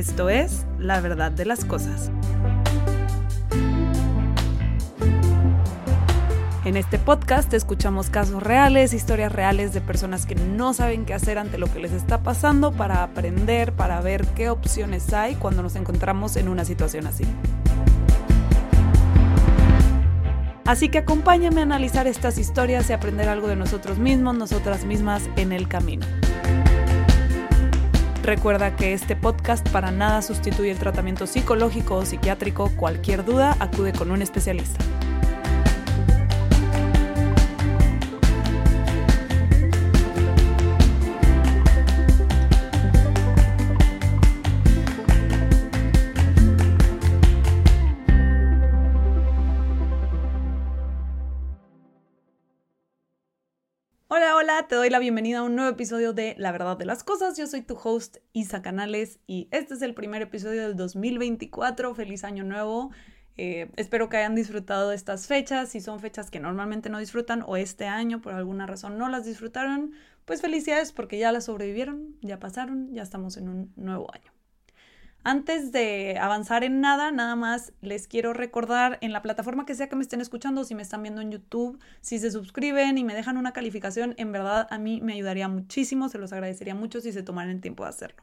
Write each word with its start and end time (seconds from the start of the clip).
Esto 0.00 0.30
es 0.30 0.64
La 0.78 0.98
verdad 1.02 1.30
de 1.30 1.44
las 1.44 1.66
cosas. 1.66 2.10
En 6.64 6.78
este 6.78 6.98
podcast 6.98 7.52
escuchamos 7.52 8.08
casos 8.08 8.42
reales, 8.42 8.94
historias 8.94 9.30
reales 9.30 9.74
de 9.74 9.82
personas 9.82 10.24
que 10.24 10.36
no 10.36 10.72
saben 10.72 11.04
qué 11.04 11.12
hacer 11.12 11.36
ante 11.36 11.58
lo 11.58 11.70
que 11.70 11.80
les 11.80 11.92
está 11.92 12.22
pasando 12.22 12.72
para 12.72 13.02
aprender, 13.02 13.74
para 13.74 14.00
ver 14.00 14.26
qué 14.28 14.48
opciones 14.48 15.12
hay 15.12 15.34
cuando 15.34 15.62
nos 15.62 15.76
encontramos 15.76 16.36
en 16.36 16.48
una 16.48 16.64
situación 16.64 17.06
así. 17.06 17.24
Así 20.64 20.88
que 20.88 20.96
acompáñame 20.96 21.60
a 21.60 21.64
analizar 21.64 22.06
estas 22.06 22.38
historias 22.38 22.88
y 22.88 22.94
aprender 22.94 23.28
algo 23.28 23.48
de 23.48 23.56
nosotros 23.56 23.98
mismos, 23.98 24.34
nosotras 24.34 24.86
mismas 24.86 25.28
en 25.36 25.52
el 25.52 25.68
camino. 25.68 26.06
Recuerda 28.22 28.76
que 28.76 28.92
este 28.92 29.16
podcast 29.16 29.66
para 29.70 29.90
nada 29.90 30.20
sustituye 30.20 30.70
el 30.70 30.78
tratamiento 30.78 31.26
psicológico 31.26 31.96
o 31.96 32.04
psiquiátrico. 32.04 32.70
Cualquier 32.76 33.24
duda, 33.24 33.56
acude 33.60 33.92
con 33.92 34.10
un 34.10 34.20
especialista. 34.20 34.84
Te 54.70 54.76
doy 54.76 54.88
la 54.88 55.00
bienvenida 55.00 55.38
a 55.38 55.42
un 55.42 55.56
nuevo 55.56 55.68
episodio 55.68 56.12
de 56.12 56.36
La 56.38 56.52
Verdad 56.52 56.76
de 56.76 56.84
las 56.84 57.02
Cosas. 57.02 57.36
Yo 57.36 57.48
soy 57.48 57.60
tu 57.60 57.74
host 57.74 58.18
Isa 58.32 58.62
Canales 58.62 59.18
y 59.26 59.48
este 59.50 59.74
es 59.74 59.82
el 59.82 59.94
primer 59.94 60.22
episodio 60.22 60.62
del 60.62 60.76
2024. 60.76 61.92
Feliz 61.96 62.22
año 62.22 62.44
nuevo. 62.44 62.92
Eh, 63.36 63.68
espero 63.74 64.08
que 64.08 64.18
hayan 64.18 64.36
disfrutado 64.36 64.92
estas 64.92 65.26
fechas. 65.26 65.70
Si 65.70 65.80
son 65.80 65.98
fechas 65.98 66.30
que 66.30 66.38
normalmente 66.38 66.88
no 66.88 67.00
disfrutan 67.00 67.42
o 67.48 67.56
este 67.56 67.86
año 67.86 68.20
por 68.20 68.32
alguna 68.32 68.64
razón 68.64 68.96
no 68.96 69.08
las 69.08 69.24
disfrutaron, 69.24 69.90
pues 70.24 70.40
felicidades 70.40 70.92
porque 70.92 71.18
ya 71.18 71.32
las 71.32 71.46
sobrevivieron, 71.46 72.14
ya 72.20 72.38
pasaron, 72.38 72.94
ya 72.94 73.02
estamos 73.02 73.38
en 73.38 73.48
un 73.48 73.72
nuevo 73.74 74.14
año. 74.14 74.30
Antes 75.22 75.70
de 75.70 76.16
avanzar 76.18 76.64
en 76.64 76.80
nada, 76.80 77.10
nada 77.12 77.36
más 77.36 77.72
les 77.82 78.06
quiero 78.06 78.32
recordar 78.32 78.98
en 79.02 79.12
la 79.12 79.20
plataforma 79.20 79.66
que 79.66 79.74
sea 79.74 79.88
que 79.88 79.96
me 79.96 80.02
estén 80.02 80.22
escuchando, 80.22 80.64
si 80.64 80.74
me 80.74 80.82
están 80.82 81.02
viendo 81.02 81.20
en 81.20 81.30
YouTube, 81.30 81.78
si 82.00 82.18
se 82.18 82.30
suscriben 82.30 82.96
y 82.96 83.04
me 83.04 83.14
dejan 83.14 83.36
una 83.36 83.52
calificación, 83.52 84.14
en 84.16 84.32
verdad 84.32 84.66
a 84.70 84.78
mí 84.78 85.00
me 85.02 85.12
ayudaría 85.12 85.46
muchísimo, 85.46 86.08
se 86.08 86.18
los 86.18 86.32
agradecería 86.32 86.74
mucho 86.74 87.02
si 87.02 87.12
se 87.12 87.22
tomaran 87.22 87.50
el 87.50 87.60
tiempo 87.60 87.82
de 87.82 87.90
hacerlo. 87.90 88.22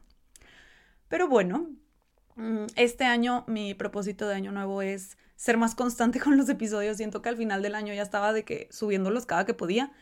Pero 1.08 1.28
bueno, 1.28 1.70
mm, 2.36 2.66
este 2.76 3.04
año 3.04 3.44
mi 3.46 3.74
propósito 3.74 4.26
de 4.26 4.34
año 4.34 4.50
nuevo 4.50 4.82
es 4.82 5.16
ser 5.36 5.56
más 5.56 5.74
constante 5.74 6.20
con 6.20 6.36
los 6.36 6.48
episodios. 6.48 6.98
Siento 6.98 7.22
que 7.22 7.28
al 7.28 7.36
final 7.36 7.62
del 7.62 7.74
año 7.74 7.94
ya 7.94 8.02
estaba 8.02 8.32
de 8.32 8.44
que 8.44 8.68
subiéndolos 8.70 9.24
cada 9.24 9.46
que 9.46 9.54
podía 9.54 9.92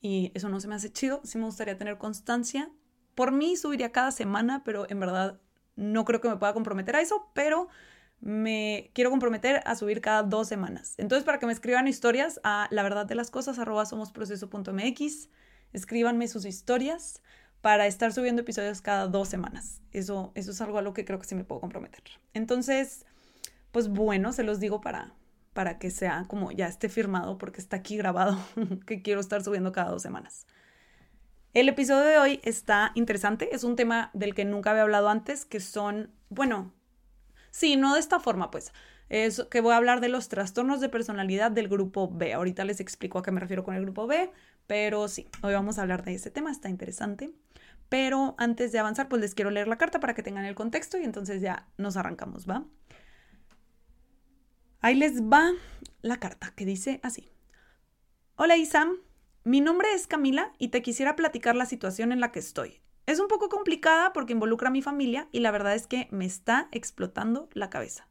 y 0.00 0.32
eso 0.34 0.48
no 0.48 0.60
se 0.60 0.68
me 0.68 0.76
hace 0.76 0.92
chido. 0.92 1.20
Sí 1.24 1.36
me 1.38 1.44
gustaría 1.44 1.76
tener 1.76 1.98
constancia. 1.98 2.70
Por 3.14 3.32
mí 3.32 3.56
subiría 3.56 3.92
cada 3.92 4.10
semana, 4.10 4.62
pero 4.64 4.88
en 4.88 5.00
verdad 5.00 5.40
no 5.76 6.04
creo 6.04 6.20
que 6.20 6.28
me 6.28 6.36
pueda 6.36 6.52
comprometer 6.54 6.96
a 6.96 7.00
eso, 7.00 7.30
pero 7.34 7.68
me 8.20 8.90
quiero 8.94 9.10
comprometer 9.10 9.62
a 9.66 9.74
subir 9.74 10.00
cada 10.00 10.22
dos 10.22 10.48
semanas. 10.48 10.94
Entonces, 10.98 11.24
para 11.24 11.38
que 11.38 11.46
me 11.46 11.52
escriban 11.52 11.88
historias 11.88 12.40
a 12.42 12.68
la 12.70 12.82
verdad 12.82 13.06
de 13.06 13.14
las 13.14 13.30
cosas, 13.30 13.58
arroba 13.58 13.84
somosproceso.mx, 13.86 15.28
escríbanme 15.72 16.28
sus 16.28 16.44
historias 16.46 17.22
para 17.60 17.86
estar 17.86 18.12
subiendo 18.12 18.42
episodios 18.42 18.80
cada 18.80 19.08
dos 19.08 19.28
semanas. 19.28 19.82
Eso, 19.92 20.32
eso 20.34 20.50
es 20.50 20.60
algo 20.60 20.78
a 20.78 20.82
lo 20.82 20.94
que 20.94 21.04
creo 21.04 21.18
que 21.18 21.26
sí 21.26 21.34
me 21.34 21.44
puedo 21.44 21.60
comprometer. 21.60 22.02
Entonces, 22.32 23.04
pues 23.72 23.88
bueno, 23.88 24.32
se 24.32 24.42
los 24.42 24.60
digo 24.60 24.80
para, 24.80 25.14
para 25.52 25.78
que 25.78 25.90
sea 25.90 26.24
como 26.28 26.52
ya 26.52 26.66
esté 26.66 26.88
firmado, 26.88 27.38
porque 27.38 27.60
está 27.60 27.76
aquí 27.76 27.96
grabado, 27.96 28.38
que 28.86 29.02
quiero 29.02 29.20
estar 29.20 29.42
subiendo 29.42 29.72
cada 29.72 29.90
dos 29.90 30.02
semanas. 30.02 30.46
El 31.54 31.68
episodio 31.68 32.02
de 32.02 32.18
hoy 32.18 32.40
está 32.42 32.90
interesante, 32.96 33.54
es 33.54 33.62
un 33.62 33.76
tema 33.76 34.10
del 34.12 34.34
que 34.34 34.44
nunca 34.44 34.72
había 34.72 34.82
hablado 34.82 35.08
antes, 35.08 35.44
que 35.44 35.60
son, 35.60 36.10
bueno, 36.28 36.74
sí, 37.52 37.76
no 37.76 37.94
de 37.94 38.00
esta 38.00 38.18
forma, 38.18 38.50
pues, 38.50 38.72
es 39.08 39.40
que 39.52 39.60
voy 39.60 39.72
a 39.72 39.76
hablar 39.76 40.00
de 40.00 40.08
los 40.08 40.28
trastornos 40.28 40.80
de 40.80 40.88
personalidad 40.88 41.52
del 41.52 41.68
grupo 41.68 42.10
B. 42.10 42.34
Ahorita 42.34 42.64
les 42.64 42.80
explico 42.80 43.20
a 43.20 43.22
qué 43.22 43.30
me 43.30 43.38
refiero 43.38 43.62
con 43.62 43.76
el 43.76 43.82
grupo 43.82 44.08
B, 44.08 44.32
pero 44.66 45.06
sí, 45.06 45.28
hoy 45.42 45.54
vamos 45.54 45.78
a 45.78 45.82
hablar 45.82 46.04
de 46.04 46.14
ese 46.14 46.32
tema, 46.32 46.50
está 46.50 46.68
interesante. 46.68 47.30
Pero 47.88 48.34
antes 48.36 48.72
de 48.72 48.80
avanzar, 48.80 49.08
pues 49.08 49.22
les 49.22 49.36
quiero 49.36 49.52
leer 49.52 49.68
la 49.68 49.78
carta 49.78 50.00
para 50.00 50.14
que 50.14 50.24
tengan 50.24 50.46
el 50.46 50.56
contexto 50.56 50.98
y 50.98 51.04
entonces 51.04 51.40
ya 51.40 51.68
nos 51.78 51.96
arrancamos, 51.96 52.50
¿va? 52.50 52.64
Ahí 54.80 54.96
les 54.96 55.22
va 55.22 55.52
la 56.02 56.18
carta 56.18 56.52
que 56.56 56.64
dice 56.64 56.98
así. 57.04 57.30
Hola 58.34 58.56
Isam, 58.56 58.96
mi 59.44 59.60
nombre 59.60 59.92
es 59.92 60.06
Camila 60.06 60.52
y 60.58 60.68
te 60.68 60.80
quisiera 60.80 61.16
platicar 61.16 61.54
la 61.54 61.66
situación 61.66 62.12
en 62.12 62.20
la 62.20 62.32
que 62.32 62.38
estoy. 62.38 62.80
Es 63.04 63.20
un 63.20 63.28
poco 63.28 63.50
complicada 63.50 64.14
porque 64.14 64.32
involucra 64.32 64.68
a 64.68 64.72
mi 64.72 64.80
familia 64.80 65.28
y 65.32 65.40
la 65.40 65.50
verdad 65.50 65.74
es 65.74 65.86
que 65.86 66.08
me 66.10 66.24
está 66.24 66.68
explotando 66.72 67.50
la 67.52 67.68
cabeza. 67.68 68.08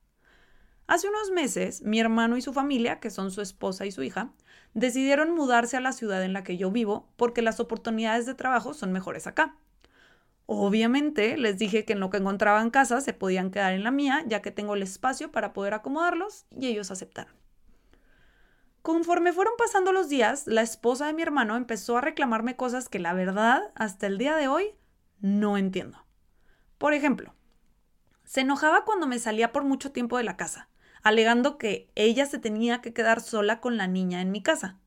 Hace 0.85 1.09
unos 1.09 1.31
meses, 1.31 1.81
mi 1.81 1.99
hermano 1.99 2.37
y 2.37 2.41
su 2.43 2.53
familia, 2.53 2.99
que 2.99 3.09
son 3.09 3.31
su 3.31 3.41
esposa 3.41 3.87
y 3.87 3.91
su 3.91 4.03
hija, 4.03 4.31
decidieron 4.75 5.31
mudarse 5.31 5.75
a 5.75 5.81
la 5.81 5.91
ciudad 5.91 6.23
en 6.23 6.33
la 6.33 6.43
que 6.43 6.57
yo 6.57 6.69
vivo 6.69 7.09
porque 7.15 7.41
las 7.41 7.59
oportunidades 7.59 8.27
de 8.27 8.35
trabajo 8.35 8.75
son 8.75 8.91
mejores 8.91 9.25
acá. 9.25 9.57
Obviamente 10.45 11.35
les 11.37 11.57
dije 11.57 11.83
que 11.83 11.93
en 11.93 11.99
lo 11.99 12.11
que 12.11 12.17
encontraba 12.17 12.61
en 12.61 12.69
casa 12.69 13.01
se 13.01 13.13
podían 13.13 13.49
quedar 13.49 13.73
en 13.73 13.83
la 13.83 13.91
mía, 13.91 14.23
ya 14.27 14.43
que 14.43 14.51
tengo 14.51 14.75
el 14.75 14.83
espacio 14.83 15.31
para 15.31 15.51
poder 15.53 15.73
acomodarlos, 15.73 16.45
y 16.51 16.67
ellos 16.67 16.91
aceptaron. 16.91 17.42
Conforme 18.83 19.31
fueron 19.31 19.53
pasando 19.57 19.93
los 19.93 20.09
días, 20.09 20.45
la 20.45 20.61
esposa 20.61 21.07
de 21.07 21.13
mi 21.13 21.21
hermano 21.21 21.55
empezó 21.55 21.97
a 21.97 22.01
reclamarme 22.01 22.57
cosas 22.57 22.89
que 22.89 22.99
la 22.99 23.13
verdad, 23.13 23.71
hasta 23.75 24.07
el 24.07 24.17
día 24.17 24.35
de 24.35 24.49
hoy, 24.49 24.75
no 25.21 25.57
entiendo. 25.57 26.05
Por 26.79 26.93
ejemplo, 26.93 27.33
se 28.25 28.41
enojaba 28.41 28.83
cuando 28.83 29.07
me 29.07 29.19
salía 29.19 29.53
por 29.53 29.63
mucho 29.63 29.93
tiempo 29.93 30.17
de 30.17 30.25
la 30.25 30.35
casa, 30.35 30.67
alegando 31.01 31.57
que 31.57 31.89
ella 31.95 32.25
se 32.25 32.39
tenía 32.39 32.81
que 32.81 32.91
quedar 32.91 33.21
sola 33.21 33.61
con 33.61 33.77
la 33.77 33.87
niña 33.87 34.19
en 34.19 34.31
mi 34.31 34.43
casa. 34.43 34.79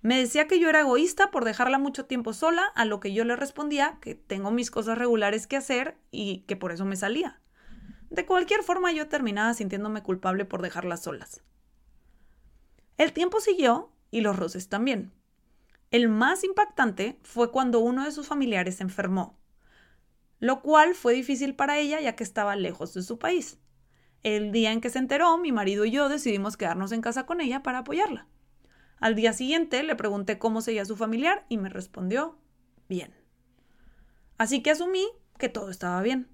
Me 0.00 0.18
decía 0.18 0.46
que 0.46 0.58
yo 0.58 0.70
era 0.70 0.80
egoísta 0.80 1.30
por 1.30 1.44
dejarla 1.44 1.78
mucho 1.78 2.06
tiempo 2.06 2.32
sola, 2.32 2.72
a 2.74 2.86
lo 2.86 3.00
que 3.00 3.12
yo 3.12 3.26
le 3.26 3.36
respondía 3.36 3.98
que 4.00 4.14
tengo 4.14 4.50
mis 4.50 4.70
cosas 4.70 4.96
regulares 4.96 5.46
que 5.46 5.58
hacer 5.58 5.98
y 6.10 6.44
que 6.48 6.56
por 6.56 6.72
eso 6.72 6.86
me 6.86 6.96
salía. 6.96 7.38
De 8.08 8.24
cualquier 8.24 8.62
forma 8.62 8.92
yo 8.92 9.08
terminaba 9.08 9.52
sintiéndome 9.52 10.02
culpable 10.02 10.46
por 10.46 10.62
dejarlas 10.62 11.02
solas. 11.02 11.42
El 12.98 13.12
tiempo 13.12 13.40
siguió 13.40 13.90
y 14.10 14.20
los 14.20 14.36
roces 14.36 14.68
también. 14.68 15.12
El 15.90 16.08
más 16.08 16.44
impactante 16.44 17.18
fue 17.22 17.50
cuando 17.50 17.78
uno 17.78 18.04
de 18.04 18.12
sus 18.12 18.26
familiares 18.26 18.76
se 18.76 18.82
enfermó, 18.82 19.38
lo 20.40 20.60
cual 20.60 20.94
fue 20.94 21.14
difícil 21.14 21.54
para 21.54 21.78
ella 21.78 22.00
ya 22.00 22.14
que 22.14 22.24
estaba 22.24 22.56
lejos 22.56 22.92
de 22.92 23.02
su 23.02 23.18
país. 23.18 23.58
El 24.22 24.52
día 24.52 24.72
en 24.72 24.80
que 24.80 24.90
se 24.90 24.98
enteró, 24.98 25.38
mi 25.38 25.52
marido 25.52 25.84
y 25.84 25.92
yo 25.92 26.08
decidimos 26.08 26.56
quedarnos 26.56 26.92
en 26.92 27.00
casa 27.00 27.24
con 27.24 27.40
ella 27.40 27.62
para 27.62 27.78
apoyarla. 27.78 28.26
Al 29.00 29.14
día 29.14 29.32
siguiente 29.32 29.82
le 29.84 29.94
pregunté 29.94 30.38
cómo 30.38 30.60
seguía 30.60 30.84
su 30.84 30.96
familiar 30.96 31.46
y 31.48 31.56
me 31.56 31.68
respondió 31.68 32.36
bien. 32.88 33.14
Así 34.38 34.60
que 34.60 34.72
asumí 34.72 35.06
que 35.38 35.48
todo 35.48 35.70
estaba 35.70 36.02
bien. 36.02 36.28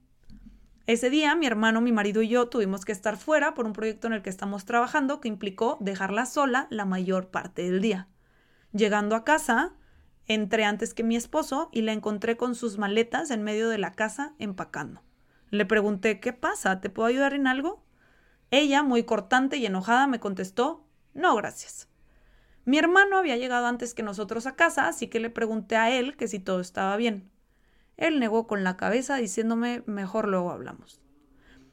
Ese 0.87 1.09
día 1.09 1.35
mi 1.35 1.47
hermano, 1.47 1.81
mi 1.81 1.93
marido 1.93 2.21
y 2.21 2.29
yo 2.29 2.49
tuvimos 2.49 2.85
que 2.85 2.93
estar 2.93 3.17
fuera 3.17 3.55
por 3.55 3.65
un 3.65 3.73
proyecto 3.73 4.07
en 4.07 4.13
el 4.13 4.21
que 4.21 4.29
estamos 4.29 4.67
trabajando 4.67 5.19
que 5.19 5.29
implicó 5.29 5.79
dejarla 5.81 6.27
sola 6.27 6.67
la 6.69 6.85
mayor 6.85 7.29
parte 7.29 7.63
del 7.63 7.81
día. 7.81 8.07
Llegando 8.73 9.17
a 9.17 9.25
casa, 9.25 9.73
entré 10.27 10.65
antes 10.65 10.93
que 10.93 11.03
mi 11.03 11.17
esposo 11.17 11.71
y 11.73 11.81
la 11.81 11.93
encontré 11.93 12.37
con 12.37 12.55
sus 12.55 12.77
maletas 12.77 13.31
en 13.31 13.43
medio 13.43 13.71
de 13.71 13.79
la 13.79 13.93
casa 13.93 14.35
empacando. 14.39 15.03
Le 15.49 15.65
pregunté, 15.65 16.21
¿qué 16.21 16.35
pasa? 16.35 16.83
¿Te 16.83 16.91
puedo 16.91 17.09
ayudar 17.09 17.33
en 17.33 17.47
algo? 17.47 17.83
Ella, 18.51 18.83
muy 18.83 19.05
cortante 19.05 19.57
y 19.57 19.65
enojada, 19.65 20.07
me 20.07 20.21
contestó, 20.21 20.87
no, 21.15 21.35
gracias. 21.35 21.89
Mi 22.67 22.77
hermano 22.77 23.17
había 23.17 23.39
llegado 23.39 23.67
antes 23.69 23.95
que 23.95 24.03
nosotros 24.03 24.47
a 24.47 24.55
casa, 24.55 24.87
así 24.87 25.09
que 25.09 25.21
le 25.21 25.31
pregunté 25.31 25.77
a 25.77 25.91
él 25.91 26.15
que 26.17 26.29
si 26.29 26.41
todo 26.41 26.61
estaba 26.61 26.95
bien. 26.99 27.31
Él 27.97 28.19
negó 28.21 28.47
con 28.47 28.65
la 28.65 28.77
cabeza 28.77 29.17
diciéndome 29.17 29.83
mejor 29.87 30.29
luego 30.29 30.51
hablamos. 30.51 31.01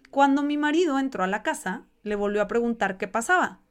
Cuando 0.09 0.44
mi 0.44 0.57
marido 0.57 1.00
entró 1.00 1.23
a 1.23 1.27
la 1.27 1.41
casa, 1.44 1.85
le 2.03 2.15
volvió 2.15 2.41
a 2.41 2.47
preguntar 2.47 2.97
qué 2.97 3.07
pasaba, 3.07 3.62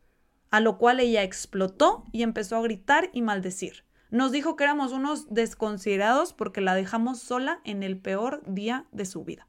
a 0.50 0.60
lo 0.60 0.78
cual 0.78 1.00
ella 1.00 1.22
explotó 1.22 2.04
y 2.12 2.22
empezó 2.22 2.56
a 2.56 2.62
gritar 2.62 3.10
y 3.12 3.22
maldecir. 3.22 3.84
Nos 4.10 4.32
dijo 4.32 4.56
que 4.56 4.64
éramos 4.64 4.92
unos 4.92 5.32
desconsiderados 5.32 6.32
porque 6.32 6.60
la 6.60 6.74
dejamos 6.74 7.20
sola 7.20 7.60
en 7.64 7.82
el 7.82 7.98
peor 7.98 8.42
día 8.46 8.86
de 8.90 9.04
su 9.04 9.24
vida. 9.24 9.46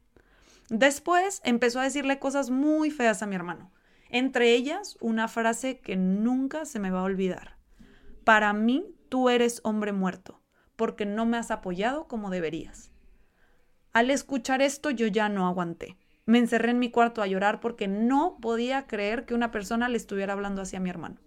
Después 0.69 1.41
empezó 1.43 1.79
a 1.79 1.83
decirle 1.83 2.19
cosas 2.19 2.49
muy 2.49 2.91
feas 2.91 3.23
a 3.23 3.25
mi 3.25 3.35
hermano, 3.35 3.71
entre 4.09 4.53
ellas 4.53 4.97
una 5.01 5.27
frase 5.27 5.79
que 5.79 5.95
nunca 5.95 6.65
se 6.65 6.79
me 6.79 6.91
va 6.91 6.99
a 6.99 7.03
olvidar. 7.03 7.57
Para 8.23 8.53
mí, 8.53 8.85
tú 9.09 9.29
eres 9.29 9.61
hombre 9.63 9.93
muerto, 9.93 10.41
porque 10.75 11.05
no 11.05 11.25
me 11.25 11.37
has 11.37 11.49
apoyado 11.49 12.07
como 12.07 12.29
deberías. 12.29 12.90
Al 13.93 14.09
escuchar 14.09 14.61
esto 14.61 14.89
yo 14.89 15.07
ya 15.07 15.27
no 15.27 15.47
aguanté. 15.47 15.97
Me 16.25 16.37
encerré 16.37 16.71
en 16.71 16.79
mi 16.79 16.91
cuarto 16.91 17.21
a 17.21 17.27
llorar 17.27 17.59
porque 17.59 17.87
no 17.87 18.37
podía 18.39 18.87
creer 18.87 19.25
que 19.25 19.33
una 19.33 19.51
persona 19.51 19.89
le 19.89 19.97
estuviera 19.97 20.33
hablando 20.33 20.61
así 20.61 20.77
a 20.77 20.79
mi 20.79 20.89
hermano. 20.89 21.17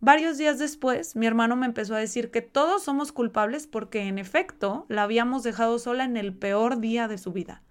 Varios 0.00 0.38
días 0.38 0.58
después, 0.58 1.16
mi 1.16 1.26
hermano 1.26 1.56
me 1.56 1.66
empezó 1.66 1.94
a 1.94 1.98
decir 1.98 2.30
que 2.30 2.40
todos 2.40 2.84
somos 2.84 3.12
culpables 3.12 3.66
porque 3.66 4.02
en 4.02 4.18
efecto 4.18 4.86
la 4.88 5.02
habíamos 5.02 5.42
dejado 5.42 5.78
sola 5.78 6.04
en 6.04 6.16
el 6.16 6.32
peor 6.36 6.80
día 6.80 7.08
de 7.08 7.18
su 7.18 7.32
vida 7.32 7.62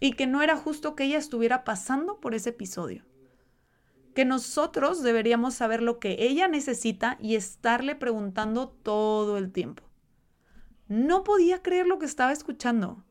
y 0.00 0.12
que 0.12 0.26
no 0.26 0.42
era 0.42 0.56
justo 0.56 0.94
que 0.94 1.04
ella 1.04 1.18
estuviera 1.18 1.64
pasando 1.64 2.20
por 2.20 2.34
ese 2.34 2.50
episodio. 2.50 3.04
Que 4.14 4.24
nosotros 4.24 5.02
deberíamos 5.02 5.54
saber 5.54 5.82
lo 5.82 5.98
que 5.98 6.16
ella 6.20 6.48
necesita 6.48 7.16
y 7.20 7.36
estarle 7.36 7.94
preguntando 7.94 8.68
todo 8.68 9.38
el 9.38 9.52
tiempo. 9.52 9.87
No 10.88 11.22
podía 11.22 11.62
creer 11.62 11.86
lo 11.86 11.98
que 11.98 12.06
estaba 12.06 12.32
escuchando. 12.32 13.04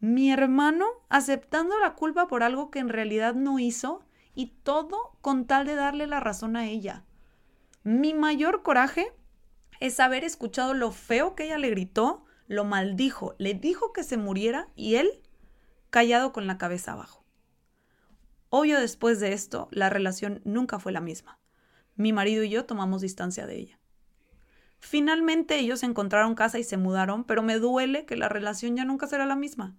Mi 0.00 0.30
hermano 0.30 0.86
aceptando 1.08 1.78
la 1.78 1.94
culpa 1.94 2.28
por 2.28 2.42
algo 2.42 2.70
que 2.70 2.78
en 2.78 2.88
realidad 2.88 3.34
no 3.34 3.58
hizo 3.58 4.04
y 4.34 4.54
todo 4.62 5.18
con 5.22 5.46
tal 5.46 5.66
de 5.66 5.74
darle 5.74 6.06
la 6.06 6.20
razón 6.20 6.56
a 6.56 6.66
ella. 6.66 7.04
Mi 7.82 8.14
mayor 8.14 8.62
coraje 8.62 9.12
es 9.80 9.98
haber 10.00 10.24
escuchado 10.24 10.74
lo 10.74 10.92
feo 10.92 11.34
que 11.34 11.44
ella 11.44 11.58
le 11.58 11.70
gritó, 11.70 12.24
lo 12.46 12.64
maldijo, 12.64 13.34
le 13.38 13.54
dijo 13.54 13.92
que 13.92 14.04
se 14.04 14.16
muriera 14.16 14.68
y 14.76 14.96
él 14.96 15.22
callado 15.90 16.32
con 16.32 16.46
la 16.46 16.58
cabeza 16.58 16.92
abajo. 16.92 17.24
Obvio 18.50 18.78
después 18.78 19.18
de 19.18 19.32
esto, 19.32 19.68
la 19.72 19.90
relación 19.90 20.40
nunca 20.44 20.78
fue 20.78 20.92
la 20.92 21.00
misma. 21.00 21.40
Mi 21.96 22.12
marido 22.12 22.44
y 22.44 22.50
yo 22.50 22.66
tomamos 22.66 23.00
distancia 23.00 23.46
de 23.46 23.56
ella. 23.56 23.80
Finalmente 24.88 25.58
ellos 25.58 25.82
encontraron 25.82 26.36
casa 26.36 26.60
y 26.60 26.62
se 26.62 26.76
mudaron, 26.76 27.24
pero 27.24 27.42
me 27.42 27.58
duele 27.58 28.06
que 28.06 28.14
la 28.14 28.28
relación 28.28 28.76
ya 28.76 28.84
nunca 28.84 29.08
será 29.08 29.26
la 29.26 29.34
misma. 29.34 29.74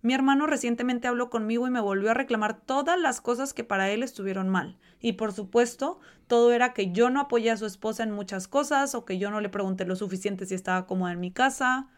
Mi 0.00 0.14
hermano 0.14 0.46
recientemente 0.46 1.06
habló 1.08 1.28
conmigo 1.28 1.66
y 1.66 1.70
me 1.70 1.78
volvió 1.78 2.10
a 2.10 2.14
reclamar 2.14 2.62
todas 2.62 2.98
las 2.98 3.20
cosas 3.20 3.52
que 3.52 3.64
para 3.64 3.90
él 3.90 4.02
estuvieron 4.02 4.48
mal. 4.48 4.78
Y 4.98 5.12
por 5.12 5.34
supuesto, 5.34 6.00
todo 6.26 6.54
era 6.54 6.72
que 6.72 6.90
yo 6.90 7.10
no 7.10 7.20
apoyé 7.20 7.50
a 7.50 7.58
su 7.58 7.66
esposa 7.66 8.02
en 8.02 8.12
muchas 8.12 8.48
cosas 8.48 8.94
o 8.94 9.04
que 9.04 9.18
yo 9.18 9.30
no 9.30 9.42
le 9.42 9.50
pregunté 9.50 9.84
lo 9.84 9.94
suficiente 9.94 10.46
si 10.46 10.54
estaba 10.54 10.86
cómoda 10.86 11.12
en 11.12 11.20
mi 11.20 11.30
casa. 11.30 11.90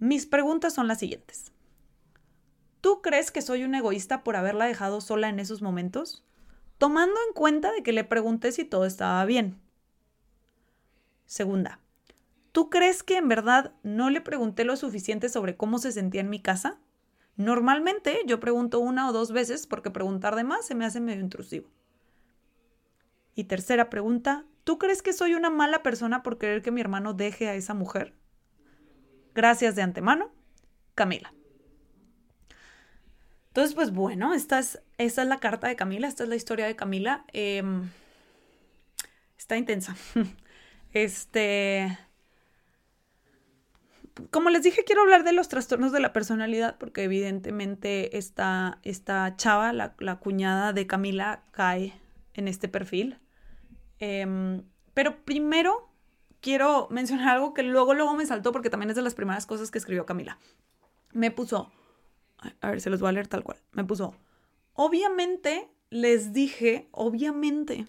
Mis 0.00 0.26
preguntas 0.26 0.74
son 0.74 0.88
las 0.88 0.98
siguientes. 0.98 1.52
¿Tú 2.80 3.02
crees 3.02 3.30
que 3.30 3.40
soy 3.40 3.62
un 3.62 3.76
egoísta 3.76 4.24
por 4.24 4.34
haberla 4.34 4.64
dejado 4.64 5.00
sola 5.00 5.28
en 5.28 5.38
esos 5.38 5.62
momentos? 5.62 6.24
Tomando 6.76 7.14
en 7.28 7.34
cuenta 7.34 7.70
de 7.70 7.84
que 7.84 7.92
le 7.92 8.02
pregunté 8.02 8.50
si 8.50 8.64
todo 8.64 8.84
estaba 8.84 9.24
bien. 9.26 9.62
Segunda, 11.26 11.80
¿Tú 12.54 12.70
crees 12.70 13.02
que 13.02 13.16
en 13.16 13.26
verdad 13.26 13.72
no 13.82 14.10
le 14.10 14.20
pregunté 14.20 14.64
lo 14.64 14.76
suficiente 14.76 15.28
sobre 15.28 15.56
cómo 15.56 15.78
se 15.78 15.90
sentía 15.90 16.20
en 16.20 16.30
mi 16.30 16.40
casa? 16.40 16.78
Normalmente 17.34 18.20
yo 18.26 18.38
pregunto 18.38 18.78
una 18.78 19.08
o 19.08 19.12
dos 19.12 19.32
veces 19.32 19.66
porque 19.66 19.90
preguntar 19.90 20.36
de 20.36 20.44
más 20.44 20.64
se 20.64 20.76
me 20.76 20.84
hace 20.84 21.00
medio 21.00 21.20
intrusivo. 21.20 21.68
Y 23.34 23.44
tercera 23.44 23.90
pregunta, 23.90 24.44
¿tú 24.62 24.78
crees 24.78 25.02
que 25.02 25.12
soy 25.12 25.34
una 25.34 25.50
mala 25.50 25.82
persona 25.82 26.22
por 26.22 26.38
querer 26.38 26.62
que 26.62 26.70
mi 26.70 26.80
hermano 26.80 27.12
deje 27.12 27.48
a 27.48 27.56
esa 27.56 27.74
mujer? 27.74 28.14
Gracias 29.34 29.74
de 29.74 29.82
antemano, 29.82 30.30
Camila. 30.94 31.34
Entonces, 33.48 33.74
pues 33.74 33.90
bueno, 33.90 34.32
esta 34.32 34.60
es, 34.60 34.80
esta 34.98 35.22
es 35.22 35.28
la 35.28 35.40
carta 35.40 35.66
de 35.66 35.74
Camila, 35.74 36.06
esta 36.06 36.22
es 36.22 36.28
la 36.28 36.36
historia 36.36 36.66
de 36.66 36.76
Camila. 36.76 37.24
Em, 37.32 37.90
está 39.36 39.56
intensa. 39.56 39.96
Este, 40.94 41.98
como 44.30 44.50
les 44.50 44.62
dije, 44.62 44.84
quiero 44.84 45.02
hablar 45.02 45.24
de 45.24 45.32
los 45.32 45.48
trastornos 45.48 45.90
de 45.90 46.00
la 46.00 46.12
personalidad 46.12 46.78
porque 46.78 47.02
evidentemente 47.02 48.16
esta, 48.16 48.78
esta 48.84 49.36
chava, 49.36 49.72
la, 49.72 50.16
cuñada 50.20 50.72
de 50.72 50.86
Camila, 50.86 51.42
cae 51.50 51.94
en 52.32 52.46
este 52.46 52.68
perfil. 52.68 53.18
Em, 53.98 54.62
pero 54.94 55.24
primero 55.24 55.90
quiero 56.40 56.86
mencionar 56.90 57.28
algo 57.28 57.54
que 57.54 57.64
luego, 57.64 57.94
luego 57.94 58.14
me 58.14 58.26
saltó 58.26 58.52
porque 58.52 58.70
también 58.70 58.90
es 58.90 58.96
de 58.96 59.02
las 59.02 59.14
primeras 59.14 59.46
cosas 59.46 59.72
que 59.72 59.78
escribió 59.78 60.06
Camila. 60.06 60.38
Me 61.12 61.32
puso, 61.32 61.72
a 62.60 62.70
ver, 62.70 62.80
se 62.80 62.90
los 62.90 63.00
voy 63.00 63.08
a 63.08 63.12
leer 63.12 63.26
tal 63.26 63.42
cual. 63.42 63.58
Me 63.72 63.82
puso, 63.82 64.14
obviamente 64.74 65.68
les 65.90 66.32
dije, 66.32 66.88
obviamente, 66.92 67.86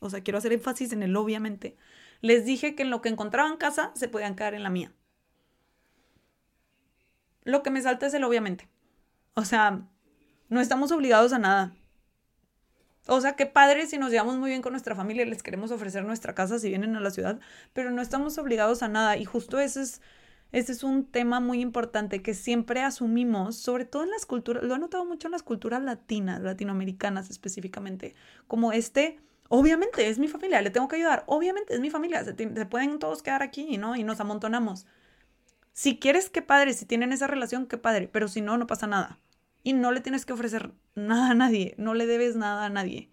o 0.00 0.10
sea, 0.10 0.22
quiero 0.22 0.38
hacer 0.38 0.52
énfasis 0.52 0.92
en 0.92 1.02
el 1.02 1.16
obviamente, 1.16 1.76
les 2.20 2.44
dije 2.44 2.74
que 2.74 2.82
en 2.82 2.90
lo 2.90 3.00
que 3.00 3.08
encontraban 3.08 3.56
casa 3.56 3.92
se 3.94 4.08
podían 4.08 4.34
quedar 4.34 4.54
en 4.54 4.62
la 4.62 4.70
mía. 4.70 4.92
Lo 7.44 7.62
que 7.62 7.70
me 7.70 7.80
salta 7.80 8.06
es 8.06 8.14
el 8.14 8.24
obviamente. 8.24 8.68
O 9.34 9.44
sea, 9.44 9.82
no 10.48 10.60
estamos 10.60 10.92
obligados 10.92 11.32
a 11.32 11.38
nada. 11.38 11.74
O 13.06 13.20
sea, 13.22 13.36
qué 13.36 13.46
padre 13.46 13.86
si 13.86 13.96
nos 13.96 14.10
llevamos 14.10 14.36
muy 14.36 14.50
bien 14.50 14.60
con 14.60 14.72
nuestra 14.72 14.94
familia 14.94 15.24
les 15.24 15.42
queremos 15.42 15.70
ofrecer 15.70 16.04
nuestra 16.04 16.34
casa 16.34 16.58
si 16.58 16.68
vienen 16.68 16.94
a 16.94 17.00
la 17.00 17.10
ciudad, 17.10 17.40
pero 17.72 17.90
no 17.90 18.02
estamos 18.02 18.36
obligados 18.36 18.82
a 18.82 18.88
nada. 18.88 19.16
Y 19.16 19.24
justo 19.24 19.58
ese 19.58 19.80
es, 19.80 20.02
ese 20.52 20.72
es 20.72 20.84
un 20.84 21.06
tema 21.06 21.40
muy 21.40 21.62
importante 21.62 22.20
que 22.20 22.34
siempre 22.34 22.82
asumimos, 22.82 23.56
sobre 23.56 23.86
todo 23.86 24.04
en 24.04 24.10
las 24.10 24.26
culturas, 24.26 24.62
lo 24.62 24.74
he 24.74 24.78
notado 24.78 25.06
mucho 25.06 25.28
en 25.28 25.32
las 25.32 25.42
culturas 25.42 25.82
latinas, 25.82 26.42
latinoamericanas 26.42 27.30
específicamente, 27.30 28.14
como 28.46 28.72
este, 28.72 29.20
obviamente 29.48 30.08
es 30.08 30.18
mi 30.18 30.28
familia, 30.28 30.62
le 30.62 30.70
tengo 30.70 30.88
que 30.88 30.96
ayudar, 30.96 31.24
obviamente 31.26 31.74
es 31.74 31.80
mi 31.80 31.90
familia, 31.90 32.24
se, 32.24 32.34
pueden 32.66 32.98
todos 32.98 33.22
quedar 33.22 33.42
aquí, 33.42 33.78
¿no? 33.78 33.96
Y 33.96 34.04
nos 34.04 34.20
amontonamos. 34.20 34.86
Si 35.72 35.98
quieres, 35.98 36.30
qué 36.30 36.42
padre, 36.42 36.74
si 36.74 36.86
tienen 36.86 37.12
esa 37.12 37.26
relación, 37.26 37.66
qué 37.66 37.78
padre, 37.78 38.08
pero 38.08 38.28
si 38.28 38.40
no, 38.40 38.58
no 38.58 38.66
pasa 38.66 38.86
nada. 38.86 39.18
Y 39.62 39.72
no 39.72 39.92
le 39.92 40.00
tienes 40.00 40.26
que 40.26 40.32
ofrecer 40.32 40.72
nada 40.94 41.30
a 41.30 41.34
nadie, 41.34 41.74
no 41.78 41.94
le 41.94 42.06
debes 42.06 42.36
nada 42.36 42.66
a 42.66 42.70
nadie. 42.70 43.10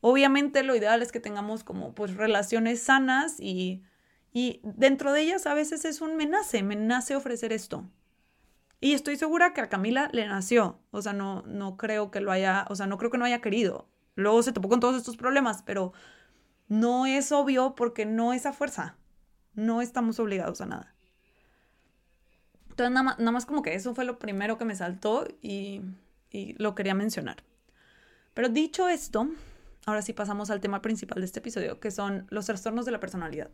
Obviamente 0.00 0.62
lo 0.62 0.74
ideal 0.74 1.02
es 1.02 1.12
que 1.12 1.20
tengamos 1.20 1.62
como 1.62 1.94
pues 1.94 2.16
relaciones 2.16 2.82
sanas 2.82 3.38
y, 3.38 3.82
y 4.32 4.60
dentro 4.64 5.12
de 5.12 5.20
ellas 5.20 5.46
a 5.46 5.54
veces 5.54 5.84
es 5.84 6.00
un 6.00 6.16
me 6.16 6.26
nace, 6.26 6.62
me 6.62 6.74
nace 6.74 7.14
ofrecer 7.14 7.52
esto. 7.52 7.88
Y 8.80 8.94
estoy 8.94 9.16
segura 9.16 9.54
que 9.54 9.60
a 9.60 9.68
Camila 9.68 10.10
le 10.12 10.26
nació, 10.26 10.80
o 10.90 11.02
sea, 11.02 11.12
no, 11.12 11.42
no 11.42 11.76
creo 11.76 12.10
que 12.10 12.20
lo 12.20 12.32
haya, 12.32 12.66
o 12.68 12.74
sea, 12.74 12.88
no 12.88 12.98
creo 12.98 13.12
que 13.12 13.18
no 13.18 13.24
haya 13.24 13.40
querido. 13.40 13.86
Luego 14.14 14.42
se 14.42 14.52
topó 14.52 14.68
con 14.68 14.80
todos 14.80 14.96
estos 14.96 15.16
problemas, 15.16 15.62
pero 15.62 15.92
no 16.68 17.06
es 17.06 17.32
obvio 17.32 17.74
porque 17.74 18.06
no 18.06 18.32
es 18.32 18.46
a 18.46 18.52
fuerza. 18.52 18.96
No 19.54 19.82
estamos 19.82 20.18
obligados 20.18 20.60
a 20.60 20.66
nada. 20.66 20.94
Entonces, 22.70 22.92
nada 22.92 23.30
más, 23.30 23.46
como 23.46 23.62
que 23.62 23.74
eso 23.74 23.94
fue 23.94 24.04
lo 24.04 24.18
primero 24.18 24.56
que 24.56 24.64
me 24.64 24.74
saltó 24.74 25.26
y, 25.42 25.82
y 26.30 26.54
lo 26.54 26.74
quería 26.74 26.94
mencionar. 26.94 27.44
Pero 28.32 28.48
dicho 28.48 28.88
esto, 28.88 29.28
ahora 29.84 30.00
sí 30.00 30.14
pasamos 30.14 30.50
al 30.50 30.60
tema 30.60 30.80
principal 30.80 31.20
de 31.20 31.26
este 31.26 31.40
episodio, 31.40 31.80
que 31.80 31.90
son 31.90 32.26
los 32.30 32.46
trastornos 32.46 32.86
de 32.86 32.92
la 32.92 33.00
personalidad. 33.00 33.50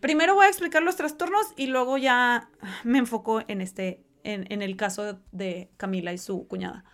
Primero 0.00 0.34
voy 0.34 0.46
a 0.46 0.48
explicar 0.48 0.82
los 0.82 0.96
trastornos 0.96 1.52
y 1.56 1.68
luego 1.68 1.96
ya 1.96 2.50
me 2.82 2.98
enfoco 2.98 3.42
en 3.46 3.60
este, 3.60 4.04
en, 4.24 4.52
en 4.52 4.62
el 4.62 4.76
caso 4.76 5.20
de 5.30 5.70
Camila 5.76 6.12
y 6.12 6.18
su 6.18 6.48
cuñada. 6.48 6.84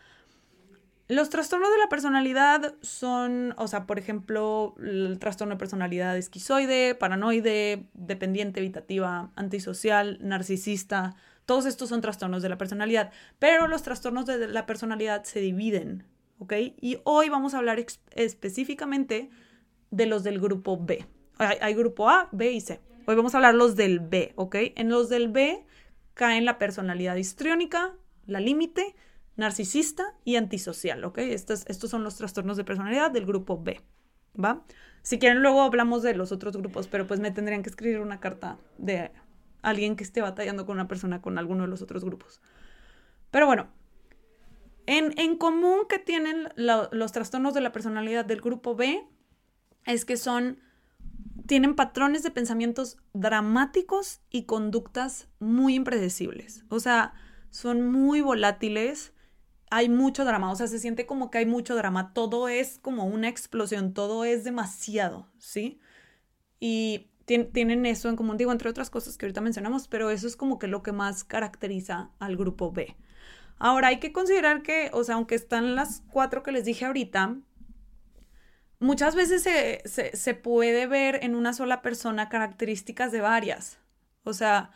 Los 1.10 1.28
trastornos 1.28 1.72
de 1.72 1.78
la 1.78 1.88
personalidad 1.88 2.76
son, 2.82 3.52
o 3.58 3.66
sea, 3.66 3.84
por 3.84 3.98
ejemplo, 3.98 4.76
el 4.80 5.18
trastorno 5.18 5.56
de 5.56 5.58
personalidad 5.58 6.16
esquizoide, 6.16 6.94
paranoide, 6.94 7.88
dependiente, 7.94 8.60
evitativa, 8.60 9.32
antisocial, 9.34 10.18
narcisista. 10.20 11.16
Todos 11.46 11.66
estos 11.66 11.88
son 11.88 12.00
trastornos 12.00 12.42
de 12.42 12.48
la 12.48 12.58
personalidad, 12.58 13.10
pero 13.40 13.66
los 13.66 13.82
trastornos 13.82 14.24
de 14.24 14.46
la 14.46 14.66
personalidad 14.66 15.24
se 15.24 15.40
dividen, 15.40 16.06
¿ok? 16.38 16.52
Y 16.80 17.00
hoy 17.02 17.28
vamos 17.28 17.54
a 17.54 17.58
hablar 17.58 17.84
específicamente 18.12 19.30
de 19.90 20.06
los 20.06 20.22
del 20.22 20.38
grupo 20.38 20.78
B. 20.80 21.04
Hay, 21.38 21.74
grupo 21.74 22.08
A, 22.08 22.28
B 22.30 22.52
y 22.52 22.60
C. 22.60 22.78
Hoy 23.06 23.16
vamos 23.16 23.34
a 23.34 23.38
hablar 23.38 23.56
los 23.56 23.74
del 23.74 23.98
B, 23.98 24.32
¿ok? 24.36 24.54
En 24.76 24.88
los 24.88 25.08
del 25.08 25.26
B 25.26 25.66
caen 26.14 26.44
la 26.44 26.56
personalidad 26.58 27.16
histriónica, 27.16 27.96
la 28.26 28.38
límite, 28.38 28.94
narcisista 29.36 30.14
y 30.24 30.36
antisocial, 30.36 31.04
¿ok? 31.04 31.18
Estos, 31.18 31.64
estos 31.66 31.90
son 31.90 32.04
los 32.04 32.16
trastornos 32.16 32.56
de 32.56 32.64
personalidad 32.64 33.10
del 33.10 33.26
grupo 33.26 33.62
B, 33.62 33.80
¿va? 34.42 34.64
Si 35.02 35.18
quieren, 35.18 35.42
luego 35.42 35.62
hablamos 35.62 36.02
de 36.02 36.14
los 36.14 36.32
otros 36.32 36.56
grupos, 36.56 36.88
pero 36.88 37.06
pues 37.06 37.20
me 37.20 37.30
tendrían 37.30 37.62
que 37.62 37.70
escribir 37.70 38.00
una 38.00 38.20
carta 38.20 38.58
de 38.76 39.12
alguien 39.62 39.96
que 39.96 40.04
esté 40.04 40.20
batallando 40.20 40.66
con 40.66 40.76
una 40.76 40.88
persona 40.88 41.22
con 41.22 41.38
alguno 41.38 41.62
de 41.62 41.68
los 41.68 41.82
otros 41.82 42.04
grupos. 42.04 42.40
Pero 43.30 43.46
bueno, 43.46 43.68
en, 44.86 45.36
común 45.36 45.80
que 45.88 45.98
tienen 45.98 46.48
los 46.56 47.12
trastornos 47.12 47.54
de 47.54 47.60
la 47.60 47.72
personalidad 47.72 48.24
del 48.24 48.40
grupo 48.40 48.74
B 48.74 49.06
es 49.86 50.04
que 50.04 50.16
son, 50.16 50.58
tienen 51.46 51.76
patrones 51.76 52.22
de 52.22 52.30
pensamientos 52.30 52.98
dramáticos 53.12 54.20
y 54.30 54.44
conductas 54.44 55.28
muy 55.38 55.76
impredecibles. 55.76 56.64
O 56.68 56.80
sea, 56.80 57.14
son 57.50 57.90
muy 57.90 58.20
volátiles, 58.20 59.12
hay 59.70 59.88
mucho 59.88 60.24
drama, 60.24 60.50
o 60.50 60.56
sea, 60.56 60.66
se 60.66 60.80
siente 60.80 61.06
como 61.06 61.30
que 61.30 61.38
hay 61.38 61.46
mucho 61.46 61.76
drama, 61.76 62.12
todo 62.12 62.48
es 62.48 62.78
como 62.78 63.04
una 63.04 63.28
explosión, 63.28 63.94
todo 63.94 64.24
es 64.24 64.44
demasiado, 64.44 65.28
¿sí? 65.38 65.80
Y 66.58 67.06
tienen 67.24 67.86
eso 67.86 68.08
en 68.08 68.16
común, 68.16 68.36
digo, 68.36 68.50
entre 68.50 68.68
otras 68.68 68.90
cosas 68.90 69.16
que 69.16 69.26
ahorita 69.26 69.40
mencionamos, 69.40 69.86
pero 69.86 70.10
eso 70.10 70.26
es 70.26 70.36
como 70.36 70.58
que 70.58 70.66
lo 70.66 70.82
que 70.82 70.90
más 70.90 71.22
caracteriza 71.22 72.10
al 72.18 72.36
grupo 72.36 72.72
B. 72.72 72.96
Ahora 73.58 73.88
hay 73.88 74.00
que 74.00 74.12
considerar 74.12 74.62
que, 74.62 74.90
o 74.92 75.04
sea, 75.04 75.14
aunque 75.14 75.36
están 75.36 75.76
las 75.76 76.02
cuatro 76.10 76.42
que 76.42 76.50
les 76.50 76.64
dije 76.64 76.86
ahorita, 76.86 77.36
muchas 78.80 79.14
veces 79.14 79.42
se, 79.42 80.16
se 80.16 80.34
puede 80.34 80.88
ver 80.88 81.20
en 81.22 81.36
una 81.36 81.52
sola 81.52 81.82
persona 81.82 82.28
características 82.28 83.12
de 83.12 83.20
varias. 83.20 83.78
O 84.24 84.32
sea, 84.32 84.72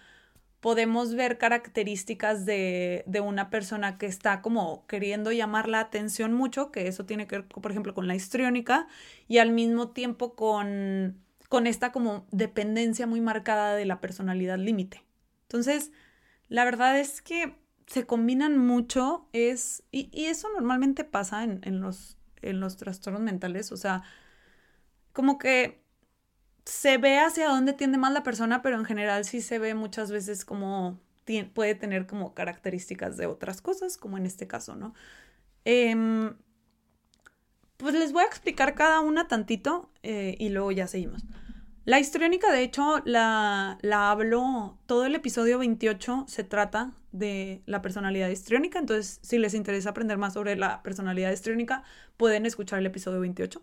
podemos 0.65 1.15
ver 1.15 1.37
características 1.37 2.47
de, 2.47 3.05
una 3.23 3.51
persona 3.51 3.99
que 3.99 4.07
está 4.07 4.41
como 4.41 4.87
queriendo 4.87 5.31
llamar 5.31 5.69
la 5.69 5.81
atención 5.81 6.33
mucho, 6.33 6.73
que 6.73 6.89
eso 6.89 7.05
tiene 7.05 7.27
que 7.27 7.37
ver, 7.37 7.47
por 7.47 7.71
ejemplo, 7.71 7.93
con 7.93 8.09
la 8.09 8.15
histriónica, 8.15 8.87
y 9.29 9.37
al 9.37 9.51
mismo 9.51 9.91
tiempo 9.91 10.35
con, 10.35 11.23
con 11.51 11.67
esta 11.67 11.93
como 11.93 12.27
dependencia 12.31 13.07
muy 13.07 13.21
marcada 13.21 13.77
de 13.77 13.85
la 13.85 14.01
personalidad 14.01 14.57
límite. 14.57 15.05
Entonces, 15.43 15.93
la 16.49 16.65
verdad 16.65 16.99
es 16.99 17.21
que 17.21 17.59
se 17.87 18.07
combinan 18.07 18.57
mucho, 18.57 19.29
es, 19.35 19.83
y, 19.93 20.09
eso 20.25 20.49
normalmente 20.55 21.05
pasa 21.05 21.45
en, 21.45 21.61
en, 21.65 21.83
los, 21.83 22.17
en 22.41 22.61
los 22.61 22.79
trastornos 22.79 23.21
mentales, 23.21 23.71
o 23.71 23.77
sea, 23.77 24.03
como 25.13 25.37
que 25.37 25.84
se 26.65 26.99
ve 26.99 27.19
hacia 27.19 27.49
dónde 27.49 27.73
tiende 27.73 27.99
más 27.99 28.13
la 28.13 28.23
persona, 28.23 28.63
pero 28.63 28.77
en 28.77 28.85
general 28.85 29.25
sí 29.25 29.41
se 29.41 29.59
ve 29.59 29.75
muchas 29.75 30.11
veces 30.11 30.45
como 30.45 30.99
puede 31.55 31.75
tener 31.75 32.07
como 32.07 32.35
características 32.35 33.17
de 33.17 33.27
otras 33.27 33.61
cosas, 33.63 33.97
como 33.97 34.19
en 34.19 34.27
este 34.27 34.47
caso, 34.47 34.77
¿no? 34.77 34.95
Em, 35.65 36.35
pues 37.77 37.95
les 37.95 38.13
voy 38.13 38.23
a 38.25 38.27
explicar 38.27 38.75
cada 38.75 39.01
una 39.01 39.27
tantito 39.27 39.91
eh, 40.03 40.37
y 40.39 40.51
luego 40.51 40.71
ya 40.73 40.87
seguimos. 40.87 41.25
La 41.87 42.01
histriónica, 42.01 42.51
de 42.51 42.63
hecho, 42.63 43.03
la, 43.05 43.79
la 43.83 44.11
hablo, 44.11 44.79
todo 44.87 45.05
el 45.05 45.15
episodio 45.15 45.59
28 45.59 46.25
se 46.29 46.45
trata 46.45 46.93
de 47.13 47.63
la 47.67 47.83
personalidad 47.83 48.29
histriónica, 48.29 48.79
entonces 48.79 49.21
si 49.23 49.39
les 49.39 49.55
interesa 49.55 49.91
aprender 49.91 50.17
más 50.17 50.33
sobre 50.33 50.57
la 50.57 50.83
personalidad 50.83 51.31
histriónica, 51.31 51.85
pueden 52.17 52.47
escuchar 52.47 52.79
el 52.79 52.87
episodio 52.87 53.21
28, 53.21 53.63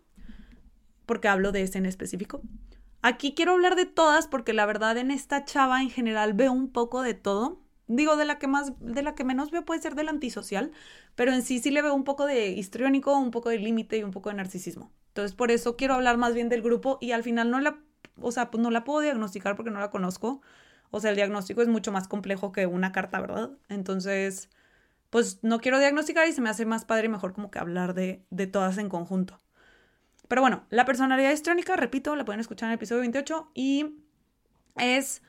porque 1.06 1.28
hablo 1.28 1.52
de 1.52 1.64
ese 1.64 1.80
en 1.80 1.88
específico. 1.88 2.42
Aquí 3.02 3.34
quiero 3.34 3.54
hablar 3.54 3.76
de 3.76 3.86
todas 3.86 4.28
porque 4.28 4.54
la 4.54 4.66
verdad 4.66 4.98
en 4.98 5.12
esta 5.12 5.44
chava 5.46 5.82
en 5.82 5.90
general 5.90 6.34
veo 6.34 6.52
un 6.52 6.72
poco 6.72 7.02
de 7.02 7.14
todo. 7.16 7.60
Digo, 7.88 8.16
de 8.16 8.26
la 8.26 8.38
que 8.40 8.48
más, 8.48 8.74
de 8.80 9.02
la 9.02 9.16
que 9.16 9.24
menos 9.24 9.52
veo 9.52 9.66
puede 9.66 9.82
ser 9.82 9.96
del 9.96 10.08
antisocial, 10.08 10.72
pero 11.16 11.34
en 11.34 11.42
sí 11.42 11.60
sí 11.60 11.72
le 11.72 11.82
veo 11.82 11.94
un 11.94 12.04
poco 12.04 12.26
de 12.26 12.50
histriónico, 12.50 13.18
un 13.18 13.32
poco 13.32 13.50
de 13.50 13.58
límite 13.60 13.98
y 13.98 14.04
un 14.04 14.12
poco 14.12 14.30
de 14.30 14.36
narcisismo. 14.36 14.92
Entonces, 15.10 15.36
por 15.36 15.52
eso 15.52 15.76
quiero 15.76 15.96
hablar 15.96 16.18
más 16.18 16.34
bien 16.34 16.48
del 16.48 16.62
grupo 16.62 16.98
y 17.02 17.12
al 17.12 17.24
final 17.24 17.52
no 17.52 17.60
la, 17.60 17.80
o 18.22 18.32
sea, 18.32 18.50
pues 18.52 18.62
no 18.64 18.72
la 18.72 18.84
puedo 18.86 19.02
diagnosticar 19.02 19.56
porque 19.56 19.72
no 19.72 19.80
la 19.80 19.90
conozco. 19.90 20.42
O 20.92 21.00
sea, 21.00 21.10
el 21.10 21.16
diagnóstico 21.18 21.62
es 21.62 21.68
mucho 21.68 21.92
más 21.92 22.08
complejo 22.08 22.52
que 22.52 22.66
una 22.68 22.92
carta, 22.92 23.20
¿verdad? 23.20 23.52
Entonces, 23.70 24.50
pues 25.10 25.40
no 25.44 25.60
quiero 25.62 25.80
diagnosticar 25.80 26.28
y 26.28 26.34
se 26.34 26.42
me 26.42 26.50
hace 26.50 26.66
más 26.66 26.86
padre 26.86 27.08
y 27.08 27.10
mejor 27.10 27.34
como 27.34 27.52
que 27.52 27.60
hablar 27.60 27.94
de, 27.96 28.26
de 28.32 28.48
todas 28.48 28.78
en 28.78 28.90
conjunto. 28.90 29.40
Pero 30.32 30.40
bueno, 30.40 30.64
la 30.70 30.86
personalidad 30.86 31.34
histrónica, 31.34 31.76
repito, 31.76 32.16
la 32.16 32.24
pueden 32.24 32.40
escuchar 32.40 32.68
en 32.68 32.72
el 32.72 32.76
episodio 32.78 33.02
28 33.02 33.52
y 33.54 33.98
es 34.78 35.24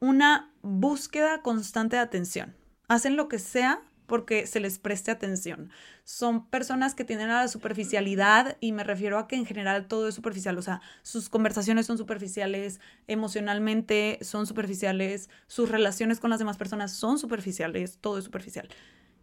una 0.00 0.50
búsqueda 0.62 1.42
constante 1.42 1.96
de 1.96 2.02
atención. 2.02 2.56
Hacen 2.88 3.16
lo 3.16 3.28
que 3.28 3.38
sea 3.38 3.82
porque 4.06 4.46
se 4.46 4.60
les 4.60 4.78
preste 4.78 5.10
atención. 5.10 5.68
Son 6.04 6.46
personas 6.46 6.94
que 6.94 7.04
tienen 7.04 7.28
a 7.28 7.42
la 7.42 7.48
superficialidad 7.48 8.56
y 8.58 8.72
me 8.72 8.82
refiero 8.82 9.18
a 9.18 9.28
que 9.28 9.36
en 9.36 9.44
general 9.44 9.88
todo 9.88 10.08
es 10.08 10.14
superficial, 10.14 10.56
o 10.56 10.62
sea, 10.62 10.80
sus 11.02 11.28
conversaciones 11.28 11.84
son 11.84 11.98
superficiales, 11.98 12.80
emocionalmente 13.08 14.18
son 14.22 14.46
superficiales, 14.46 15.28
sus 15.48 15.68
relaciones 15.68 16.18
con 16.18 16.30
las 16.30 16.38
demás 16.38 16.56
personas 16.56 16.92
son 16.92 17.18
superficiales, 17.18 17.98
todo 18.00 18.16
es 18.16 18.24
superficial. 18.24 18.70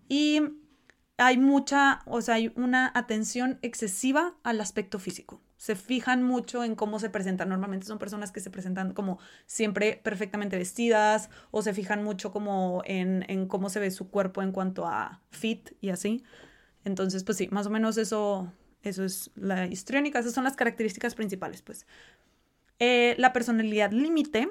Y 0.08 0.42
hay 1.18 1.38
mucha, 1.38 2.02
o 2.06 2.22
sea, 2.22 2.36
hay 2.36 2.52
una 2.56 2.92
atención 2.96 3.60
excesiva 3.62 4.36
al 4.44 4.60
aspecto 4.62 5.00
físico. 5.00 5.42
Se 5.58 5.76
fijan 5.76 6.24
mucho 6.24 6.64
en 6.64 6.76
cómo 6.76 7.00
se 7.00 7.10
presentan. 7.10 7.50
Normalmente 7.50 7.86
son 7.86 8.00
personas 8.00 8.32
que 8.32 8.40
se 8.40 8.50
presentan 8.50 8.94
como 8.94 9.20
siempre 9.46 10.02
perfectamente 10.04 10.58
vestidas 10.58 11.30
o 11.52 11.62
se 11.62 11.74
fijan 11.74 12.04
mucho 12.04 12.32
como 12.32 12.82
en, 12.86 13.26
en 13.30 13.48
cómo 13.48 13.70
se 13.70 13.80
ve 13.80 13.92
su 13.92 14.10
cuerpo 14.10 14.42
en 14.42 14.52
cuanto 14.52 14.88
a 14.88 15.22
fit 15.32 15.72
y 15.80 15.90
así. 15.90 16.24
Entonces, 16.84 17.24
pues 17.24 17.38
sí, 17.38 17.48
más 17.52 17.68
o 17.68 17.70
menos 17.70 17.98
eso, 17.98 18.52
eso 18.82 19.06
es 19.06 19.32
la 19.36 19.68
histriónica. 19.68 20.20
Esas 20.20 20.34
son 20.34 20.44
las 20.44 20.56
características 20.56 21.16
principales, 21.16 21.62
pues. 21.62 21.86
Eh, 22.80 23.16
la 23.18 23.32
personalidad 23.32 23.92
límite 23.92 24.50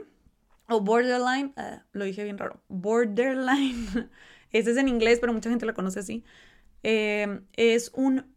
o 0.69 0.81
borderline, 0.81 1.53
eh, 1.57 1.81
lo 1.93 2.05
dije 2.05 2.25
bien 2.25 2.39
raro, 2.39 2.63
borderline, 2.69 4.09
ese 4.53 4.71
es 4.71 4.77
en 4.77 4.89
inglés, 4.89 5.19
pero 5.21 5.33
mucha 5.33 5.51
gente 5.51 5.67
lo 5.67 5.75
conoce 5.75 6.01
así. 6.01 6.25
Em, 6.83 7.45
es 7.55 7.91
un... 7.95 8.33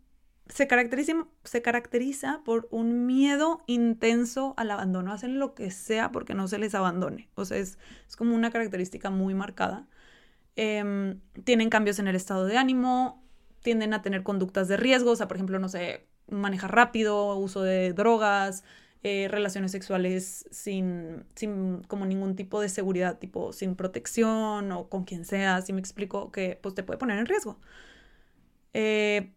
Se 0.47 0.67
caracteriza, 0.67 1.13
se 1.43 1.61
caracteriza 1.63 2.41
por 2.45 2.67
un 2.71 3.07
miedo 3.07 3.63
intenso 3.67 4.53
al 4.57 4.71
abandono. 4.71 5.11
Hacen 5.11 5.39
lo 5.39 5.55
que 5.55 5.71
sea 5.71 6.11
porque 6.11 6.35
no 6.35 6.47
se 6.47 6.59
les 6.59 6.75
abandone. 6.75 7.29
O 7.35 7.45
sea, 7.45 7.57
es, 7.57 7.79
como 8.17 8.35
una 8.35 8.51
característica 8.51 9.09
muy 9.09 9.33
marcada. 9.33 9.87
Em, 10.55 11.19
tienen 11.43 11.69
cambios 11.69 11.99
en 11.99 12.07
el 12.07 12.15
estado 12.15 12.45
de 12.45 12.57
ánimo, 12.57 13.23
tienden 13.61 13.93
a 13.93 14.01
tener 14.01 14.23
conductas 14.23 14.67
de 14.67 14.77
riesgo, 14.77 15.11
o 15.11 15.15
sea, 15.15 15.27
por 15.27 15.37
ejemplo, 15.37 15.59
no 15.59 15.69
sé, 15.69 16.07
manejar 16.29 16.73
rápido, 16.73 17.35
uso 17.37 17.61
de 17.63 17.93
drogas, 17.93 18.63
eh, 19.03 19.27
relaciones 19.29 19.71
sexuales 19.71 20.47
sin, 20.51 21.25
sin 21.35 21.83
como 21.83 22.05
ningún 22.07 22.35
tipo 22.35 22.59
de 22.61 22.69
seguridad, 22.69 23.19
tipo 23.19 23.53
sin 23.53 23.75
protección 23.75 24.71
o 24.71 24.89
con 24.89 25.03
quien 25.03 25.25
sea, 25.25 25.61
si 25.61 25.73
me 25.73 25.79
explico, 25.79 26.31
que 26.31 26.57
pues 26.61 26.73
te 26.75 26.83
puede 26.83 26.97
poner 26.97 27.19
en 27.19 27.27
riesgo. 27.27 27.59
Eh, 28.77 29.31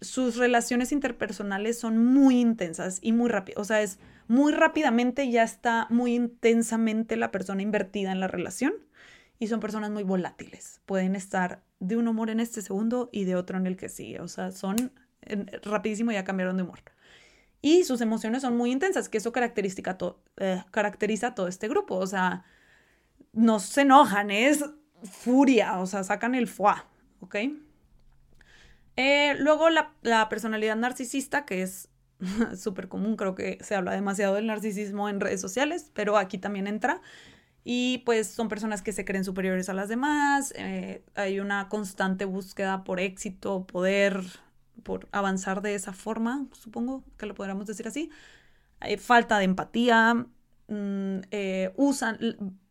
sus 0.00 0.36
relaciones 0.36 0.92
interpersonales 0.92 1.80
son 1.80 2.04
muy 2.04 2.40
intensas 2.40 3.00
y 3.02 3.10
muy 3.10 3.28
rápidas. 3.28 3.60
O 3.60 3.64
sea, 3.64 3.82
es 3.82 3.98
muy 4.28 4.52
rápidamente 4.52 5.28
ya 5.30 5.42
está 5.42 5.88
muy 5.90 6.14
intensamente 6.14 7.16
la 7.16 7.32
persona 7.32 7.62
invertida 7.62 8.12
en 8.12 8.20
la 8.20 8.28
relación 8.28 8.74
y 9.40 9.48
son 9.48 9.58
personas 9.58 9.90
muy 9.90 10.04
volátiles. 10.04 10.80
Pueden 10.86 11.16
estar 11.16 11.64
de 11.80 11.96
un 11.96 12.06
humor 12.06 12.30
en 12.30 12.38
este 12.38 12.62
segundo 12.62 13.10
y 13.10 13.24
de 13.24 13.34
otro 13.34 13.58
en 13.58 13.66
el 13.66 13.76
que 13.76 13.88
sigue. 13.88 14.20
O 14.20 14.28
sea, 14.28 14.52
son 14.52 14.92
rapidísimo 15.64 16.12
ya 16.12 16.22
cambiaron 16.22 16.56
de 16.56 16.62
humor. 16.62 16.78
Y 17.60 17.82
sus 17.82 18.00
emociones 18.00 18.42
son 18.42 18.56
muy 18.56 18.70
intensas, 18.70 19.08
que 19.08 19.18
eso 19.18 19.32
característica 19.32 19.98
eh, 20.36 20.62
caracteriza 20.70 21.28
a 21.28 21.34
todo 21.34 21.48
este 21.48 21.66
grupo. 21.66 21.96
O 21.96 22.06
sea, 22.06 22.44
no 23.32 23.58
se 23.58 23.80
enojan, 23.80 24.30
es 24.30 24.64
furia, 25.02 25.80
o 25.80 25.86
sea, 25.86 26.04
sacan 26.04 26.36
el 26.36 26.46
fuá, 26.46 26.86
¿ok? 27.18 27.36
Eh, 28.96 29.34
luego 29.38 29.70
la, 29.70 30.28
personalidad 30.28 30.76
narcisista, 30.76 31.44
que 31.44 31.62
es 31.62 31.88
súper 32.56 32.88
común, 32.88 33.16
creo 33.16 33.34
que 33.34 33.58
se 33.60 33.74
habla 33.74 33.92
demasiado 33.92 34.34
del 34.34 34.46
narcisismo 34.46 35.08
en 35.08 35.20
redes 35.20 35.40
sociales, 35.40 35.90
pero 35.94 36.16
aquí 36.16 36.38
también 36.38 36.66
entra. 36.66 37.00
Y 37.64 37.98
pues 38.04 38.28
son 38.28 38.48
personas 38.48 38.82
que 38.82 38.92
se 38.92 39.04
creen 39.06 39.24
superiores 39.24 39.68
a 39.70 39.74
las 39.74 39.88
demás, 39.88 40.52
eh, 40.56 41.02
hay 41.14 41.40
una 41.40 41.68
constante 41.70 42.26
búsqueda 42.26 42.84
por 42.84 43.00
éxito, 43.00 43.66
poder, 43.66 44.20
por 44.82 45.08
avanzar 45.12 45.62
de 45.62 45.74
esa 45.74 45.94
forma, 45.94 46.46
supongo 46.52 47.04
que 47.16 47.26
lo 47.26 47.34
podríamos 47.34 47.66
decir 47.66 47.88
así. 47.88 48.10
Hay 48.80 48.98
falta 48.98 49.38
de 49.38 49.44
empatía, 49.44 50.26
mm, 50.68 51.20
eh, 51.30 51.72
usan, 51.76 52.18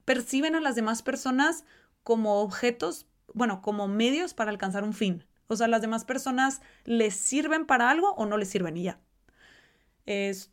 perciben 0.06 0.56
a 0.56 0.62
las 0.62 0.76
demás 0.76 1.02
personas 1.02 1.66
como 2.04 2.42
objetos, 2.42 3.08
bueno, 3.34 3.62
como 3.64 3.88
medios 3.88 4.36
para 4.36 4.52
alcanzar 4.52 4.84
un 4.84 4.94
fin. 4.94 5.26
O 5.48 5.56
sea, 5.56 5.68
las 5.68 5.82
demás 5.82 6.06
personas 6.06 6.62
les 6.86 7.16
sirven 7.16 7.66
para 7.66 7.90
algo 7.90 8.14
o 8.16 8.26
no 8.26 8.38
les 8.38 8.50
sirven 8.50 8.78
y 8.78 8.84
ya. 8.84 9.00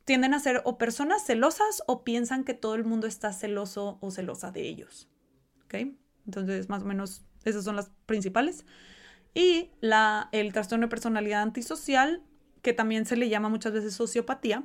tienden 0.05 0.35
a 0.35 0.41
ser 0.41 0.63
o 0.65 0.79
personas 0.79 1.25
celosas 1.25 1.83
o 1.87 2.05
piensan 2.05 2.45
que 2.45 2.55
todo 2.55 2.75
el 2.75 2.85
mundo 2.85 3.07
está 3.07 3.33
celoso 3.33 3.99
o 4.01 4.11
celosa 4.11 4.51
de 4.51 4.69
ellos. 4.69 5.09
¿Ok? 5.65 5.75
Entonces, 6.27 6.69
más 6.69 6.83
o 6.83 6.87
menos, 6.87 7.23
esas 7.45 7.65
son 7.65 7.77
las 7.77 7.91
principales. 8.07 8.65
Y 9.35 9.71
la, 9.81 10.29
el 10.33 10.53
trastorno 10.53 10.87
de 10.87 10.91
personalidad 10.91 11.43
antisocial, 11.43 12.23
que 12.63 12.73
también 12.73 13.07
se 13.07 13.17
le 13.17 13.29
llama 13.29 13.49
muchas 13.49 13.73
veces 13.73 13.95
sociopatía, 13.95 14.65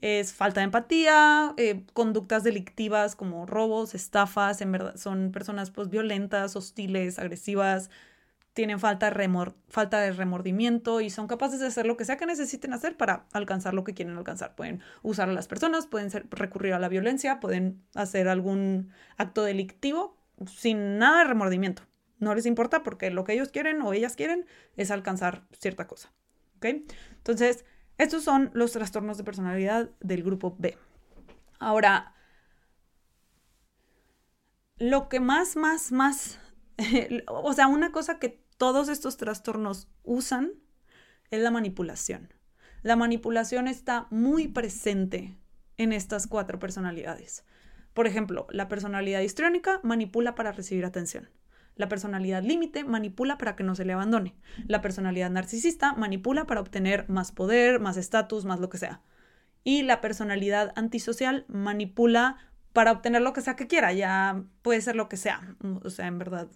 es 0.00 0.32
falta 0.32 0.60
de 0.60 0.66
empatía, 0.66 1.54
eh, 1.56 1.84
conductas 1.92 2.44
delictivas 2.44 3.16
como 3.16 3.46
robos, 3.46 3.94
estafas, 3.94 4.60
en 4.60 4.70
verdad 4.72 4.96
son 4.96 5.32
personas 5.32 5.70
pues 5.70 5.90
violentas, 5.90 6.54
hostiles, 6.54 7.18
agresivas, 7.18 7.90
tienen 8.58 8.80
falta 8.80 9.08
de, 9.08 9.52
falta 9.68 10.00
de 10.00 10.10
remordimiento 10.10 11.00
y 11.00 11.10
son 11.10 11.28
capaces 11.28 11.60
de 11.60 11.68
hacer 11.68 11.86
lo 11.86 11.96
que 11.96 12.04
sea 12.04 12.16
que 12.16 12.26
necesiten 12.26 12.72
hacer 12.72 12.96
para 12.96 13.24
alcanzar 13.32 13.72
lo 13.72 13.84
que 13.84 13.94
quieren 13.94 14.16
alcanzar. 14.16 14.56
Pueden 14.56 14.80
usar 15.04 15.28
a 15.28 15.32
las 15.32 15.46
personas, 15.46 15.86
pueden 15.86 16.10
recurrir 16.32 16.72
a 16.72 16.80
la 16.80 16.88
violencia, 16.88 17.38
pueden 17.38 17.80
hacer 17.94 18.26
algún 18.26 18.90
acto 19.16 19.44
delictivo 19.44 20.18
sin 20.44 20.98
nada 20.98 21.18
de 21.18 21.28
remordimiento. 21.28 21.82
No 22.18 22.34
les 22.34 22.46
importa 22.46 22.82
porque 22.82 23.12
lo 23.12 23.22
que 23.22 23.34
ellos 23.34 23.50
quieren 23.50 23.80
o 23.80 23.92
ellas 23.92 24.16
quieren 24.16 24.44
es 24.76 24.90
alcanzar 24.90 25.46
cierta 25.52 25.86
cosa. 25.86 26.10
¿Ok? 26.56 26.64
Entonces, 27.18 27.64
estos 27.96 28.24
son 28.24 28.50
los 28.54 28.72
trastornos 28.72 29.18
de 29.18 29.22
personalidad 29.22 29.88
del 30.00 30.24
grupo 30.24 30.56
B. 30.58 30.76
Ahora, 31.60 32.12
lo 34.78 35.08
que 35.08 35.20
más, 35.20 35.54
más, 35.54 35.92
más, 35.92 36.40
o 37.28 37.52
sea, 37.52 37.68
una 37.68 37.92
cosa 37.92 38.18
que 38.18 38.47
todos 38.58 38.88
estos 38.88 39.16
trastornos 39.16 39.88
usan 40.02 40.52
la 41.30 41.50
manipulación. 41.50 42.34
La 42.82 42.96
manipulación 42.96 43.68
está 43.68 44.06
muy 44.10 44.48
presente 44.48 45.38
en 45.76 45.92
estas 45.92 46.26
cuatro 46.26 46.58
personalidades. 46.58 47.44
Por 47.94 48.06
ejemplo, 48.06 48.46
la 48.50 48.68
personalidad 48.68 49.20
histriónica 49.20 49.80
manipula 49.82 50.34
para 50.34 50.52
recibir 50.52 50.84
atención. 50.84 51.30
La 51.76 51.88
personalidad 51.88 52.42
límite 52.42 52.82
manipula 52.82 53.38
para 53.38 53.54
que 53.54 53.62
no 53.62 53.76
se 53.76 53.84
le 53.84 53.92
abandone. 53.92 54.34
La 54.66 54.80
personalidad 54.80 55.30
narcisista 55.30 55.94
manipula 55.94 56.44
para 56.44 56.60
obtener 56.60 57.08
más 57.08 57.30
poder, 57.30 57.78
más 57.78 57.96
estatus, 57.96 58.44
más 58.44 58.58
lo 58.58 58.68
que 58.68 58.78
sea. 58.78 59.02
Y 59.62 59.82
la 59.82 60.00
personalidad 60.00 60.72
antisocial 60.74 61.44
manipula 61.48 62.36
para 62.72 62.90
obtener 62.90 63.22
lo 63.22 63.32
que 63.32 63.40
sea 63.40 63.54
que 63.54 63.68
quiera. 63.68 63.92
Ya 63.92 64.42
puede 64.62 64.80
ser 64.80 64.96
lo 64.96 65.08
que 65.08 65.16
sea. 65.16 65.56
O 65.84 65.90
sea, 65.90 66.08
en 66.08 66.18
verdad, 66.18 66.48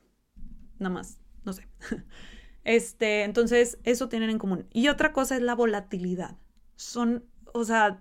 nada 0.79 0.95
más, 0.95 1.22
no 1.45 1.53
sé. 1.53 1.67
Este, 2.65 3.25
entonces, 3.25 3.79
eso 3.83 4.09
tienen 4.09 4.31
en 4.31 4.39
común. 4.39 4.69
Y 4.73 4.87
otra 4.87 5.13
cosa 5.13 5.35
es 5.35 5.43
la 5.43 5.57
volatilidad. 5.57 6.37
Son, 6.77 7.25
o 7.53 7.65
sea, 7.65 8.01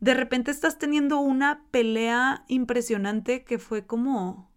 de 0.00 0.14
repente 0.14 0.50
estás 0.50 0.78
teniendo 0.78 1.20
una 1.20 1.64
pelea 1.70 2.44
impresionante 2.48 3.44
que 3.44 3.60
fue 3.60 3.86
como, 3.86 4.50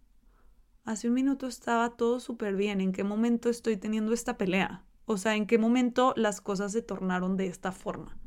hace 0.84 1.08
un 1.08 1.14
minuto 1.14 1.46
estaba 1.46 1.92
todo 1.92 2.20
súper 2.20 2.56
bien, 2.56 2.82
¿en 2.82 2.92
qué 2.92 3.04
momento 3.04 3.50
estoy 3.50 3.78
teniendo 3.78 4.14
esta 4.14 4.38
pelea? 4.40 4.84
O 5.06 5.18
sea, 5.18 5.36
¿en 5.36 5.46
qué 5.46 5.60
momento 5.60 6.14
las 6.18 6.42
cosas 6.42 6.72
se 6.72 6.82
tornaron 6.82 7.38
de 7.38 7.46
esta 7.46 7.72
forma? 7.72 8.18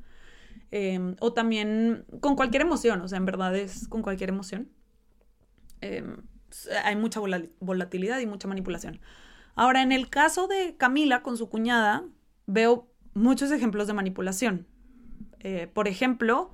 Em, 0.70 1.16
o 1.20 1.32
también 1.32 2.04
con 2.20 2.36
cualquier 2.36 2.62
emoción, 2.62 3.00
o 3.00 3.08
sea, 3.08 3.18
en 3.18 3.24
verdad 3.24 3.56
es 3.56 3.88
con 3.88 4.02
cualquier 4.02 4.28
emoción. 4.28 4.70
Em, 5.80 6.18
hay 6.84 6.96
mucha 6.96 7.20
volatilidad 7.60 8.20
y 8.20 8.26
mucha 8.26 8.48
manipulación. 8.48 9.00
Ahora, 9.58 9.82
en 9.82 9.90
el 9.90 10.08
caso 10.08 10.46
de 10.46 10.76
Camila 10.76 11.24
con 11.24 11.36
su 11.36 11.48
cuñada, 11.48 12.04
veo 12.46 12.86
muchos 13.12 13.50
ejemplos 13.50 13.88
de 13.88 13.92
manipulación. 13.92 14.68
Eh, 15.40 15.68
por 15.74 15.88
ejemplo, 15.88 16.52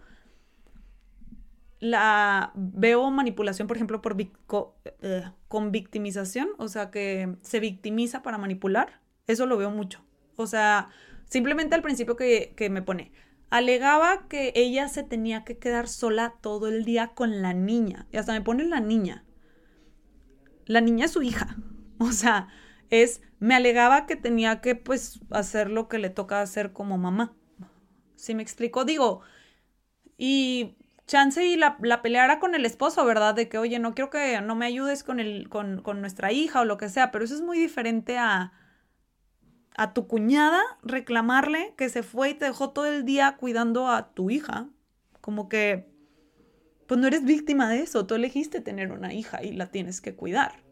la 1.80 2.50
veo 2.54 3.10
manipulación, 3.10 3.68
por 3.68 3.76
ejemplo, 3.76 4.00
por 4.00 4.16
eh, 4.18 5.22
con 5.48 5.70
victimización, 5.70 6.48
o 6.56 6.66
sea, 6.68 6.90
que 6.90 7.36
se 7.42 7.60
victimiza 7.60 8.22
para 8.22 8.38
manipular. 8.38 9.02
Eso 9.26 9.44
lo 9.44 9.58
veo 9.58 9.70
mucho. 9.70 10.02
O 10.36 10.46
sea, 10.46 10.88
simplemente 11.26 11.74
al 11.74 11.82
principio 11.82 12.16
que, 12.16 12.54
que 12.56 12.70
me 12.70 12.80
pone, 12.80 13.12
alegaba 13.50 14.28
que 14.28 14.54
ella 14.56 14.88
se 14.88 15.02
tenía 15.02 15.44
que 15.44 15.58
quedar 15.58 15.88
sola 15.88 16.36
todo 16.40 16.68
el 16.68 16.86
día 16.86 17.08
con 17.08 17.42
la 17.42 17.52
niña. 17.52 18.06
Y 18.12 18.16
hasta 18.16 18.32
me 18.32 18.40
pone 18.40 18.64
la 18.64 18.80
niña. 18.80 19.26
La 20.64 20.80
niña 20.80 21.04
es 21.04 21.10
su 21.10 21.20
hija. 21.20 21.54
O 21.98 22.10
sea, 22.10 22.48
es, 22.90 23.22
me 23.38 23.54
alegaba 23.54 24.06
que 24.06 24.16
tenía 24.16 24.60
que 24.60 24.74
pues 24.74 25.20
hacer 25.30 25.70
lo 25.70 25.88
que 25.88 25.98
le 25.98 26.10
toca 26.10 26.40
hacer 26.40 26.72
como 26.72 26.98
mamá. 26.98 27.34
¿Sí 28.16 28.34
me 28.34 28.42
explico? 28.42 28.84
Digo, 28.84 29.22
y 30.16 30.76
chance 31.06 31.44
y 31.44 31.56
la, 31.56 31.76
la 31.82 32.02
peleara 32.02 32.38
con 32.38 32.54
el 32.54 32.64
esposo, 32.64 33.04
¿verdad? 33.04 33.34
De 33.34 33.48
que, 33.48 33.58
oye, 33.58 33.78
no 33.78 33.94
quiero 33.94 34.10
que 34.10 34.40
no 34.40 34.54
me 34.54 34.66
ayudes 34.66 35.04
con, 35.04 35.20
el, 35.20 35.48
con, 35.48 35.82
con 35.82 36.00
nuestra 36.00 36.32
hija 36.32 36.60
o 36.60 36.64
lo 36.64 36.76
que 36.76 36.88
sea, 36.88 37.10
pero 37.10 37.24
eso 37.24 37.34
es 37.34 37.42
muy 37.42 37.58
diferente 37.58 38.18
a, 38.18 38.52
a 39.76 39.92
tu 39.92 40.06
cuñada 40.06 40.62
reclamarle 40.82 41.74
que 41.76 41.88
se 41.88 42.02
fue 42.02 42.30
y 42.30 42.34
te 42.34 42.46
dejó 42.46 42.70
todo 42.70 42.86
el 42.86 43.04
día 43.04 43.36
cuidando 43.38 43.88
a 43.88 44.14
tu 44.14 44.30
hija. 44.30 44.68
Como 45.20 45.48
que, 45.48 45.88
pues 46.86 47.00
no 47.00 47.06
eres 47.06 47.24
víctima 47.24 47.68
de 47.68 47.80
eso, 47.80 48.06
tú 48.06 48.14
elegiste 48.14 48.60
tener 48.60 48.92
una 48.92 49.12
hija 49.12 49.42
y 49.42 49.52
la 49.52 49.66
tienes 49.66 50.00
que 50.00 50.14
cuidar. 50.14 50.62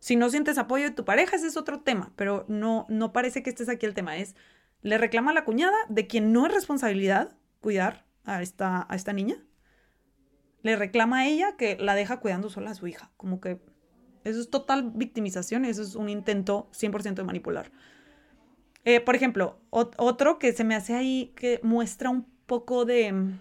Si 0.00 0.16
no 0.16 0.30
sientes 0.30 0.58
apoyo 0.58 0.84
de 0.84 0.90
tu 0.90 1.04
pareja, 1.04 1.36
ese 1.36 1.46
es 1.46 1.56
otro 1.56 1.80
tema, 1.80 2.12
pero 2.16 2.44
no, 2.48 2.86
no 2.88 3.12
parece 3.12 3.42
que 3.42 3.50
estés 3.50 3.68
aquí 3.68 3.86
el 3.86 3.94
tema. 3.94 4.16
Es, 4.16 4.34
le 4.82 4.98
reclama 4.98 5.30
a 5.30 5.34
la 5.34 5.44
cuñada 5.44 5.76
de 5.88 6.06
quien 6.06 6.32
no 6.32 6.46
es 6.46 6.52
responsabilidad 6.52 7.36
cuidar 7.60 8.06
a 8.24 8.42
esta, 8.42 8.86
a 8.88 8.96
esta 8.96 9.12
niña. 9.12 9.36
Le 10.62 10.76
reclama 10.76 11.20
a 11.20 11.26
ella 11.28 11.56
que 11.56 11.76
la 11.78 11.94
deja 11.94 12.18
cuidando 12.20 12.48
sola 12.48 12.70
a 12.70 12.74
su 12.74 12.86
hija. 12.86 13.12
Como 13.16 13.40
que 13.40 13.60
eso 14.24 14.40
es 14.40 14.50
total 14.50 14.90
victimización, 14.94 15.64
eso 15.64 15.82
es 15.82 15.94
un 15.94 16.08
intento 16.08 16.70
100% 16.72 17.14
de 17.14 17.24
manipular. 17.24 17.70
Eh, 18.84 19.00
por 19.00 19.14
ejemplo, 19.14 19.60
otro 19.70 20.38
que 20.38 20.52
se 20.52 20.64
me 20.64 20.74
hace 20.74 20.94
ahí 20.94 21.32
que 21.36 21.60
muestra 21.62 22.10
un 22.10 22.26
poco 22.46 22.84
de... 22.84 23.34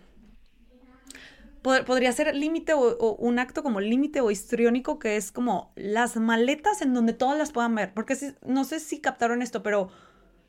podría 1.62 2.12
ser 2.12 2.36
límite 2.36 2.74
o, 2.74 3.16
un 3.16 3.40
acto 3.40 3.64
como 3.64 3.80
límite 3.82 4.22
o 4.22 4.32
histriónico 4.32 5.00
que 5.00 5.18
es 5.18 5.32
como 5.32 5.74
las 5.76 6.16
maletas 6.16 6.82
en 6.82 6.94
donde 6.94 7.14
todas 7.14 7.38
las 7.38 7.52
puedan 7.52 7.76
ver. 7.76 7.94
Porque 7.94 8.18
no 8.46 8.64
sé 8.64 8.80
si 8.80 9.00
captaron 9.00 9.42
esto, 9.42 9.64
pero 9.64 9.90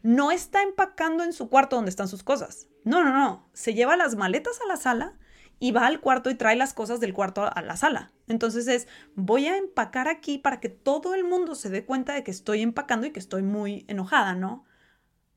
no 0.02 0.30
está 0.30 0.62
empacando 0.62 1.24
en 1.24 1.32
su 1.32 1.48
cuarto 1.48 1.76
donde 1.76 1.90
están 1.90 2.08
sus 2.08 2.22
cosas. 2.22 2.68
No, 2.84 3.04
no, 3.04 3.12
no. 3.12 3.48
Se 3.52 3.74
lleva 3.74 3.96
las 3.96 4.16
maletas 4.16 4.60
a 4.62 4.68
la 4.68 4.76
sala 4.76 5.18
y 5.58 5.72
va 5.72 5.86
al 5.86 6.00
cuarto 6.00 6.30
y 6.30 6.34
trae 6.34 6.56
las 6.56 6.72
cosas 6.72 7.00
del 7.00 7.12
cuarto 7.12 7.48
a 7.54 7.62
la 7.62 7.76
sala. 7.76 8.12
Entonces 8.28 8.66
es, 8.66 8.88
voy 9.14 9.46
a 9.46 9.58
empacar 9.58 10.08
aquí 10.08 10.38
para 10.38 10.58
que 10.58 10.70
todo 10.70 11.14
el 11.14 11.24
mundo 11.24 11.54
se 11.54 11.68
dé 11.68 11.84
cuenta 11.84 12.14
de 12.14 12.24
que 12.24 12.30
estoy 12.30 12.62
empacando 12.62 13.06
y 13.06 13.10
que 13.10 13.20
estoy 13.20 13.42
muy 13.42 13.84
enojada, 13.88 14.34
¿no? 14.34 14.64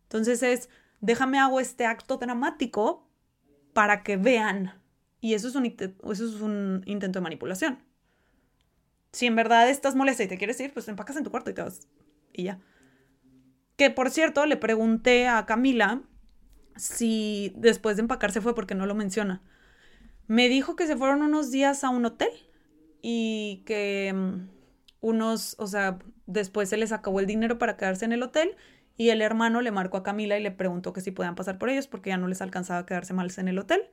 Entonces 0.03 0.41
es, 0.43 0.69
déjame 1.01 1.39
hago 1.39 1.59
este 1.59 1.85
acto 1.85 2.17
dramático 2.17 3.09
para 3.73 4.03
que 4.03 4.15
vean. 4.15 4.82
Y 5.23 5.35
eso 5.35 5.47
es 5.47 5.55
un, 5.55 5.65
eso 5.65 5.95
es 6.11 6.41
un 6.41 6.83
intento 6.85 7.19
de 7.19 7.23
manipulación. 7.23 7.79
Si 9.13 9.25
en 9.25 9.37
verdad 9.37 9.69
estás 9.69 9.95
molesta 9.95 10.21
y 10.21 10.27
te 10.27 10.37
quieres 10.37 10.59
ir, 10.59 10.73
pues 10.73 10.89
empacas 10.89 11.15
en 11.15 11.23
tu 11.23 11.31
cuarto 11.31 11.49
y 11.49 11.53
te 11.53 11.61
vas. 11.61 11.87
Y 12.33 12.43
ya. 12.43 12.59
Que 13.77 13.89
por 13.89 14.09
cierto, 14.09 14.45
le 14.45 14.57
pregunté 14.57 15.29
a 15.29 15.45
Camila 15.45 16.01
si 16.75 17.53
después 17.55 17.95
de 17.95 18.01
empacar 18.01 18.33
se 18.33 18.41
fue 18.41 18.53
porque 18.53 18.75
no 18.75 18.85
lo 18.85 18.95
menciona. 18.95 19.41
Me 20.27 20.49
dijo 20.49 20.75
que 20.75 20.87
se 20.87 20.97
fueron 20.97 21.21
unos 21.21 21.51
días 21.51 21.85
a 21.85 21.89
un 21.89 22.03
hotel 22.03 22.31
y 23.01 23.63
que 23.65 24.11
mm, 24.13 24.49
unos, 24.99 25.55
o 25.57 25.67
sea, 25.67 25.99
después 26.25 26.67
se 26.67 26.75
les 26.75 26.91
acabó 26.91 27.21
el 27.21 27.27
dinero 27.27 27.57
para 27.57 27.77
quedarse 27.77 28.03
en 28.03 28.11
el 28.11 28.23
hotel 28.23 28.57
y 28.97 29.07
el 29.11 29.21
hermano 29.21 29.61
le 29.61 29.71
marcó 29.71 29.95
a 29.95 30.03
Camila 30.03 30.37
y 30.37 30.43
le 30.43 30.51
preguntó 30.51 30.91
que 30.91 30.99
si 30.99 31.11
podían 31.11 31.35
pasar 31.35 31.59
por 31.59 31.69
ellos 31.69 31.87
porque 31.87 32.09
ya 32.09 32.17
no 32.17 32.27
les 32.27 32.41
alcanzaba 32.41 32.79
a 32.79 32.85
quedarse 32.85 33.13
mal 33.13 33.31
en 33.37 33.47
el 33.47 33.57
hotel. 33.57 33.83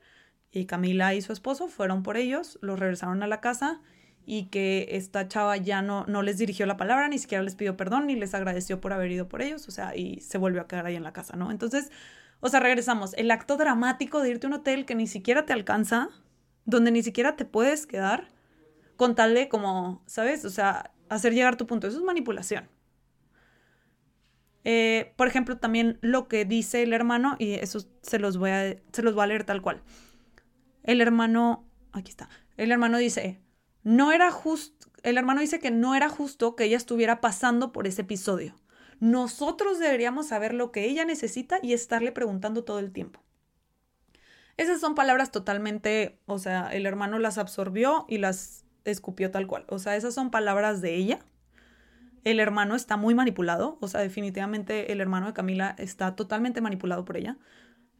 Y 0.51 0.65
Camila 0.65 1.13
y 1.13 1.21
su 1.21 1.31
esposo 1.33 1.67
fueron 1.67 2.03
por 2.03 2.17
ellos, 2.17 2.59
los 2.61 2.79
regresaron 2.79 3.23
a 3.23 3.27
la 3.27 3.39
casa 3.39 3.81
y 4.25 4.45
que 4.47 4.89
esta 4.91 5.27
chava 5.27 5.57
ya 5.57 5.81
no, 5.81 6.05
no 6.07 6.21
les 6.21 6.37
dirigió 6.37 6.65
la 6.65 6.77
palabra, 6.77 7.07
ni 7.07 7.17
siquiera 7.17 7.43
les 7.43 7.55
pidió 7.55 7.77
perdón, 7.77 8.07
ni 8.07 8.15
les 8.15 8.33
agradeció 8.33 8.81
por 8.81 8.93
haber 8.93 9.11
ido 9.11 9.27
por 9.27 9.41
ellos, 9.41 9.67
o 9.67 9.71
sea, 9.71 9.95
y 9.95 10.19
se 10.19 10.37
volvió 10.37 10.61
a 10.61 10.67
quedar 10.67 10.85
ahí 10.85 10.95
en 10.95 11.03
la 11.03 11.13
casa, 11.13 11.35
¿no? 11.37 11.51
Entonces, 11.51 11.91
o 12.41 12.49
sea, 12.49 12.59
regresamos. 12.59 13.13
El 13.13 13.31
acto 13.31 13.55
dramático 13.55 14.19
de 14.21 14.29
irte 14.29 14.47
a 14.47 14.49
un 14.49 14.55
hotel 14.55 14.85
que 14.85 14.95
ni 14.95 15.07
siquiera 15.07 15.45
te 15.45 15.53
alcanza, 15.53 16.09
donde 16.65 16.91
ni 16.91 17.03
siquiera 17.03 17.35
te 17.35 17.45
puedes 17.45 17.85
quedar, 17.85 18.27
con 18.97 19.15
tal 19.15 19.33
de 19.33 19.47
como, 19.47 20.03
¿sabes? 20.05 20.43
O 20.45 20.49
sea, 20.49 20.91
hacer 21.09 21.33
llegar 21.33 21.55
tu 21.55 21.65
punto. 21.67 21.87
Eso 21.87 21.97
es 21.97 22.03
manipulación. 22.03 22.69
Eh, 24.63 25.13
por 25.15 25.27
ejemplo, 25.27 25.57
también 25.57 25.97
lo 26.01 26.27
que 26.27 26.45
dice 26.45 26.83
el 26.83 26.93
hermano, 26.93 27.35
y 27.39 27.53
eso 27.53 27.79
se 28.01 28.19
los 28.19 28.37
voy 28.37 28.51
a, 28.51 28.75
se 28.91 29.01
los 29.01 29.15
voy 29.15 29.23
a 29.23 29.27
leer 29.27 29.43
tal 29.43 29.61
cual. 29.61 29.81
El 30.83 31.01
hermano, 31.01 31.67
aquí 31.91 32.11
está, 32.11 32.29
el 32.57 32.71
hermano 32.71 32.97
dice, 32.97 33.41
no 33.83 34.11
era 34.11 34.31
justo, 34.31 34.87
el 35.03 35.17
hermano 35.17 35.41
dice 35.41 35.59
que 35.59 35.71
no 35.71 35.95
era 35.95 36.09
justo 36.09 36.55
que 36.55 36.65
ella 36.65 36.77
estuviera 36.77 37.21
pasando 37.21 37.71
por 37.71 37.87
ese 37.87 38.01
episodio. 38.01 38.55
Nosotros 38.99 39.79
deberíamos 39.79 40.27
saber 40.27 40.53
lo 40.53 40.71
que 40.71 40.85
ella 40.85 41.05
necesita 41.05 41.57
y 41.63 41.73
estarle 41.73 42.11
preguntando 42.11 42.63
todo 42.63 42.79
el 42.79 42.91
tiempo. 42.91 43.19
Esas 44.57 44.79
son 44.79 44.93
palabras 44.93 45.31
totalmente, 45.31 46.19
o 46.27 46.37
sea, 46.37 46.69
el 46.71 46.85
hermano 46.85 47.17
las 47.17 47.39
absorbió 47.39 48.05
y 48.07 48.19
las 48.19 48.63
escupió 48.85 49.31
tal 49.31 49.47
cual. 49.47 49.65
O 49.69 49.79
sea, 49.79 49.95
esas 49.95 50.13
son 50.13 50.29
palabras 50.29 50.81
de 50.81 50.95
ella 50.95 51.19
el 52.23 52.39
hermano 52.39 52.75
está 52.75 52.97
muy 52.97 53.15
manipulado, 53.15 53.77
o 53.81 53.87
sea, 53.87 54.01
definitivamente 54.01 54.91
el 54.91 55.01
hermano 55.01 55.27
de 55.27 55.33
Camila 55.33 55.75
está 55.77 56.15
totalmente 56.15 56.61
manipulado 56.61 57.03
por 57.05 57.17
ella. 57.17 57.37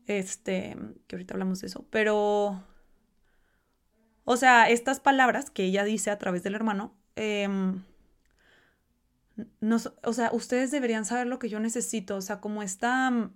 Este, 0.08 0.76
que 1.08 1.16
ahorita 1.16 1.34
hablamos 1.34 1.62
de 1.62 1.68
eso, 1.68 1.86
pero, 1.90 2.64
o 4.32 4.38
sea, 4.38 4.70
estas 4.70 5.02
palabras 5.02 5.50
que 5.50 5.66
ella 5.66 5.84
dice 5.84 6.10
a 6.10 6.18
través 6.18 6.42
del 6.42 6.56
hermano, 6.56 6.96
em, 7.18 7.84
o 10.04 10.14
sea, 10.14 10.30
ustedes 10.32 10.72
deberían 10.72 11.04
saber 11.04 11.28
lo 11.28 11.38
que 11.38 11.50
yo 11.50 11.60
necesito, 11.60 12.16
o 12.16 12.22
sea, 12.22 12.40
como 12.40 12.64
está, 12.64 13.30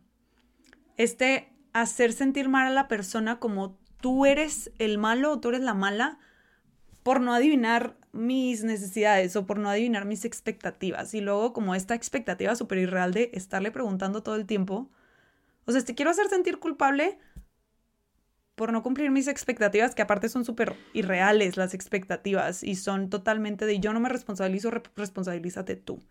este, 0.95 1.51
hacer 1.73 2.13
sentir 2.13 2.47
mal 2.47 2.67
a 2.67 2.69
la 2.69 2.88
persona 2.88 3.39
como 3.41 3.77
tú 3.99 4.25
eres 4.25 4.71
el 4.79 4.97
malo 4.97 5.34
o 5.34 5.39
tú 5.41 5.49
eres 5.49 5.60
la 5.60 5.73
mala 5.73 6.17
por 7.03 7.19
no 7.19 7.34
adivinar 7.34 7.97
mis 8.13 8.63
necesidades 8.63 9.36
o 9.36 9.45
por 9.45 9.60
no 9.60 9.69
adivinar 9.69 10.05
mis 10.05 10.23
expectativas. 10.23 11.13
Y 11.13 11.19
luego 11.19 11.51
como 11.51 11.75
esta 11.75 11.93
expectativa 11.93 12.55
súper 12.55 12.77
irreal 12.77 13.13
de 13.13 13.31
estarle 13.34 13.69
preguntando 13.69 14.23
todo 14.23 14.36
el 14.36 14.45
tiempo. 14.45 14.89
O 15.65 15.73
sea, 15.73 15.84
te 15.84 15.93
quiero 15.93 16.12
hacer 16.12 16.29
sentir 16.29 16.58
culpable 16.58 17.19
por 18.56 18.72
no 18.72 18.82
cumplir 18.84 19.12
mis 19.12 19.28
expectativas, 19.28 19.96
que 19.96 20.02
aparte 20.02 20.30
son 20.30 20.46
súper 20.46 20.76
irreales 20.94 21.58
las 21.58 21.74
expectativas 21.74 22.63
y 22.63 22.76
son 22.76 23.10
totalmente 23.10 23.65
de 23.65 23.80
yo 23.80 23.94
no 23.94 24.00
me 24.00 24.10
responsabilizo, 24.10 24.72
responsabilízate 24.96 25.76
tú. 25.76 26.02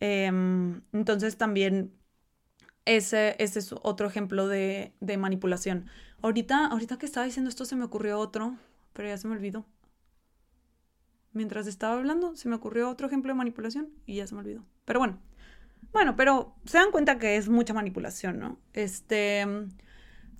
Em, 0.00 0.82
entonces 0.92 1.36
también 1.36 1.92
ese, 2.84 3.36
ese, 3.38 3.58
es 3.58 3.72
otro 3.82 4.06
ejemplo 4.06 4.48
de, 4.48 4.92
de, 5.00 5.16
manipulación. 5.16 5.86
Ahorita, 6.22 6.66
ahorita 6.66 6.98
que 6.98 7.06
estaba 7.06 7.26
diciendo 7.26 7.48
esto 7.48 7.64
se 7.64 7.76
me 7.76 7.84
ocurrió 7.84 8.18
otro, 8.18 8.56
pero 8.92 9.08
ya 9.08 9.16
se 9.16 9.28
me 9.28 9.34
olvidó. 9.34 9.66
Mientras 11.32 11.66
estaba 11.66 11.94
hablando 11.94 12.36
se 12.36 12.48
me 12.48 12.56
ocurrió 12.56 12.88
otro 12.90 13.06
ejemplo 13.06 13.32
de 13.32 13.38
manipulación 13.38 13.88
y 14.06 14.16
ya 14.16 14.26
se 14.26 14.34
me 14.34 14.40
olvidó. 14.40 14.64
Pero 14.84 15.00
bueno, 15.00 15.18
bueno, 15.92 16.16
pero 16.16 16.54
se 16.64 16.78
dan 16.78 16.90
cuenta 16.90 17.18
que 17.18 17.36
es 17.36 17.48
mucha 17.48 17.72
manipulación, 17.74 18.38
¿no? 18.38 18.58
Este 18.72 19.46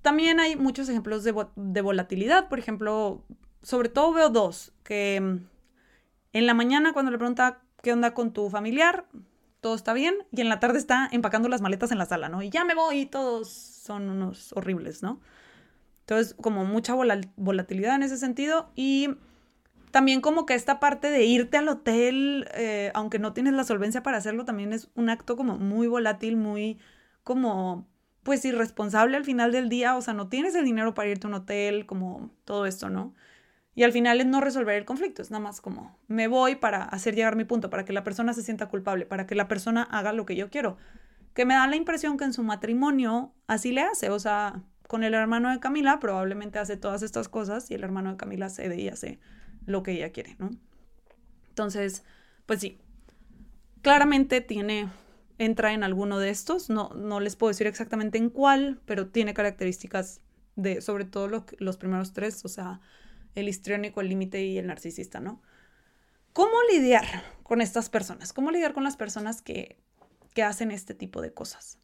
también 0.03 0.41
hay 0.41 0.57
muchos 0.57 0.89
ejemplos 0.89 1.25
de, 1.25 1.83
volatilidad. 1.83 2.49
Por 2.49 2.59
ejemplo, 2.59 3.25
sobre 3.63 3.89
todo 3.89 4.13
veo 4.13 4.31
dos, 4.31 4.73
que 4.83 5.21
mm, 5.21 5.39
en 6.33 6.47
la 6.47 6.55
mañana 6.55 6.93
cuando 6.93 7.11
le 7.11 7.19
pregunta 7.19 7.63
qué 7.83 7.93
onda 7.93 8.15
con 8.15 8.33
tu 8.33 8.51
familiar, 8.51 9.07
todo 9.61 9.75
está 9.75 9.93
bien, 9.93 10.15
y 10.33 10.41
en 10.41 10.49
la 10.49 10.61
tarde 10.61 10.79
está 10.79 11.09
empacando 11.13 11.49
las 11.49 11.61
maletas 11.61 11.93
en 11.93 11.99
la 11.99 12.07
sala, 12.07 12.29
¿no? 12.29 12.43
Y 12.43 12.51
ya 12.51 12.65
me 12.65 12.75
voy 12.75 13.01
y 13.01 13.07
todos 13.07 13.49
son 13.51 14.09
unos 14.09 14.53
horribles, 14.55 15.03
¿no? 15.03 15.21
Entonces, 16.01 16.35
como 16.41 16.65
mucha 16.65 16.95
volatilidad 17.37 17.95
en 17.95 18.03
ese 18.03 18.17
sentido 18.17 18.71
y 18.75 19.11
también 19.91 20.21
como 20.21 20.47
que 20.47 20.55
esta 20.55 20.81
parte 20.81 21.11
de 21.11 21.25
irte 21.25 21.57
al 21.57 21.69
hotel, 21.69 22.49
eh, 22.55 22.91
aunque 22.95 23.19
no 23.19 23.33
tienes 23.33 23.53
la 23.53 23.65
solvencia 23.65 24.03
para 24.03 24.17
hacerlo, 24.19 24.45
también 24.45 24.73
es 24.73 24.89
un 24.95 25.09
acto 25.11 25.37
como 25.37 25.59
muy 25.59 25.87
volátil, 25.87 26.37
muy 26.37 26.79
como 27.23 27.87
pues 28.31 28.45
irresponsable 28.45 29.17
al 29.17 29.25
final 29.25 29.51
del 29.51 29.69
día, 29.69 29.97
o 29.97 30.03
sea, 30.03 30.15
no 30.15 30.29
tienes 30.29 30.55
el 30.55 30.65
dinero 30.65 30.95
para 30.95 31.09
irte 31.09 31.27
a 31.27 31.31
un 31.31 31.35
hotel, 31.35 31.85
como 31.85 32.31
todo 32.45 32.65
esto, 32.65 32.89
¿no? 32.89 33.13
Y 33.75 33.83
al 33.83 33.91
final 33.91 34.21
es 34.21 34.27
no 34.29 34.41
resolver 34.41 34.77
el 34.77 34.85
conflicto, 34.85 35.21
es 35.21 35.33
nada 35.33 35.43
más 35.43 35.61
como 35.61 35.99
me 36.07 36.29
voy 36.29 36.55
para 36.55 36.85
hacer 36.85 37.17
llegar 37.17 37.35
mi 37.35 37.43
punto, 37.43 37.71
para 37.71 37.85
que 37.85 37.93
la 37.93 38.05
persona 38.05 38.33
se 38.33 38.45
sienta 38.45 38.69
culpable, 38.69 39.05
para 39.05 39.27
que 39.27 39.35
la 39.35 39.49
persona 39.49 39.83
haga 39.83 40.13
lo 40.13 40.27
que 40.27 40.37
yo 40.37 40.49
quiero. 40.49 40.77
Que 41.35 41.45
me 41.45 41.55
da 41.55 41.67
la 41.67 41.75
impresión 41.75 42.19
que 42.19 42.23
en 42.23 42.33
su 42.33 42.45
matrimonio 42.45 43.35
así 43.49 43.73
le 43.73 43.81
hace, 43.81 44.11
o 44.11 44.21
sea, 44.21 44.63
con 44.87 45.03
el 45.03 45.15
hermano 45.15 45.51
de 45.51 45.59
Camila 45.59 45.99
probablemente 45.99 46.61
hace 46.61 46.77
todas 46.77 47.03
estas 47.03 47.29
cosas 47.29 47.69
y 47.73 47.75
el 47.75 47.83
hermano 47.83 48.13
de 48.13 48.17
Camila 48.17 48.49
cede 48.49 48.81
y 48.81 48.87
hace 48.87 49.19
lo 49.67 49.83
que 49.83 49.91
ella 49.91 50.13
quiere, 50.13 50.37
¿no? 50.39 50.51
Entonces, 51.49 52.05
pues 52.47 52.61
sí, 52.61 52.79
claramente 53.83 54.41
tiene 54.41 54.89
entra 55.41 55.73
en 55.73 55.83
alguno 55.83 56.19
de 56.19 56.29
estos. 56.29 56.69
No, 56.69 56.91
no 56.91 57.19
les 57.19 57.35
puedo 57.35 57.49
decir 57.49 57.67
exactamente 57.67 58.19
en 58.19 58.29
cuál, 58.29 58.81
pero 58.85 59.09
tiene 59.09 59.33
características 59.33 60.21
de, 60.55 60.83
sobre 60.83 61.07
todo 61.07 61.29
los 61.59 61.77
primeros 61.79 62.13
tres, 62.13 62.45
o 62.45 62.49
sea, 62.49 62.81
el 63.35 63.49
histriónico, 63.49 64.03
el 64.03 64.11
límite 64.11 64.45
y 64.45 64.59
el 64.59 64.67
narcisista, 64.67 65.19
¿no? 65.19 65.43
¿Cómo 66.35 66.53
lidiar 66.71 67.07
con 67.43 67.63
estas 67.63 67.89
personas? 67.89 68.35
¿Cómo 68.35 68.51
lidiar 68.51 68.75
con 68.75 68.85
las 68.85 68.99
personas 68.99 69.41
que, 69.41 69.79
que 70.35 70.43
hacen 70.43 70.71
este 70.71 70.95
tipo 70.95 71.23
de 71.23 71.33
cosas? 71.33 71.79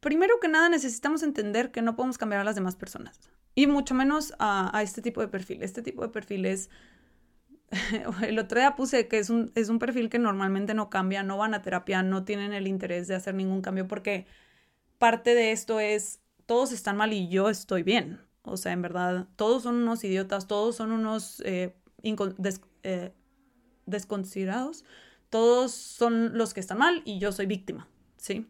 Primero 0.00 0.38
que 0.38 0.48
nada, 0.48 0.68
necesitamos 0.68 1.22
entender 1.22 1.72
que 1.72 1.80
no 1.80 1.96
podemos 1.96 2.18
cambiar 2.18 2.42
a 2.42 2.44
las 2.44 2.56
demás 2.56 2.76
personas. 2.76 3.18
Y 3.54 3.66
mucho 3.66 3.94
menos 3.94 4.34
a, 4.38 4.76
a 4.76 4.82
este 4.82 5.00
tipo 5.00 5.22
de 5.22 5.28
perfil. 5.28 5.62
Este 5.62 5.82
tipo 5.82 6.02
de 6.02 6.10
perfil 6.10 6.44
es 6.44 6.68
el 8.22 8.38
otro 8.38 8.58
día 8.58 8.74
puse 8.74 9.08
que 9.08 9.18
es 9.18 9.30
un, 9.30 9.52
es 9.54 9.68
un 9.68 9.78
perfil 9.78 10.10
que 10.10 10.18
normalmente 10.18 10.74
no 10.74 10.90
cambia, 10.90 11.22
no 11.22 11.38
van 11.38 11.54
a 11.54 11.62
terapia, 11.62 12.02
no 12.02 12.24
tienen 12.24 12.52
el 12.52 12.66
interés 12.66 13.06
de 13.08 13.14
hacer 13.14 13.34
ningún 13.34 13.62
cambio 13.62 13.86
porque 13.86 14.26
parte 14.98 15.34
de 15.34 15.52
esto 15.52 15.80
es 15.80 16.20
todos 16.46 16.72
están 16.72 16.96
mal 16.96 17.12
y 17.12 17.28
yo 17.28 17.48
estoy 17.48 17.82
bien. 17.82 18.20
O 18.42 18.56
sea, 18.56 18.72
en 18.72 18.82
verdad, 18.82 19.28
todos 19.36 19.62
son 19.62 19.76
unos 19.76 20.02
idiotas, 20.02 20.48
todos 20.48 20.76
son 20.76 20.92
unos 20.92 21.40
eh, 21.44 21.76
eh, 22.82 23.12
desconsiderados, 23.86 24.84
todos 25.28 25.72
son 25.72 26.36
los 26.36 26.54
que 26.54 26.60
están 26.60 26.78
mal 26.78 27.02
y 27.04 27.18
yo 27.18 27.32
soy 27.32 27.46
víctima, 27.46 27.88
¿sí? 28.16 28.46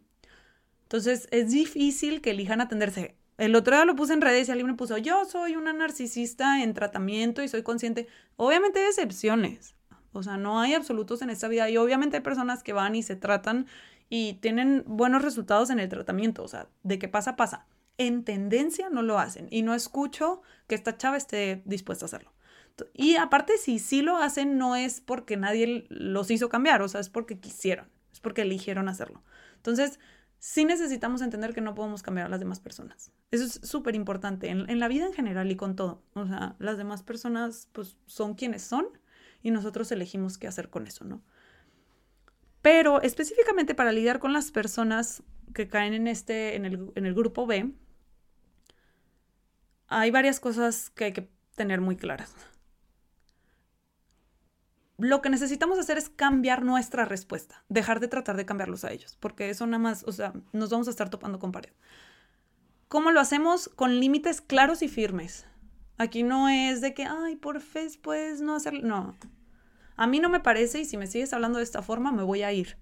Entonces 0.85 1.29
es 1.31 1.51
difícil 1.51 2.23
que 2.23 2.31
elijan 2.31 2.61
atenderse. 2.61 3.20
El 3.41 3.57
otro 3.57 3.75
día 3.75 3.87
lo 3.87 3.97
puse 3.97 4.13
en 4.13 4.21
redes 4.21 4.47
y 4.47 4.51
alguien 4.51 4.67
me 4.67 4.75
puso, 4.75 4.99
yo 4.99 5.25
soy 5.25 5.57
una 5.57 5.73
narcisista 5.73 6.63
en 6.63 6.75
tratamiento 6.75 7.43
y 7.43 7.49
soy 7.49 7.63
consciente. 7.63 8.07
Obviamente 8.37 8.81
hay 8.81 8.89
excepciones, 8.89 9.75
o 10.13 10.23
sea, 10.23 10.37
no 10.37 10.61
hay 10.61 10.75
absolutos 10.75 11.23
en 11.23 11.31
esta 11.31 11.49
vida 11.49 11.71
y 11.71 11.79
obviamente 11.79 12.19
hay 12.19 12.23
personas 12.23 12.63
que 12.63 12.75
van 12.75 12.95
y 12.97 13.03
se 13.03 13.17
tratan 13.17 13.67
y 14.11 14.35
tienen 14.43 14.85
buenos 14.87 15.23
resultados 15.23 15.71
en 15.71 15.81
el 15.81 15.89
tratamiento, 15.89 16.43
o 16.43 16.49
sea, 16.49 16.69
de 16.83 16.99
qué 16.99 17.09
pasa, 17.09 17.37
pasa. 17.37 17.65
En 17.97 18.25
tendencia 18.25 18.91
no 18.91 19.01
lo 19.01 19.19
hacen 19.19 19.49
y 19.51 19.63
no 19.63 19.73
escucho 19.73 20.43
que 20.67 20.75
esta 20.75 20.99
chava 20.99 21.17
esté 21.17 21.63
dispuesta 21.65 22.05
a 22.05 22.09
hacerlo. 22.09 22.35
Y 22.93 23.17
aparte, 23.17 23.57
si 23.57 23.79
sí 23.79 24.03
lo 24.03 24.19
hacen, 24.19 24.59
no 24.59 24.77
es 24.77 25.01
porque 25.01 25.39
nadie 25.39 25.87
los 25.89 26.31
hizo 26.31 26.51
cambiar, 26.51 26.83
o 26.83 26.89
sea, 26.89 27.01
es 27.01 27.09
porque 27.09 27.41
quisieron, 27.41 27.89
es 28.13 28.21
porque 28.21 28.43
eligieron 28.43 28.91
hacerlo. 28.91 29.23
Entonces, 29.57 29.99
sí 30.41 30.65
necesitamos 30.65 31.21
entender 31.21 31.55
que 31.55 31.61
no 31.61 31.75
podemos 31.75 32.03
cambiar 32.03 32.27
a 32.27 32.31
las 32.31 32.41
demás 32.41 32.59
personas. 32.59 33.13
Eso 33.31 33.45
es 33.45 33.61
súper 33.63 33.95
importante 33.95 34.49
en, 34.49 34.79
la 34.81 34.89
vida 34.89 35.07
en 35.07 35.13
general 35.13 35.51
y 35.51 35.57
con 35.57 35.77
todo. 35.77 36.03
O 36.15 36.27
sea, 36.27 36.57
las 36.59 36.79
demás 36.79 37.03
personas 37.05 37.69
pues 37.73 37.97
son 38.07 38.35
quienes 38.35 38.63
son 38.63 38.87
y 39.43 39.53
nosotros 39.53 39.93
elegimos 39.93 40.39
qué 40.39 40.49
hacer 40.49 40.71
con 40.71 40.87
eso, 40.87 41.05
¿no? 41.05 41.23
Pero 42.63 43.01
específicamente 43.03 43.75
para 43.75 43.93
lidiar 43.93 44.19
con 44.19 44.33
las 44.33 44.51
personas 44.51 45.23
que 45.55 45.69
caen 45.69 45.95
en, 45.95 46.09
este, 46.09 46.57
en 46.57 46.65
el, 46.65 46.91
en 46.95 47.07
el 47.07 47.15
grupo 47.15 47.47
B, 47.47 47.73
hay 49.89 50.11
varias 50.11 50.41
cosas 50.41 50.91
que 50.91 51.05
hay 51.05 51.13
que 51.13 51.31
tener 51.55 51.81
muy 51.81 51.97
claras 51.97 52.35
lo 55.01 55.23
que 55.23 55.31
necesitamos 55.31 55.79
hacer 55.79 55.99
es 55.99 56.09
cambiar 56.09 56.63
nuestra 56.63 57.05
respuesta, 57.05 57.65
dejar 57.69 58.01
de 58.01 58.09
tratar 58.09 58.37
de 58.37 58.47
cambiarlos 58.47 58.85
a 58.85 58.93
ellos, 58.93 59.17
porque 59.21 59.51
eso 59.51 59.67
nada 59.67 59.79
más, 59.79 60.05
o 60.07 60.13
sea, 60.13 60.33
nos 60.53 60.71
vamos 60.71 60.89
a 60.89 60.91
estar 60.91 61.11
topando 61.11 61.39
con 61.39 61.53
pared. 61.53 61.73
¿Cómo 62.89 63.11
lo 63.11 63.21
hacemos? 63.21 63.69
Con 63.69 64.01
límites 64.01 64.41
claros 64.41 64.83
y 64.83 64.89
firmes. 64.89 65.47
Aquí 65.97 66.23
no 66.23 66.49
es 66.49 66.81
de 66.81 66.95
que, 66.95 67.05
ay, 67.05 67.37
por 67.37 67.61
fe 67.61 67.87
puedes 68.03 68.41
no 68.41 68.55
hacerlo. 68.55 68.81
No. 68.83 69.17
A 69.97 70.07
mí 70.07 70.19
no 70.19 70.29
me 70.29 70.41
parece 70.41 70.81
y 70.81 70.85
si 70.85 70.97
me 70.97 71.07
sigues 71.07 71.33
hablando 71.33 71.59
de 71.59 71.65
esta 71.65 71.83
forma, 71.83 72.11
me 72.11 72.23
voy 72.23 72.43
a 72.43 72.53
ir 72.53 72.79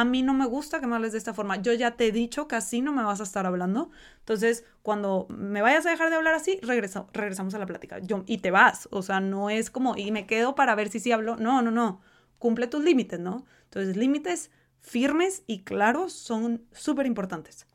a 0.00 0.04
mí 0.04 0.22
no 0.22 0.32
me 0.32 0.46
gusta 0.46 0.80
que 0.80 0.86
me 0.86 0.96
hables 0.96 1.12
de 1.12 1.18
esta 1.18 1.34
forma. 1.34 1.56
Yo 1.56 1.74
ya 1.74 1.90
te 1.90 2.06
he 2.06 2.12
dicho 2.12 2.48
que 2.48 2.56
así 2.56 2.80
no 2.80 2.90
me 2.90 3.02
vas 3.02 3.20
a 3.20 3.24
estar 3.24 3.44
hablando. 3.44 3.90
Entonces, 4.20 4.64
cuando 4.82 5.26
me 5.28 5.60
vayas 5.60 5.84
a 5.84 5.90
dejar 5.90 6.08
de 6.08 6.16
hablar 6.16 6.32
así, 6.32 6.58
regresamos 6.62 7.54
a 7.54 7.58
la 7.58 7.66
plática. 7.66 7.98
Yo, 7.98 8.24
y 8.26 8.38
te 8.38 8.50
vas. 8.50 8.88
O 8.92 9.02
sea, 9.02 9.20
no 9.20 9.50
es 9.50 9.70
como, 9.70 9.98
y 9.98 10.10
me 10.10 10.26
quedo 10.26 10.54
para 10.54 10.74
ver 10.74 10.88
si 10.88 11.00
sí 11.00 11.12
hablo. 11.12 11.36
No, 11.36 11.60
no, 11.60 11.70
no. 11.70 12.00
Cumple 12.38 12.66
tus 12.66 12.82
límites, 12.82 13.20
¿no? 13.20 13.44
Entonces, 13.64 13.94
límites 13.98 14.50
firmes 14.80 15.42
y 15.46 15.64
claros 15.64 16.14
son 16.14 16.64
súper 16.72 17.04
importantes. 17.04 17.66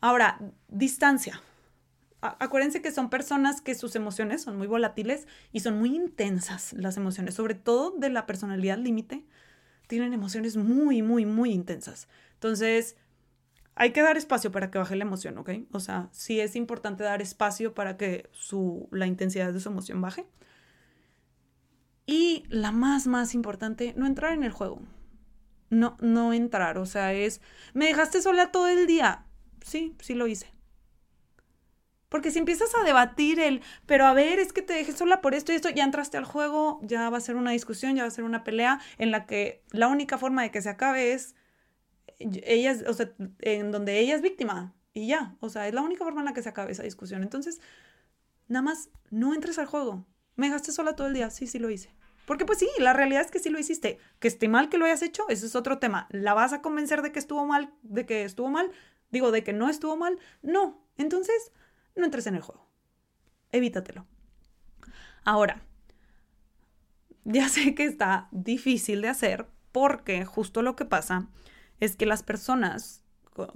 Ahora, 0.00 0.40
distancia. 0.68 1.42
acuérdense 2.22 2.80
que 2.80 2.92
son 2.92 3.10
personas 3.10 3.60
que 3.60 3.74
sus 3.74 3.94
emociones 3.94 4.42
son 4.42 4.56
muy 4.56 4.66
volátiles 4.66 5.26
y 5.52 5.60
son 5.60 5.78
muy 5.78 5.94
intensas 5.94 6.72
las 6.72 6.96
emociones, 6.96 7.34
sobre 7.34 7.54
todo 7.54 7.90
de 7.90 8.08
la 8.08 8.24
personalidad 8.24 8.78
límite 8.78 9.26
tienen 9.90 10.14
emociones 10.14 10.56
muy, 10.56 11.02
muy, 11.02 11.26
muy 11.26 11.50
intensas. 11.50 12.08
Entonces, 12.34 12.96
hay 13.74 13.90
que 13.90 14.02
dar 14.02 14.16
espacio 14.16 14.52
para 14.52 14.70
que 14.70 14.78
baje 14.78 14.94
la 14.94 15.02
emoción, 15.02 15.36
¿ok? 15.36 15.50
O 15.72 15.80
sea, 15.80 16.08
sí 16.12 16.38
es 16.38 16.54
importante 16.54 17.02
dar 17.02 17.20
espacio 17.20 17.74
para 17.74 17.96
que 17.96 18.30
su, 18.30 18.88
la 18.92 19.08
intensidad 19.08 19.52
de 19.52 19.58
su 19.58 19.68
emoción 19.68 20.00
baje. 20.00 20.26
Y 22.06 22.44
la 22.48 22.70
más, 22.70 23.08
más 23.08 23.34
importante, 23.34 23.92
no 23.96 24.06
entrar 24.06 24.32
en 24.32 24.44
el 24.44 24.52
juego. 24.52 24.80
No, 25.70 25.96
no 26.00 26.32
entrar, 26.32 26.78
o 26.78 26.86
sea, 26.86 27.12
es, 27.12 27.40
me 27.74 27.86
dejaste 27.86 28.22
sola 28.22 28.52
todo 28.52 28.68
el 28.68 28.86
día. 28.86 29.26
Sí, 29.60 29.96
sí 30.00 30.14
lo 30.14 30.28
hice. 30.28 30.52
Porque 32.10 32.30
si 32.30 32.40
empiezas 32.40 32.74
a 32.74 32.84
debatir 32.84 33.40
el, 33.40 33.62
pero 33.86 34.04
a 34.04 34.12
ver, 34.12 34.38
es 34.38 34.52
que 34.52 34.60
te 34.60 34.74
dejé 34.74 34.92
sola 34.92 35.22
por 35.22 35.32
esto 35.32 35.52
y 35.52 35.54
esto, 35.54 35.70
ya 35.70 35.84
entraste 35.84 36.18
al 36.18 36.24
juego, 36.24 36.80
ya 36.82 37.08
va 37.08 37.16
a 37.16 37.20
ser 37.20 37.36
una 37.36 37.52
discusión, 37.52 37.96
ya 37.96 38.02
va 38.02 38.08
a 38.08 38.10
ser 38.10 38.24
una 38.24 38.44
pelea 38.44 38.80
en 38.98 39.12
la 39.12 39.26
que 39.26 39.62
la 39.70 39.88
única 39.88 40.18
forma 40.18 40.42
de 40.42 40.50
que 40.50 40.60
se 40.60 40.68
acabe 40.68 41.12
es 41.12 41.36
ella, 42.18 42.76
o 42.86 42.92
sea, 42.92 43.12
en 43.40 43.70
donde 43.70 44.00
ella 44.00 44.16
es 44.16 44.22
víctima 44.22 44.74
y 44.92 45.06
ya, 45.06 45.36
o 45.40 45.48
sea, 45.48 45.68
es 45.68 45.72
la 45.72 45.82
única 45.82 46.04
forma 46.04 46.20
en 46.20 46.26
la 46.26 46.34
que 46.34 46.42
se 46.42 46.48
acabe 46.48 46.72
esa 46.72 46.82
discusión. 46.82 47.22
Entonces, 47.22 47.60
nada 48.48 48.62
más 48.62 48.90
no 49.10 49.32
entres 49.32 49.58
al 49.58 49.66
juego. 49.66 50.04
Me 50.34 50.46
dejaste 50.46 50.72
sola 50.72 50.96
todo 50.96 51.06
el 51.06 51.14
día, 51.14 51.30
sí, 51.30 51.46
sí 51.46 51.60
lo 51.60 51.70
hice. 51.70 51.94
Porque 52.26 52.44
pues 52.44 52.58
sí, 52.58 52.68
la 52.78 52.92
realidad 52.92 53.22
es 53.22 53.30
que 53.30 53.38
sí 53.38 53.50
lo 53.50 53.58
hiciste. 53.58 53.98
Que 54.18 54.28
esté 54.28 54.48
mal 54.48 54.68
que 54.68 54.78
lo 54.78 54.84
hayas 54.84 55.02
hecho, 55.02 55.28
ese 55.28 55.46
es 55.46 55.54
otro 55.54 55.78
tema. 55.78 56.08
¿La 56.10 56.34
vas 56.34 56.52
a 56.52 56.60
convencer 56.60 57.02
de 57.02 57.12
que 57.12 57.18
estuvo 57.18 57.46
mal, 57.46 57.72
de 57.82 58.04
que 58.04 58.24
estuvo 58.24 58.48
mal? 58.48 58.70
Digo, 59.10 59.30
de 59.30 59.44
que 59.44 59.52
no 59.52 59.68
estuvo 59.68 59.96
mal. 59.96 60.18
No. 60.42 60.84
Entonces, 60.96 61.52
no 61.96 62.04
entres 62.04 62.26
en 62.26 62.36
el 62.36 62.42
juego. 62.42 62.66
Evítatelo. 63.52 64.06
Ahora, 65.24 65.62
ya 67.24 67.48
sé 67.50 67.74
que 67.74 67.84
está 67.84 68.28
difícil 68.30 69.02
de 69.02 69.08
hacer 69.08 69.46
porque 69.72 70.24
justo 70.24 70.62
lo 70.62 70.76
que 70.76 70.84
pasa 70.84 71.28
es 71.78 71.96
que 71.96 72.06
las 72.06 72.22
personas 72.22 73.02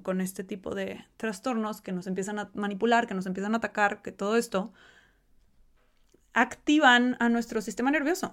con, 0.03 0.21
este 0.21 0.45
tipo 0.45 0.75
de 0.75 1.05
trastornos 1.17 1.81
que 1.81 1.93
nos 1.93 2.07
empiezan 2.07 2.39
a 2.39 2.51
manipular, 2.55 3.07
que 3.07 3.15
nos 3.15 3.27
empiezan 3.27 3.55
a 3.55 3.59
atacar, 3.59 4.03
que 4.03 4.13
todo 4.13 4.37
esto 4.37 4.73
activan 6.33 7.17
a 7.21 7.29
nuestro 7.29 7.61
sistema 7.61 7.91
nervioso. 7.91 8.33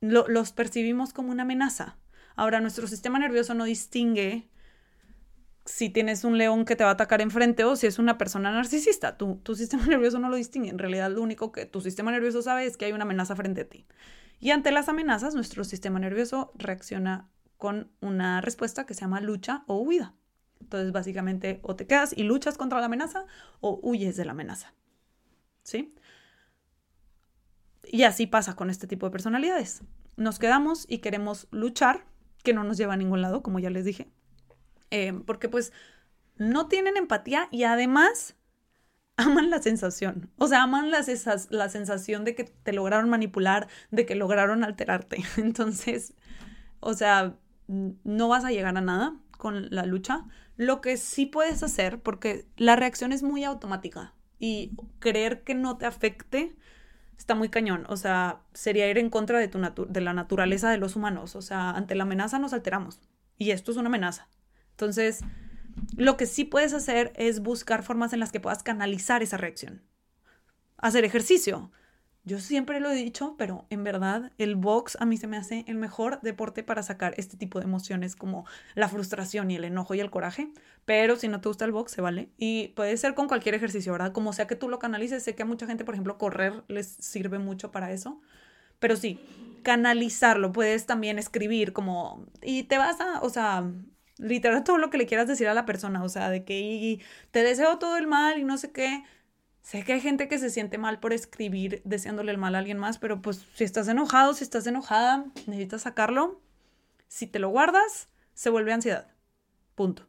los 0.00 0.52
percibimos 0.52 1.12
como 1.12 1.30
una 1.30 1.42
amenaza. 1.42 1.96
Ahora, 2.36 2.60
nuestro 2.60 2.86
sistema 2.86 3.18
nervioso 3.18 3.54
no 3.54 3.64
distingue 3.64 4.48
si 5.66 5.90
tienes 5.90 6.24
un 6.24 6.38
león 6.38 6.64
que 6.64 6.76
te 6.76 6.84
va 6.84 6.90
a 6.90 6.92
atacar 6.94 7.20
enfrente 7.20 7.64
o 7.64 7.76
si 7.76 7.86
es 7.86 7.98
una 7.98 8.16
persona 8.16 8.50
narcisista. 8.50 9.16
Tu, 9.16 9.36
tu 9.36 9.54
sistema 9.54 9.86
nervioso 9.88 10.18
no 10.18 10.28
lo 10.28 10.36
distingue. 10.36 10.70
En 10.70 10.78
realidad, 10.78 11.10
lo 11.10 11.22
único 11.22 11.52
que 11.52 11.66
tu 11.66 11.80
sistema 11.80 12.10
nervioso 12.10 12.42
sabe 12.42 12.66
es 12.66 12.76
que 12.76 12.86
hay 12.86 12.92
una 12.92 13.04
amenaza 13.04 13.36
frente 13.36 13.62
a 13.62 13.68
ti. 13.68 13.86
Y 14.38 14.50
ante 14.50 14.70
las 14.70 14.88
amenazas, 14.88 15.34
nuestro 15.34 15.64
sistema 15.64 15.98
nervioso 15.98 16.52
reacciona 16.56 17.28
con 17.56 17.90
una 18.00 18.40
respuesta 18.40 18.86
que 18.86 18.94
se 18.94 19.00
llama 19.00 19.20
lucha 19.20 19.64
o 19.66 19.78
huida. 19.78 20.14
Entonces, 20.60 20.92
básicamente, 20.92 21.60
o 21.62 21.76
te 21.76 21.86
quedas 21.86 22.14
y 22.16 22.22
luchas 22.22 22.56
contra 22.56 22.80
la 22.80 22.86
amenaza 22.86 23.26
o 23.60 23.78
huyes 23.82 24.16
de 24.16 24.24
la 24.24 24.32
amenaza. 24.32 24.74
¿Sí? 25.62 25.94
Y 27.84 28.02
así 28.02 28.26
pasa 28.26 28.56
con 28.56 28.70
este 28.70 28.86
tipo 28.86 29.06
de 29.06 29.12
personalidades. 29.12 29.82
Nos 30.16 30.38
quedamos 30.38 30.86
y 30.88 30.98
queremos 30.98 31.46
luchar, 31.50 32.04
que 32.42 32.52
no 32.52 32.64
nos 32.64 32.76
lleva 32.76 32.94
a 32.94 32.96
ningún 32.96 33.22
lado, 33.22 33.42
como 33.42 33.58
ya 33.58 33.70
les 33.70 33.84
dije. 33.84 34.08
Eh, 34.90 35.12
porque 35.26 35.48
pues 35.48 35.72
no 36.36 36.68
tienen 36.68 36.96
empatía 36.96 37.48
y 37.50 37.64
además 37.64 38.36
aman 39.16 39.50
la 39.50 39.60
sensación. 39.60 40.30
O 40.38 40.46
sea, 40.46 40.62
aman 40.62 40.90
la 40.90 41.68
sensación 41.68 42.24
de 42.24 42.34
que 42.34 42.44
te 42.44 42.72
lograron 42.72 43.08
manipular, 43.08 43.68
de 43.90 44.06
que 44.06 44.14
lograron 44.14 44.64
alterarte. 44.64 45.24
Entonces, 45.36 46.14
o 46.80 46.94
sea, 46.94 47.36
no 47.68 48.28
vas 48.28 48.44
a 48.44 48.50
llegar 48.50 48.76
a 48.76 48.80
nada 48.80 49.16
con 49.38 49.68
la 49.70 49.86
lucha. 49.86 50.24
Lo 50.56 50.80
que 50.80 50.96
sí 50.96 51.26
puedes 51.26 51.62
hacer, 51.62 52.00
porque 52.00 52.46
la 52.56 52.76
reacción 52.76 53.12
es 53.12 53.22
muy 53.22 53.44
automática 53.44 54.14
y 54.38 54.72
creer 54.98 55.42
que 55.42 55.54
no 55.54 55.76
te 55.78 55.86
afecte 55.86 56.56
está 57.18 57.34
muy 57.34 57.48
cañón. 57.48 57.86
O 57.88 57.96
sea, 57.96 58.42
sería 58.52 58.88
ir 58.90 58.98
en 58.98 59.10
contra 59.10 59.38
de, 59.38 59.48
tu 59.48 59.86
de 59.88 60.00
la 60.00 60.12
naturaleza 60.12 60.70
de 60.70 60.78
los 60.78 60.96
humanos. 60.96 61.36
O 61.36 61.42
sea, 61.42 61.70
ante 61.70 61.94
la 61.94 62.04
amenaza 62.04 62.38
nos 62.38 62.52
alteramos. 62.52 63.00
Y 63.38 63.50
esto 63.50 63.70
es 63.70 63.76
una 63.76 63.88
amenaza. 63.88 64.28
Entonces, 64.76 65.20
lo 65.96 66.18
que 66.18 66.26
sí 66.26 66.44
puedes 66.44 66.74
hacer 66.74 67.14
es 67.16 67.40
buscar 67.40 67.82
formas 67.82 68.12
en 68.12 68.20
las 68.20 68.30
que 68.30 68.40
puedas 68.40 68.62
canalizar 68.62 69.22
esa 69.22 69.38
reacción. 69.38 69.82
Hacer 70.76 71.06
ejercicio. 71.06 71.70
Yo 72.24 72.40
siempre 72.40 72.78
lo 72.80 72.90
he 72.90 72.94
dicho, 72.94 73.36
pero 73.38 73.64
en 73.70 73.84
verdad 73.84 74.32
el 74.36 74.54
box 74.54 74.98
a 75.00 75.06
mí 75.06 75.16
se 75.16 75.28
me 75.28 75.38
hace 75.38 75.64
el 75.68 75.76
mejor 75.76 76.20
deporte 76.20 76.62
para 76.62 76.82
sacar 76.82 77.14
este 77.16 77.38
tipo 77.38 77.58
de 77.58 77.64
emociones 77.64 78.16
como 78.16 78.44
la 78.74 78.88
frustración 78.88 79.50
y 79.50 79.56
el 79.56 79.64
enojo 79.64 79.94
y 79.94 80.00
el 80.00 80.10
coraje. 80.10 80.52
Pero 80.84 81.16
si 81.16 81.28
no 81.28 81.40
te 81.40 81.48
gusta 81.48 81.64
el 81.64 81.72
box, 81.72 81.92
se 81.92 82.02
vale. 82.02 82.28
Y 82.36 82.68
puede 82.76 82.96
ser 82.98 83.14
con 83.14 83.28
cualquier 83.28 83.54
ejercicio, 83.54 83.92
¿verdad? 83.92 84.12
Como 84.12 84.34
sea 84.34 84.46
que 84.46 84.56
tú 84.56 84.68
lo 84.68 84.78
canalices. 84.78 85.22
Sé 85.22 85.34
que 85.34 85.44
a 85.44 85.46
mucha 85.46 85.66
gente, 85.66 85.86
por 85.86 85.94
ejemplo, 85.94 86.18
correr 86.18 86.64
les 86.68 86.86
sirve 86.86 87.38
mucho 87.38 87.72
para 87.72 87.92
eso. 87.92 88.20
Pero 88.78 88.96
sí, 88.96 89.20
canalizarlo. 89.62 90.52
Puedes 90.52 90.84
también 90.84 91.18
escribir 91.18 91.72
como... 91.72 92.26
Y 92.42 92.64
te 92.64 92.76
vas 92.76 93.00
a, 93.00 93.20
o 93.22 93.30
sea, 93.30 93.70
literal 94.18 94.64
todo 94.64 94.78
lo 94.78 94.90
que 94.90 94.98
le 94.98 95.06
quieras 95.06 95.28
decir 95.28 95.48
a 95.48 95.54
la 95.54 95.66
persona. 95.66 96.02
O 96.02 96.08
sea, 96.08 96.30
de 96.30 96.44
que 96.44 97.00
te 97.30 97.42
deseo 97.42 97.78
todo 97.78 97.96
el 97.96 98.06
mal 98.06 98.38
y 98.38 98.44
no 98.44 98.58
sé 98.58 98.72
qué 98.72 99.04
Sé 99.66 99.82
que 99.82 99.94
hay 99.94 100.00
gente 100.00 100.28
que 100.28 100.38
se 100.38 100.48
siente 100.48 100.78
mal 100.78 101.00
por 101.00 101.12
escribir 101.12 101.82
deseándole 101.84 102.30
el 102.30 102.38
mal 102.38 102.54
a 102.54 102.58
alguien 102.58 102.78
más, 102.78 102.98
pero 102.98 103.20
pues 103.20 103.44
si 103.56 103.64
estás 103.64 103.88
enojado, 103.88 104.32
si 104.32 104.44
estás 104.44 104.64
enojada, 104.68 105.24
necesitas 105.48 105.82
sacarlo. 105.82 106.40
Si 107.08 107.26
te 107.26 107.40
lo 107.40 107.48
guardas, 107.48 108.08
se 108.32 108.48
vuelve 108.48 108.72
ansiedad. 108.72 109.08
Punto. 109.74 110.06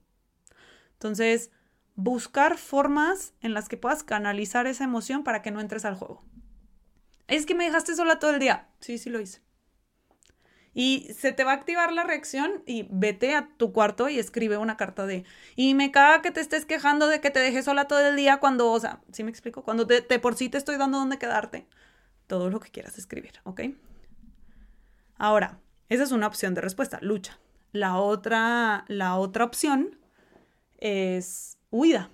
Entonces, 0.94 1.50
buscar 1.96 2.60
formas 2.60 3.34
en 3.42 3.56
las 3.56 3.68
que 3.68 3.78
puedas 3.78 4.04
canalizar 4.04 4.68
esa 4.68 4.84
emoción 4.84 5.24
para 5.24 5.42
que 5.42 5.50
no 5.50 5.60
entres 5.60 5.86
al 5.86 5.96
juego. 5.96 6.24
Es 7.28 7.48
que 7.48 7.56
me 7.56 7.66
dejaste 7.66 7.96
sola 7.96 8.20
todo 8.20 8.36
el 8.36 8.40
día. 8.40 8.68
Sí, 8.80 9.00
sí 9.00 9.10
lo 9.10 9.20
hice 9.20 9.42
y 10.80 11.12
se 11.18 11.32
te 11.32 11.44
va 11.44 11.54
a 11.54 11.56
activar 11.56 11.92
la 11.92 12.04
reacción 12.04 12.62
y 12.68 12.86
vete 12.92 13.36
a 13.36 13.50
tu 13.58 13.74
cuarto 13.74 14.10
y 14.10 14.20
escribe 14.20 14.58
una 14.58 14.78
carta 14.78 15.08
de, 15.08 15.24
y 15.56 15.74
me 15.74 15.90
caga 15.90 16.22
que 16.22 16.30
te 16.30 16.40
estés 16.40 16.68
quejando 16.68 17.08
de 17.08 17.20
que 17.20 17.32
te 17.32 17.40
dejé 17.40 17.64
sola 17.64 17.88
todo 17.88 18.08
el 18.08 18.16
día 18.16 18.38
cuando, 18.38 18.72
o 18.72 18.80
sea, 18.80 19.02
¿sí 19.12 19.24
me 19.24 19.32
explico? 19.32 19.64
Cuando 19.64 19.88
te, 19.88 20.04
por 20.20 20.36
sí 20.36 20.50
te 20.50 20.60
estoy 20.60 20.78
dando 20.78 21.00
donde 21.00 21.18
quedarte. 21.18 21.66
Todo 22.28 22.52
lo 22.52 22.60
que 22.60 22.70
quieras 22.70 22.96
escribir, 23.00 23.32
¿ok? 23.44 23.62
Ahora, 25.18 25.58
esa 25.90 26.04
es 26.04 26.12
una 26.12 26.28
opción 26.28 26.54
de 26.54 26.62
respuesta, 26.62 27.00
lucha. 27.02 27.40
La 27.72 27.98
otra, 27.98 28.86
la 28.88 29.16
otra 29.16 29.46
opción 29.46 29.98
es 30.78 31.58
huida, 31.72 32.12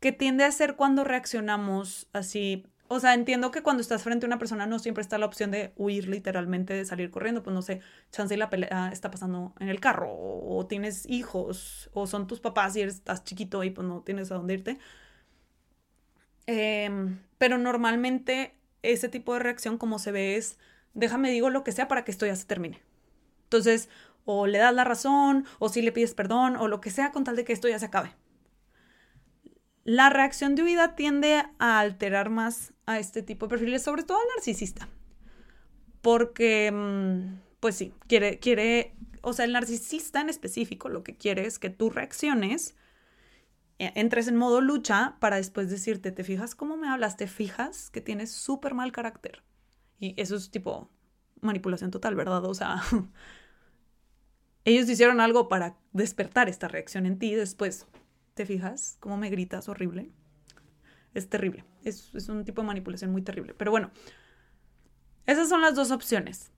que 0.00 0.10
tiende 0.10 0.42
a 0.42 0.50
ser 0.50 0.74
cuando 0.74 1.04
reaccionamos 1.04 2.08
así 2.12 2.66
o 2.94 3.00
sea, 3.00 3.14
entiendo 3.14 3.50
que 3.50 3.62
cuando 3.62 3.80
estás 3.80 4.04
frente 4.04 4.24
a 4.24 4.28
una 4.28 4.38
persona 4.38 4.66
no 4.66 4.78
siempre 4.78 5.02
está 5.02 5.18
la 5.18 5.26
opción 5.26 5.50
de 5.50 5.72
huir 5.76 6.08
literalmente, 6.08 6.74
de 6.74 6.84
salir 6.84 7.10
corriendo, 7.10 7.42
pues 7.42 7.52
no 7.52 7.60
sé, 7.60 7.80
chance 8.12 8.34
y 8.34 8.36
la 8.38 8.50
pelea 8.50 8.90
está 8.92 9.10
pasando 9.10 9.52
en 9.58 9.68
el 9.68 9.80
carro, 9.80 10.08
o, 10.10 10.66
tienes 10.68 11.04
hijos, 11.10 11.90
o 11.92 12.06
son 12.06 12.28
tus 12.28 12.40
papás 12.40 12.76
y 12.76 12.82
eres, 12.82 12.96
estás 12.96 13.24
chiquito 13.24 13.64
y 13.64 13.70
pues 13.70 13.86
no 13.86 14.02
tienes 14.02 14.30
a 14.30 14.36
dónde 14.36 14.54
irte. 14.54 14.78
Em, 16.46 17.18
pero 17.38 17.58
normalmente 17.58 18.54
ese 18.82 19.08
tipo 19.08 19.34
de 19.34 19.40
reacción 19.40 19.78
como 19.78 19.98
se 19.98 20.12
ve 20.12 20.36
es, 20.36 20.58
déjame 20.92 21.30
digo 21.30 21.50
lo 21.50 21.64
que 21.64 21.72
sea 21.72 21.88
para 21.88 22.04
que 22.04 22.12
esto 22.12 22.26
ya 22.26 22.36
se 22.36 22.44
termine. 22.46 22.80
Entonces, 23.44 23.88
o 24.24 24.46
le 24.46 24.58
das 24.58 24.74
la 24.74 24.84
razón, 24.84 25.46
o 25.58 25.68
si 25.68 25.82
le 25.82 25.92
pides 25.92 26.14
perdón, 26.14 26.56
o 26.56 26.68
lo 26.68 26.80
que 26.80 26.90
sea 26.90 27.12
con 27.12 27.24
tal 27.24 27.36
de 27.36 27.44
que 27.44 27.52
esto 27.52 27.68
ya 27.68 27.78
se 27.78 27.86
acabe. 27.86 28.14
La 29.84 30.08
reacción 30.08 30.54
de 30.54 30.62
huida 30.62 30.96
tiende 30.96 31.44
a 31.58 31.78
alterar 31.78 32.30
más 32.30 32.72
a 32.86 32.98
este 32.98 33.22
tipo 33.22 33.46
de 33.46 33.50
perfiles, 33.50 33.82
sobre 33.82 34.02
todo 34.02 34.18
al 34.18 34.26
narcisista. 34.34 34.88
Porque, 36.00 36.70
mm, 36.72 37.40
pues 37.60 37.76
sí, 37.76 37.92
quiere, 38.08 38.38
quiere, 38.38 38.94
o 39.20 39.34
sea, 39.34 39.44
el 39.44 39.52
narcisista 39.52 40.22
en 40.22 40.30
específico 40.30 40.88
lo 40.88 41.04
que 41.04 41.16
quiere 41.16 41.46
es 41.46 41.58
que 41.58 41.70
tú 41.70 41.90
reacciones, 41.90 42.76
e, 43.78 43.92
entres 43.96 44.28
en 44.28 44.36
modo 44.36 44.60
lucha 44.60 45.16
para 45.20 45.36
después 45.36 45.70
decirte, 45.70 46.12
¿te 46.12 46.24
fijas 46.24 46.54
cómo 46.54 46.76
me 46.76 46.88
hablas? 46.88 47.16
¿Te 47.16 47.26
fijas 47.26 47.90
que 47.90 48.00
tienes 48.00 48.32
súper 48.32 48.74
mal 48.74 48.92
carácter? 48.92 49.42
Y 50.00 50.14
eso 50.20 50.36
es 50.36 50.50
tipo 50.50 50.90
manipulación 51.42 51.90
total, 51.90 52.14
¿verdad? 52.14 52.44
O 52.46 52.54
sea, 52.54 52.82
ellos 54.64 54.88
hicieron 54.88 55.20
algo 55.20 55.48
para 55.48 55.76
despertar 55.92 56.48
esta 56.48 56.68
reacción 56.68 57.04
en 57.06 57.18
ti 57.18 57.32
y 57.32 57.34
después 57.34 57.86
¿Te 58.34 58.46
fijas 58.46 58.96
cómo 59.00 59.16
me 59.16 59.30
gritas 59.30 59.68
horrible? 59.68 60.10
Es 61.14 61.28
terrible. 61.28 61.64
Es, 61.84 62.12
un 62.28 62.44
tipo 62.44 62.62
de 62.62 62.66
manipulación 62.66 63.12
muy 63.12 63.22
terrible. 63.22 63.54
Pero 63.54 63.70
bueno, 63.70 63.90
esas 65.26 65.48
son 65.48 65.60
las 65.60 65.76
dos 65.76 65.92
opciones. 65.92 66.50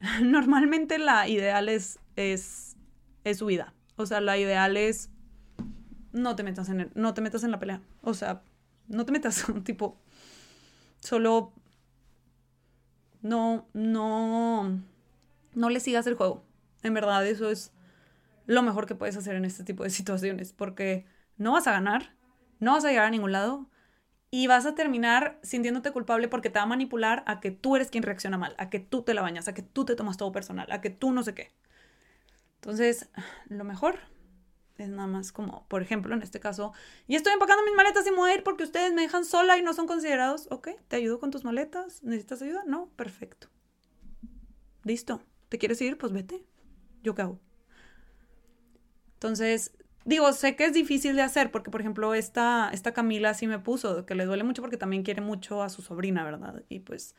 Normalmente 0.22 0.98
la 0.98 1.28
ideal 1.28 1.68
es, 1.68 2.00
es, 2.16 2.76
es 3.24 3.40
huida. 3.40 3.74
O 3.96 4.06
sea, 4.06 4.20
la 4.20 4.36
ideal 4.36 4.76
es 4.76 5.10
no 6.12 6.34
te 6.34 6.42
metas 6.42 6.68
en 6.68 6.90
no 6.94 7.14
te 7.14 7.20
metas 7.20 7.44
en 7.44 7.52
la 7.52 7.58
pelea. 7.60 7.80
O 8.02 8.14
sea, 8.14 8.42
no 8.88 9.04
te 9.04 9.12
metas, 9.12 9.44
tipo, 9.64 9.96
solo 11.00 11.52
no, 13.22 13.66
no, 13.72 14.80
no 15.54 15.70
le 15.70 15.80
sigas 15.80 16.06
el 16.06 16.14
juego. 16.14 16.42
En 16.82 16.94
verdad, 16.94 17.26
eso 17.26 17.50
es 17.50 17.72
lo 18.46 18.62
mejor 18.62 18.86
que 18.86 18.94
puedes 18.94 19.16
hacer 19.16 19.36
en 19.36 19.44
este 19.44 19.64
tipo 19.64 19.84
de 19.84 19.90
situaciones, 19.98 20.52
porque 20.52 21.06
no 21.36 21.52
vas 21.52 21.66
a 21.66 21.72
ganar, 21.72 22.14
no 22.60 22.72
vas 22.72 22.84
a 22.84 22.88
llegar 22.88 23.04
a 23.06 23.10
ningún 23.10 23.32
lado 23.32 23.68
y 24.30 24.46
vas 24.46 24.66
a 24.66 24.74
terminar 24.74 25.38
sintiéndote 25.42 25.92
culpable 25.92 26.28
porque 26.28 26.50
te 26.50 26.58
va 26.58 26.64
a 26.64 26.66
manipular 26.66 27.22
a 27.26 27.40
que 27.40 27.50
tú 27.50 27.76
eres 27.76 27.90
quien 27.90 28.02
reacciona 28.02 28.38
mal, 28.38 28.54
a 28.58 28.70
que 28.70 28.80
tú 28.80 29.02
te 29.02 29.14
la 29.14 29.22
bañas, 29.22 29.48
a 29.48 29.54
que 29.54 29.62
tú 29.62 29.84
te 29.84 29.94
tomas 29.96 30.16
todo 30.16 30.32
personal, 30.32 30.70
a 30.72 30.80
que 30.80 30.90
tú 30.90 31.12
no 31.12 31.22
sé 31.22 31.34
qué. 31.34 31.52
Entonces, 32.56 33.08
lo 33.48 33.64
mejor 33.64 33.98
es 34.78 34.88
nada 34.88 35.06
más 35.06 35.32
como, 35.32 35.66
por 35.68 35.82
ejemplo, 35.82 36.14
en 36.14 36.22
este 36.22 36.40
caso, 36.40 36.72
y 37.06 37.16
estoy 37.16 37.32
empacando 37.32 37.64
mis 37.64 37.74
maletas 37.74 38.06
y 38.06 38.10
me 38.10 38.16
voy 38.16 38.30
a 38.30 38.34
ir 38.34 38.42
porque 38.42 38.64
ustedes 38.64 38.92
me 38.92 39.02
dejan 39.02 39.24
sola 39.24 39.56
y 39.56 39.62
no 39.62 39.72
son 39.72 39.86
considerados. 39.86 40.48
Ok, 40.50 40.70
¿te 40.88 40.96
ayudo 40.96 41.20
con 41.20 41.30
tus 41.30 41.44
maletas? 41.44 42.02
¿Necesitas 42.02 42.42
ayuda? 42.42 42.64
No, 42.66 42.88
perfecto. 42.96 43.48
Listo. 44.84 45.22
¿Te 45.48 45.58
quieres 45.58 45.80
ir? 45.80 45.96
Pues 45.98 46.12
vete. 46.12 46.44
¿Yo 47.02 47.14
qué 47.14 47.22
hago? 47.22 47.45
Entonces, 49.16 49.72
digo, 50.04 50.32
sé 50.32 50.56
que 50.56 50.66
es 50.66 50.72
difícil 50.72 51.16
de 51.16 51.22
hacer 51.22 51.50
porque, 51.50 51.70
por 51.70 51.80
ejemplo, 51.80 52.14
esta, 52.14 52.70
esta 52.72 52.92
Camila 52.92 53.34
sí 53.34 53.46
me 53.46 53.58
puso, 53.58 54.06
que 54.06 54.14
le 54.14 54.24
duele 54.24 54.44
mucho 54.44 54.62
porque 54.62 54.76
también 54.76 55.02
quiere 55.02 55.20
mucho 55.20 55.62
a 55.62 55.68
su 55.68 55.82
sobrina, 55.82 56.24
¿verdad? 56.24 56.62
Y 56.68 56.80
pues 56.80 57.14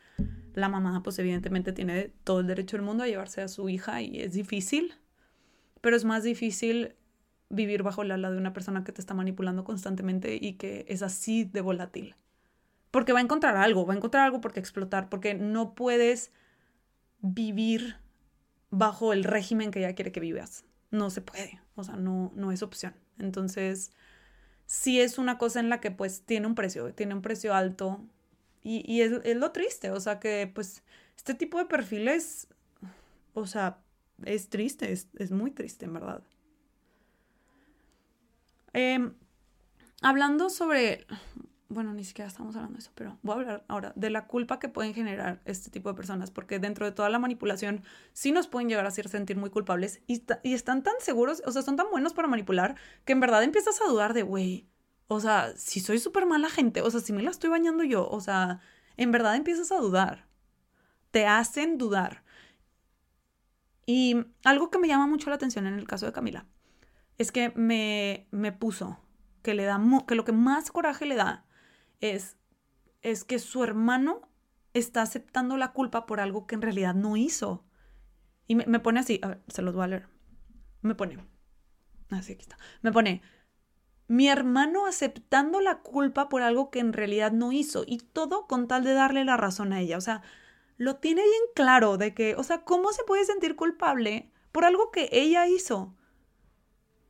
la 0.54 0.70
mamá, 0.70 1.04
pues 1.04 1.20
evidentemente 1.20 1.74
tiene 1.74 2.12
todo 2.24 2.40
el 2.40 2.48
derecho 2.48 2.78
del 2.78 2.86
mundo 2.86 3.04
a 3.04 3.08
llevarse 3.08 3.42
a 3.42 3.48
su 3.48 3.70
hija 3.70 4.02
y 4.02 4.20
es 4.22 4.34
difícil, 4.34 4.94
pero 5.82 5.96
es 5.96 6.06
más 6.06 6.24
difícil 6.24 6.96
vivir 7.50 7.84
bajo 7.84 8.02
el 8.02 8.12
ala 8.12 8.32
de 8.32 8.38
una 8.38 8.54
persona 8.54 8.84
que 8.84 8.92
te 8.92 9.02
está 9.02 9.14
manipulando 9.14 9.64
constantemente 9.64 10.38
y 10.40 10.54
que 10.54 10.86
es 10.88 11.02
así 11.02 11.46
de 11.46 11.62
volátil. 11.62 12.16
Porque 12.92 13.14
va 13.14 13.20
a 13.20 13.24
encontrar 13.24 13.58
algo, 13.58 13.86
va 13.86 13.94
a 13.94 13.98
encontrar 13.98 14.24
algo 14.24 14.40
por 14.40 14.54
qué 14.54 14.60
explotar, 14.60 15.10
porque 15.10 15.34
no 15.34 15.76
puedes 15.76 16.32
vivir 17.22 17.98
bajo 18.70 19.14
el 19.14 19.24
régimen 19.24 19.72
que 19.72 19.80
ella 19.80 19.96
quiere 19.96 20.12
que 20.12 20.20
vivas. 20.20 20.66
No 20.92 21.10
se 21.10 21.22
puede, 21.22 21.62
o 21.76 21.84
sea, 21.84 21.96
no, 21.96 22.32
no 22.36 22.52
es 22.52 22.64
opción. 22.64 22.96
Entonces, 23.20 23.92
sí 24.66 25.02
es 25.02 25.18
una 25.18 25.38
cosa 25.38 25.60
en 25.60 25.70
la 25.70 25.82
que 25.82 25.92
pues 25.92 26.22
tiene 26.22 26.48
un 26.48 26.56
precio, 26.56 26.94
tiene 26.94 27.14
un 27.16 27.22
precio 27.22 27.54
alto 27.54 28.06
y, 28.64 29.00
es, 29.00 29.38
lo 29.38 29.52
triste, 29.54 29.92
o 29.92 30.00
sea, 30.02 30.20
que 30.20 30.52
pues 30.54 30.84
este 31.16 31.34
tipo 31.34 31.58
de 31.58 31.66
perfiles, 31.66 32.50
o 33.34 33.48
sea, 33.48 33.80
es 34.26 34.50
triste, 34.50 34.92
es, 34.92 35.08
es 35.18 35.32
muy 35.32 35.52
triste, 35.52 35.86
en 35.86 35.94
verdad. 35.94 36.22
Em, 38.74 39.14
hablando 40.02 40.50
sobre, 40.50 41.08
bueno, 41.78 41.94
ni 41.94 42.04
siquiera 42.04 42.28
estamos 42.28 42.56
hablando 42.56 42.78
de 42.78 42.80
eso, 42.80 42.90
pero 42.96 43.20
voy 43.22 43.36
a 43.36 43.38
hablar 43.38 43.66
ahora 43.68 43.94
de 43.96 44.10
la 44.10 44.26
culpa 44.26 44.58
que 44.58 44.68
pueden 44.68 44.96
generar 44.96 45.42
este 45.46 45.70
tipo 45.70 45.90
de 45.90 45.96
personas, 45.96 46.32
porque 46.32 46.58
dentro 46.58 46.88
de 46.88 46.92
toda 46.92 47.08
la 47.12 47.20
manipulación 47.20 47.84
sí 48.14 48.32
nos 48.32 48.48
pueden 48.48 48.68
llegar 48.68 48.86
a 48.86 48.88
hacer 48.88 49.08
sentir 49.10 49.38
muy 49.38 49.52
culpables 49.52 50.02
y, 50.08 50.24
están 50.44 50.82
tan 50.82 50.96
seguros, 50.98 51.44
o 51.46 51.52
sea, 51.52 51.62
son 51.62 51.76
tan 51.76 51.92
buenos 51.92 52.16
para 52.16 52.28
manipular 52.28 52.78
que 53.06 53.14
en 53.14 53.20
verdad 53.20 53.44
empiezas 53.44 53.80
a 53.80 53.86
dudar 53.86 54.16
de, 54.16 54.24
güey, 54.24 54.68
o 55.08 55.20
sea, 55.20 55.54
si 55.56 55.80
soy 55.80 56.00
súper 56.00 56.26
mala 56.26 56.50
gente, 56.50 56.82
o 56.82 56.90
sea, 56.90 57.00
si 57.00 57.14
me 57.14 57.22
la 57.22 57.30
estoy 57.30 57.52
bañando 57.52 57.84
yo, 57.84 58.10
o 58.10 58.22
sea, 58.22 58.60
en 58.98 59.12
verdad 59.12 59.36
empiezas 59.36 59.72
a 59.72 59.78
dudar, 59.78 60.26
te 61.12 61.28
hacen 61.28 61.78
dudar. 61.78 62.24
Y 63.86 64.16
algo 64.44 64.72
que 64.72 64.80
me 64.80 64.88
llama 64.88 65.06
mucho 65.06 65.30
la 65.30 65.36
atención 65.36 65.68
en 65.68 65.76
el 65.76 65.86
caso 65.86 66.08
de 66.08 66.12
Camila 66.12 66.48
es 67.20 67.32
que 67.32 67.52
me, 67.56 68.28
me 68.32 68.52
puso 68.52 68.98
que 69.44 69.54
le 69.54 69.66
da 69.66 69.80
que 70.08 70.16
lo 70.16 70.26
que 70.26 70.32
más 70.32 70.72
coraje 70.72 71.06
le 71.06 71.14
da 71.14 71.44
es, 72.00 72.38
es 73.02 73.24
que 73.24 73.40
su 73.40 73.64
hermano 73.64 74.22
está 74.74 75.02
aceptando 75.02 75.58
la 75.58 75.74
culpa 75.74 76.06
por 76.06 76.20
algo 76.20 76.48
que 76.48 76.56
en 76.56 76.62
realidad 76.62 76.96
no 76.96 77.18
hizo. 77.18 77.66
Y 78.48 78.56
me, 78.56 78.80
pone 78.80 79.00
así, 79.00 79.20
a 79.24 79.30
ver, 79.30 79.44
se 79.48 79.62
los 79.62 79.74
voy 79.74 79.84
a 79.84 79.88
leer. 79.88 80.08
Me 80.82 80.96
pone, 80.96 81.18
así 82.10 82.34
aquí 82.34 82.44
está. 82.44 82.58
Me 82.82 82.92
pone, 82.92 83.22
mi 84.08 84.30
hermano 84.30 84.86
aceptando 84.86 85.60
la 85.60 85.80
culpa 85.80 86.30
por 86.30 86.42
algo 86.42 86.70
que 86.70 86.80
en 86.80 86.94
realidad 86.94 87.32
no 87.32 87.52
hizo 87.52 87.84
y 87.86 87.98
todo 87.98 88.48
con 88.48 88.68
tal 88.68 88.84
de 88.84 88.94
darle 88.94 89.26
la 89.26 89.36
razón 89.36 89.74
a 89.74 89.82
ella. 89.82 89.98
O 89.98 90.02
sea, 90.02 90.22
lo 90.78 90.98
tiene 90.98 91.24
bien 91.24 91.44
claro 91.56 91.98
de 91.98 92.14
que, 92.14 92.36
o 92.36 92.44
sea, 92.44 92.64
¿cómo 92.64 92.94
se 92.94 93.04
puede 93.04 93.26
sentir 93.26 93.56
culpable 93.56 94.32
por 94.52 94.64
algo 94.64 94.92
que 94.92 95.10
ella 95.12 95.48
hizo? 95.48 95.98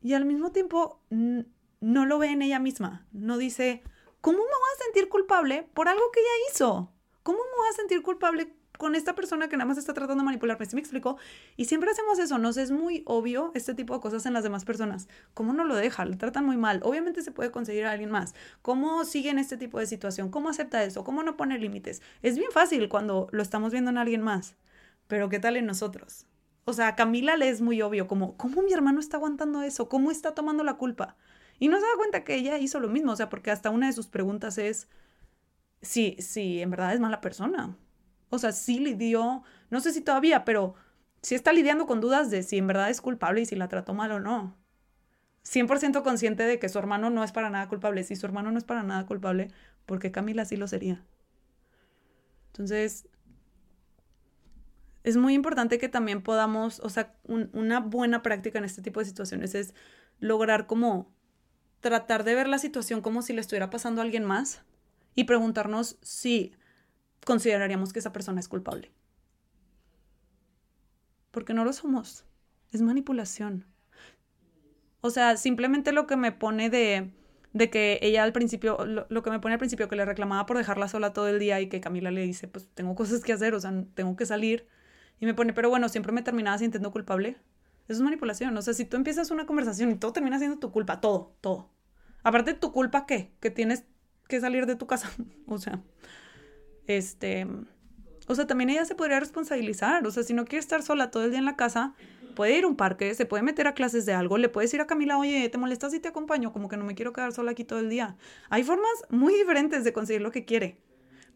y 0.02 0.14
al 0.14 0.26
mismo 0.26 0.52
tiempo 0.52 1.02
no 1.10 2.06
lo 2.06 2.20
ve 2.20 2.28
en 2.28 2.42
ella 2.42 2.60
misma. 2.60 3.06
No 3.12 3.38
dice, 3.38 3.84
¿cómo 4.28 4.40
me 4.40 4.44
voy 4.44 4.72
a 4.76 4.84
sentir 4.84 5.08
culpable 5.08 5.70
por 5.74 5.88
algo 5.88 6.12
que 6.12 6.20
ella 6.20 6.52
hizo? 6.52 6.92
¿Cómo 7.24 7.38
me 7.38 7.58
voy 7.60 7.70
a 7.70 7.74
sentir 7.78 8.02
culpable 8.02 8.54
con 8.78 8.94
esta 8.94 9.16
persona 9.16 9.48
que 9.48 9.56
nada 9.56 9.70
más 9.70 9.78
está 9.78 9.94
tratando 9.94 10.22
de 10.22 10.26
manipularme? 10.26 10.66
¿Sí 10.66 10.76
me 10.76 10.82
explico? 10.82 11.18
Y 11.56 11.64
siempre 11.64 11.92
hacemos 11.92 12.20
eso, 12.20 12.38
nos 12.38 12.58
es 12.58 12.70
muy 12.70 13.04
obvio 13.06 13.54
este 13.56 13.74
tipo 13.74 13.94
de 13.94 14.02
cosas 14.02 14.26
en 14.26 14.34
las 14.34 14.44
demás 14.44 14.66
personas. 14.66 15.08
¿Cómo 15.34 15.54
no 15.54 15.64
lo 15.64 15.78
deja? 15.78 16.04
Le 16.04 16.18
tratan 16.18 16.46
muy 16.46 16.58
mal. 16.58 16.82
Obviamente 16.84 17.22
se 17.22 17.32
puede 17.32 17.52
conseguir 17.52 17.86
a 17.86 17.92
alguien 17.94 18.12
más. 18.12 18.36
¿Cómo 18.62 19.06
sigue 19.06 19.30
en 19.30 19.40
este 19.40 19.56
tipo 19.56 19.80
de 19.80 19.88
situación? 19.88 20.30
¿Cómo 20.30 20.50
acepta 20.50 20.84
eso? 20.84 21.06
¿Cómo 21.06 21.24
no 21.24 21.38
pone 21.38 21.58
límites? 21.58 22.02
Es 22.22 22.38
bien 22.38 22.52
fácil 22.52 22.90
cuando 22.90 23.30
lo 23.32 23.42
estamos 23.42 23.72
viendo 23.72 23.92
en 23.92 23.98
alguien 23.98 24.22
más. 24.22 24.58
Pero 25.08 25.30
¿qué 25.30 25.40
tal 25.40 25.56
en 25.56 25.68
nosotros? 25.68 26.26
O 26.66 26.74
sea, 26.74 26.90
a 26.90 26.96
Camila 26.98 27.38
le 27.38 27.48
es 27.48 27.62
muy 27.62 27.82
obvio, 27.82 28.08
como, 28.08 28.36
¿cómo 28.36 28.62
mi 28.62 28.74
hermano 28.74 29.00
está 29.00 29.16
aguantando 29.16 29.62
eso? 29.62 29.88
¿Cómo 29.88 30.12
está 30.12 30.36
tomando 30.36 30.66
la 30.66 30.74
culpa? 30.74 31.16
Y 31.60 31.68
no 31.70 31.78
se 31.78 31.86
da 31.86 31.98
cuenta 31.98 32.24
que 32.24 32.36
ella 32.36 32.58
hizo 32.60 32.80
lo 32.80 32.88
mismo, 32.88 33.12
o 33.12 33.16
sea, 33.16 33.30
porque 33.30 33.52
hasta 33.52 33.70
una 33.70 33.88
de 33.88 33.94
sus 33.94 34.08
preguntas 34.08 34.58
es 34.58 34.88
si, 35.82 36.16
si 36.20 36.62
en 36.62 36.70
verdad 36.70 36.94
es 36.94 37.00
mala 37.00 37.22
persona. 37.22 37.76
O 38.30 38.40
sea, 38.40 38.52
sí 38.52 38.80
lidió, 38.80 39.44
no 39.70 39.80
sé 39.80 39.94
si 39.94 40.02
todavía, 40.02 40.46
pero 40.46 40.76
sí 41.22 41.36
está 41.36 41.54
lidiando 41.54 41.88
con 41.88 42.02
dudas 42.02 42.30
de 42.30 42.44
si 42.44 42.58
en 42.58 42.68
verdad 42.68 42.90
es 42.90 43.02
culpable 43.02 43.42
y 43.42 43.46
si 43.46 43.56
la 43.56 43.68
trató 43.68 43.94
mal 43.94 44.12
o 44.12 44.20
no. 44.20 44.56
100% 45.44 46.04
consciente 46.04 46.44
de 46.44 46.60
que 46.60 46.70
su 46.70 46.78
hermano 46.78 47.10
no 47.10 47.24
es 47.24 47.32
para 47.32 47.50
nada 47.50 47.70
culpable. 47.70 48.04
Si 48.04 48.16
su 48.16 48.26
hermano 48.26 48.52
no 48.52 48.58
es 48.58 48.66
para 48.66 48.84
nada 48.84 49.06
culpable, 49.06 49.50
porque 49.86 50.12
Camila 50.12 50.46
sí 50.46 50.58
lo 50.58 50.68
sería. 50.68 51.06
Entonces, 52.48 53.08
es 55.04 55.16
muy 55.16 55.34
importante 55.34 55.78
que 55.78 55.88
también 55.88 56.22
podamos, 56.22 56.82
o 56.82 56.90
sea, 56.90 57.16
una 57.28 57.80
buena 57.80 58.22
práctica 58.24 58.60
en 58.60 58.66
este 58.66 58.82
tipo 58.82 59.00
de 59.00 59.06
situaciones 59.06 59.56
es 59.56 59.74
lograr 60.20 60.68
como 60.68 61.16
tratar 61.88 62.26
de 62.26 62.36
ver 62.36 62.50
la 62.50 62.60
situación 62.60 63.02
como 63.02 63.22
si 63.22 63.32
le 63.32 63.40
estuviera 63.40 63.70
pasando 63.70 64.02
a 64.02 64.04
alguien 64.04 64.26
más 64.26 64.62
y 65.16 65.24
preguntarnos 65.24 65.98
si 66.02 66.54
consideraríamos 67.26 67.94
que 67.94 68.00
esa 68.00 68.12
persona 68.12 68.42
es 68.42 68.50
culpable. 68.50 68.92
Porque 71.32 71.54
no 71.54 71.64
lo 71.64 71.72
somos. 71.72 72.26
Es 72.72 72.82
manipulación. 72.82 73.66
O 75.00 75.10
sea, 75.10 75.38
simplemente 75.38 75.94
lo 75.94 76.08
que 76.08 76.18
me 76.18 76.34
pone 76.34 76.70
de, 76.70 77.14
de 77.54 77.70
que 77.70 78.00
ella 78.02 78.24
al 78.24 78.34
principio, 78.34 78.84
lo, 78.86 79.08
lo, 79.10 79.24
que 79.24 79.30
me 79.30 79.40
pone 79.40 79.54
al 79.54 79.60
principio, 79.60 79.88
que 79.88 79.96
le 79.96 80.04
reclamaba 80.04 80.46
por 80.46 80.58
dejarla 80.58 80.90
sola 80.90 81.14
todo 81.14 81.30
el 81.30 81.40
día 81.40 81.62
y 81.62 81.70
que 81.70 81.80
Camila 81.80 82.12
le 82.12 82.22
dice, 82.22 82.50
pues 82.50 82.68
tengo 82.74 82.96
cosas 82.96 83.24
que 83.24 83.32
hacer, 83.32 83.54
o 83.54 83.60
sea, 83.62 83.72
tengo 83.94 84.16
que 84.18 84.26
salir. 84.26 84.68
Y 85.20 85.26
me 85.26 85.34
pone, 85.34 85.54
pero 85.54 85.70
bueno, 85.70 85.88
siempre 85.88 86.12
me 86.12 86.22
terminaba 86.22 86.58
sintiendo 86.58 86.92
culpable. 86.92 87.38
Eso 87.88 88.00
es 88.00 88.02
manipulación. 88.02 88.58
O 88.58 88.62
sea, 88.62 88.74
si 88.74 88.86
tú 88.86 88.98
empiezas 88.98 89.32
una 89.32 89.46
conversación 89.46 89.92
y 89.92 89.96
todo 89.96 90.14
termina 90.14 90.38
siendo 90.40 90.60
tu 90.60 90.72
culpa, 90.72 91.00
todo, 91.00 91.36
todo. 91.42 91.70
Aparte, 92.28 92.54
¿tu 92.54 92.74
culpa 92.74 93.06
qué? 93.06 93.32
Que 93.40 93.50
tienes 93.50 93.86
que 94.28 94.42
salir 94.42 94.66
de 94.66 94.76
tu 94.76 94.86
casa. 94.86 95.10
o 95.48 95.58
sea, 95.60 95.82
este. 96.86 97.48
O 98.28 98.36
sea, 98.36 98.46
también 98.46 98.70
ella 98.70 98.84
se 98.84 98.96
podría 98.96 99.22
responsabilizar. 99.22 100.06
O 100.06 100.12
sea, 100.12 100.24
si 100.24 100.34
no 100.34 100.44
quiere 100.44 100.60
estar 100.60 100.84
sola 100.84 101.10
todo 101.10 101.24
el 101.24 101.30
día 101.30 101.40
en 101.40 101.46
la 101.46 101.56
casa, 101.56 101.96
puede 102.36 102.58
ir 102.58 102.66
a 102.66 102.68
un 102.68 102.76
parque, 102.76 103.16
se 103.16 103.26
puede 103.26 103.44
meter 103.44 103.66
a 103.66 103.74
clases 103.74 104.06
de 104.06 104.12
algo, 104.12 104.38
le 104.38 104.50
puedes 104.50 104.74
ir 104.74 104.82
a 104.82 104.88
Camila, 104.88 105.18
oye, 105.18 105.48
¿te 105.48 105.58
molestas 105.58 105.94
si 105.94 106.02
te 106.02 106.10
acompaño? 106.10 106.52
Como 106.52 106.68
que 106.68 106.76
no 106.76 106.84
me 106.84 106.96
quiero 106.96 107.14
quedar 107.14 107.32
sola 107.32 107.52
aquí 107.52 107.64
todo 107.64 107.80
el 107.80 107.90
día. 107.90 108.18
Hay 108.50 108.64
formas 108.64 108.92
muy 109.10 109.34
diferentes 109.34 109.86
de 109.86 109.94
conseguir 109.94 110.22
lo 110.22 110.34
que 110.34 110.44
quiere, 110.44 110.82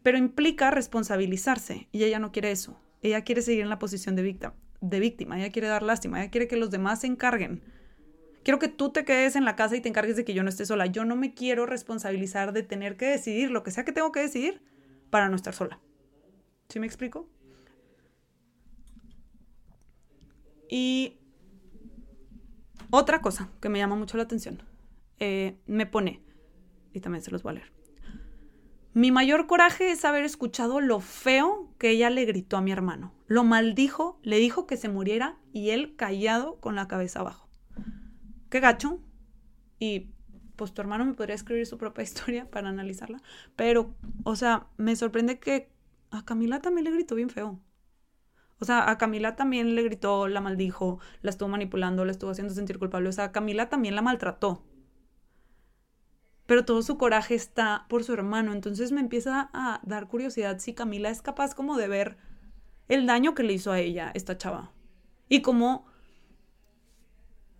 pero 0.02 0.18
implica 0.18 0.70
responsabilizarse 0.70 1.88
y 1.90 2.04
ella 2.04 2.18
no 2.18 2.32
quiere 2.32 2.50
eso. 2.50 2.78
Ella 3.00 3.24
quiere 3.24 3.40
seguir 3.40 3.62
en 3.62 3.70
la 3.70 3.78
posición 3.78 4.14
de 4.14 4.24
víctima, 4.24 4.54
de 4.82 5.00
víctima, 5.00 5.38
ella 5.38 5.50
quiere 5.50 5.68
dar 5.68 5.82
lástima, 5.82 6.20
ella 6.20 6.30
quiere 6.30 6.48
que 6.48 6.56
los 6.56 6.70
demás 6.70 7.00
se 7.00 7.06
encarguen. 7.06 7.62
Quiero 8.42 8.58
que 8.58 8.68
tú 8.68 8.90
te 8.90 9.04
quedes 9.04 9.36
en 9.36 9.44
la 9.44 9.54
casa 9.54 9.76
y 9.76 9.80
te 9.80 9.88
encargues 9.88 10.16
de 10.16 10.24
que 10.24 10.34
yo 10.34 10.42
no 10.42 10.48
esté 10.48 10.66
sola. 10.66 10.86
Yo 10.86 11.04
no 11.04 11.14
me 11.14 11.34
quiero 11.34 11.66
responsabilizar 11.66 12.52
de 12.52 12.62
tener 12.62 12.96
que 12.96 13.06
decidir 13.06 13.50
lo 13.50 13.62
que 13.62 13.70
sea 13.70 13.84
que 13.84 13.92
tengo 13.92 14.10
que 14.10 14.20
decidir 14.20 14.62
para 15.10 15.28
no 15.28 15.36
estar 15.36 15.54
sola. 15.54 15.78
¿Sí 16.68 16.80
me 16.80 16.86
explico? 16.86 17.28
Y 20.68 21.18
otra 22.90 23.20
cosa 23.20 23.50
que 23.60 23.68
me 23.68 23.78
llama 23.78 23.94
mucho 23.94 24.16
la 24.16 24.22
atención, 24.22 24.62
eh, 25.18 25.58
me 25.66 25.86
pone, 25.86 26.22
y 26.92 27.00
también 27.00 27.22
se 27.22 27.30
los 27.30 27.42
voy 27.42 27.50
a 27.50 27.54
leer. 27.54 27.72
Mi 28.94 29.10
mayor 29.10 29.46
coraje 29.46 29.90
es 29.90 30.04
haber 30.04 30.24
escuchado 30.24 30.80
lo 30.80 31.00
feo 31.00 31.72
que 31.78 31.90
ella 31.90 32.10
le 32.10 32.24
gritó 32.24 32.56
a 32.56 32.60
mi 32.60 32.72
hermano. 32.72 33.14
Lo 33.26 33.44
maldijo, 33.44 34.18
le 34.22 34.38
dijo 34.38 34.66
que 34.66 34.76
se 34.76 34.88
muriera 34.88 35.38
y 35.52 35.70
él 35.70 35.94
callado 35.96 36.60
con 36.60 36.74
la 36.74 36.88
cabeza 36.88 37.20
abajo. 37.20 37.48
Qué 38.52 38.60
gacho. 38.60 39.00
Y 39.78 40.10
pues 40.56 40.74
tu 40.74 40.82
hermano 40.82 41.06
me 41.06 41.14
podría 41.14 41.34
escribir 41.34 41.66
su 41.66 41.78
propia 41.78 42.04
historia 42.08 42.50
para 42.50 42.68
analizarla. 42.68 43.22
Pero, 43.56 43.94
o 44.24 44.36
sea, 44.36 44.66
me 44.76 44.94
sorprende 44.94 45.38
que 45.38 45.72
a 46.10 46.22
Camila 46.26 46.60
también 46.60 46.84
le 46.84 46.90
gritó 46.90 47.14
bien 47.14 47.30
feo. 47.30 47.58
O 48.58 48.66
sea, 48.66 48.90
a 48.90 48.98
Camila 48.98 49.36
también 49.36 49.74
le 49.74 49.82
gritó, 49.82 50.28
la 50.28 50.42
maldijo, 50.42 51.00
la 51.22 51.30
estuvo 51.30 51.48
manipulando, 51.48 52.04
la 52.04 52.12
estuvo 52.12 52.30
haciendo 52.30 52.52
sentir 52.52 52.78
culpable. 52.78 53.08
O 53.08 53.12
sea, 53.12 53.32
Camila 53.32 53.70
también 53.70 53.96
la 53.96 54.02
maltrató 54.02 54.62
pero 56.44 56.66
todo 56.66 56.82
su 56.82 56.98
coraje 56.98 57.34
está 57.34 57.86
por 57.88 58.04
su 58.04 58.12
hermano. 58.12 58.52
Entonces 58.52 58.92
me 58.92 59.00
empieza 59.00 59.48
a 59.54 59.80
dar 59.84 60.06
curiosidad 60.08 60.58
si 60.58 60.74
Camila 60.74 61.08
es 61.08 61.22
capaz 61.22 61.54
como 61.54 61.78
de 61.78 61.88
ver 61.88 62.18
el 62.88 63.06
daño 63.06 63.34
que 63.34 63.42
le 63.42 63.54
hizo 63.54 63.72
a 63.72 63.80
ella 63.80 64.10
esta 64.12 64.36
chava. 64.36 64.70
Y 65.30 65.40
como, 65.40 65.86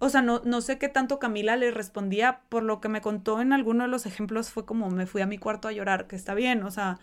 o 0.05 0.09
sea, 0.09 0.20
no, 0.20 0.42
no 0.44 0.61
sé 0.62 0.78
qué 0.78 0.88
tanto 0.88 1.20
Camila 1.20 1.55
le 1.55 1.70
respondía, 1.70 2.40
por 2.48 2.64
lo 2.64 2.80
que 2.80 2.88
me 2.88 3.00
contó 3.00 3.40
en 3.40 3.53
alguno 3.53 3.84
de 3.84 3.88
los 3.88 4.05
ejemplos 4.05 4.50
fue 4.50 4.66
como 4.66 4.90
me 4.90 5.07
fui 5.07 5.22
a 5.22 5.28
mi 5.28 5.38
cuarto 5.38 5.68
a 5.68 5.72
llorar, 5.72 6.09
que 6.09 6.16
está 6.16 6.34
bien, 6.34 6.64
o 6.64 6.72
sea, 6.72 6.98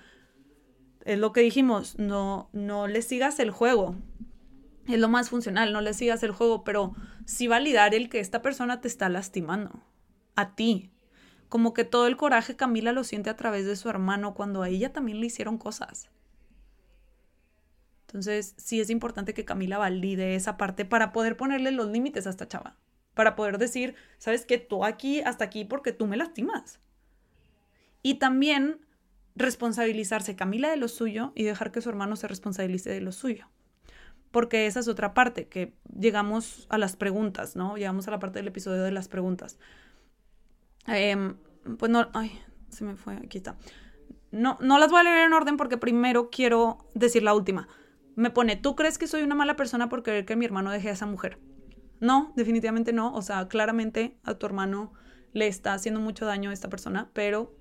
es 1.05 1.17
lo 1.17 1.31
que 1.31 1.39
dijimos, 1.39 1.97
no, 1.97 2.49
no 2.51 2.87
le 2.87 3.01
sigas 3.01 3.39
el 3.39 3.51
juego. 3.51 3.95
Es 4.85 4.99
lo 4.99 5.07
más 5.07 5.29
funcional, 5.29 5.71
no 5.71 5.79
le 5.79 5.93
sigas 5.93 6.23
el 6.23 6.31
juego, 6.31 6.65
pero 6.65 6.93
sí 7.25 7.47
validar 7.47 7.95
el 7.95 8.09
que 8.09 8.19
esta 8.19 8.41
persona 8.41 8.81
te 8.81 8.89
está 8.89 9.07
lastimando. 9.07 9.81
A 10.35 10.55
ti, 10.55 10.91
como 11.47 11.73
que 11.73 11.85
todo 11.85 12.05
el 12.05 12.17
coraje 12.17 12.57
Camila 12.57 12.91
lo 12.91 13.05
siente 13.05 13.29
a 13.29 13.37
través 13.37 13.65
de 13.65 13.77
su 13.77 13.87
hermano 13.87 14.33
cuando 14.33 14.61
a 14.61 14.67
ella 14.67 14.91
también 14.91 15.21
le 15.21 15.27
hicieron 15.27 15.57
cosas. 15.57 16.09
Entonces, 18.07 18.55
sí 18.57 18.81
es 18.81 18.89
importante 18.89 19.33
que 19.33 19.45
Camila 19.45 19.77
valide 19.77 20.35
esa 20.35 20.57
parte 20.57 20.83
para 20.83 21.13
poder 21.13 21.37
ponerle 21.37 21.71
los 21.71 21.87
límites 21.87 22.27
a 22.27 22.31
esta 22.31 22.49
chava. 22.49 22.75
Para 23.13 23.35
poder 23.35 23.57
decir, 23.57 23.95
sabes 24.17 24.45
que 24.45 24.57
tú 24.57 24.85
aquí, 24.85 25.21
hasta 25.21 25.45
aquí, 25.45 25.65
porque 25.65 25.91
tú 25.91 26.07
me 26.07 26.17
lastimas. 26.17 26.79
Y 28.01 28.15
también 28.15 28.79
responsabilizarse 29.35 30.35
Camila 30.35 30.69
de 30.69 30.77
lo 30.77 30.87
suyo 30.87 31.31
y 31.35 31.43
dejar 31.43 31.71
que 31.71 31.81
su 31.81 31.89
hermano 31.89 32.15
se 32.15 32.27
responsabilice 32.27 32.89
de 32.89 33.01
lo 33.01 33.11
suyo. 33.11 33.47
porque 34.31 34.67
esa 34.67 34.79
es 34.79 34.87
otra 34.87 35.13
parte, 35.13 35.47
que 35.47 35.73
llegamos 35.97 36.67
a 36.69 36.77
las 36.77 36.95
preguntas, 36.95 37.55
¿no? 37.55 37.77
Llegamos 37.77 38.07
a 38.07 38.11
la 38.11 38.19
parte 38.19 38.39
del 38.39 38.47
episodio 38.47 38.83
de 38.83 38.91
las 38.91 39.07
preguntas. 39.07 39.57
Em, 40.87 41.35
pues 41.77 41.91
no, 41.91 42.09
ay, 42.13 42.39
se 42.69 42.83
me 42.83 42.95
fue, 42.95 43.15
aquí 43.17 43.37
está. 43.39 43.57
No, 44.31 44.57
no 44.61 44.77
las 44.79 44.91
voy 44.91 44.99
a 45.01 45.03
leer 45.03 45.19
en 45.27 45.33
orden 45.33 45.57
porque 45.57 45.77
primero 45.77 46.29
quiero 46.29 46.87
decir 46.93 47.23
la 47.23 47.33
última. 47.33 47.67
Me 48.15 48.29
pone, 48.29 48.55
¿tú 48.55 48.75
crees 48.75 48.97
que 48.97 49.07
soy 49.07 49.23
una 49.23 49.35
mala 49.35 49.55
persona 49.55 49.89
por 49.89 50.03
querer 50.03 50.25
que 50.25 50.35
mi 50.35 50.45
hermano 50.45 50.71
deje 50.71 50.89
a 50.89 50.93
esa 50.93 51.05
mujer? 51.07 51.39
No, 51.99 52.33
definitivamente 52.35 52.93
no. 52.93 53.13
O 53.13 53.21
sea, 53.21 53.47
claramente 53.47 54.17
a 54.23 54.35
tu 54.35 54.45
hermano 54.45 54.93
le 55.33 55.47
está 55.47 55.73
haciendo 55.73 55.99
mucho 55.99 56.25
daño 56.25 56.49
a 56.49 56.53
esta 56.53 56.69
persona, 56.69 57.09
pero 57.13 57.55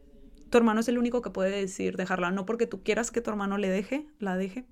tu 0.50 0.58
hermano 0.58 0.80
es 0.80 0.88
el 0.88 0.98
único 0.98 1.22
que 1.22 1.30
puede 1.30 1.50
decir 1.50 1.96
dejarla. 1.96 2.30
No 2.30 2.46
porque 2.46 2.66
tú 2.66 2.82
quieras 2.82 3.10
que 3.10 3.20
tu 3.20 3.30
hermano 3.30 3.58
le 3.58 3.68
deje, 3.68 4.06
la 4.18 4.36
deje, 4.36 4.66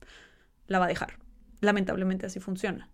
la 0.66 0.78
va 0.78 0.86
a 0.86 0.88
dejar. 0.88 1.18
Lamentablemente 1.60 2.26
así 2.26 2.40
funciona. 2.40 2.90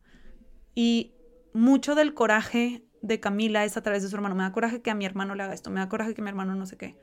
Y 0.75 1.15
mucho 1.53 1.95
del 1.95 2.15
coraje 2.15 2.85
de 3.03 3.21
Camila 3.21 3.65
es 3.65 3.77
a 3.77 3.83
través 3.83 4.03
de 4.03 4.09
su 4.09 4.17
hermano. 4.17 4.35
Me 4.35 4.43
da 4.43 4.53
coraje 4.53 4.83
que 4.83 4.91
a 4.91 4.95
mi 4.95 5.05
hermano 5.05 5.35
le 5.35 5.43
haga 5.43 5.55
esto, 5.55 5.71
me 5.71 5.81
da 5.81 5.89
coraje 5.89 6.15
que 6.15 6.23
mi 6.23 6.29
hermano 6.29 6.55
no 6.55 6.67
sé 6.67 6.77
qué. 6.77 6.97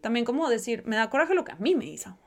También 0.00 0.24
como 0.24 0.48
decir, 0.48 0.84
me 0.86 0.96
da 0.96 1.10
coraje 1.10 1.34
lo 1.34 1.44
que 1.44 1.52
a 1.52 1.56
mí 1.56 1.74
me 1.74 1.86
hizo. 1.86 2.18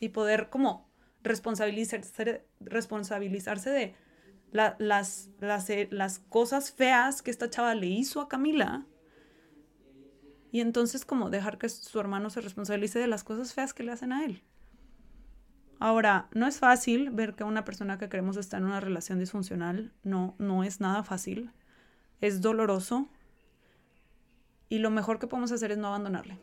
Y 0.00 0.08
poder 0.08 0.48
como 0.48 0.90
responsabilizarse, 1.22 2.46
responsabilizarse 2.60 3.70
de 3.70 3.94
las, 4.52 5.30
eh, 5.40 5.88
las 5.90 6.18
cosas 6.18 6.72
feas 6.72 7.22
que 7.22 7.30
esta 7.30 7.50
chava 7.50 7.74
le 7.74 7.86
hizo 7.86 8.20
a 8.20 8.28
Camila. 8.28 8.86
Y 10.50 10.60
entonces 10.60 11.04
como 11.04 11.30
dejar 11.30 11.58
que 11.58 11.68
su 11.68 11.98
hermano 11.98 12.30
se 12.30 12.42
responsabilice 12.42 12.98
de 12.98 13.06
las 13.06 13.24
cosas 13.24 13.54
feas 13.54 13.72
que 13.72 13.82
le 13.82 13.92
hacen 13.92 14.12
a 14.12 14.24
él. 14.24 14.42
Ahora, 15.78 16.28
no 16.32 16.46
es 16.46 16.60
fácil 16.60 17.10
ver 17.10 17.34
que 17.34 17.42
una 17.42 17.64
persona 17.64 17.98
que 17.98 18.08
queremos 18.08 18.36
está 18.36 18.58
en 18.58 18.64
una 18.64 18.78
relación 18.78 19.18
disfuncional. 19.18 19.92
No, 20.04 20.36
no 20.38 20.62
es 20.62 20.80
nada 20.80 21.02
fácil. 21.02 21.50
Es 22.20 22.40
doloroso. 22.40 23.08
Y 24.68 24.78
lo 24.78 24.90
mejor 24.90 25.18
que 25.18 25.26
podemos 25.26 25.50
hacer 25.50 25.72
es 25.72 25.78
no 25.78 25.88
abandonarle. 25.88 26.38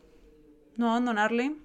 No 0.76 0.90
abandonarle, 0.90 1.56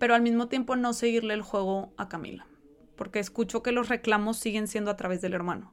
pero 0.00 0.14
al 0.14 0.22
mismo 0.22 0.48
tiempo 0.48 0.76
no 0.76 0.92
seguirle 0.92 1.34
el 1.34 1.42
juego 1.42 1.92
a 1.98 2.08
Camila. 2.08 2.46
Porque 3.00 3.18
escucho 3.18 3.62
que 3.62 3.72
los 3.72 3.88
reclamos 3.88 4.36
siguen 4.36 4.68
siendo 4.68 4.90
a 4.90 4.96
través 4.98 5.22
del 5.22 5.32
hermano. 5.32 5.72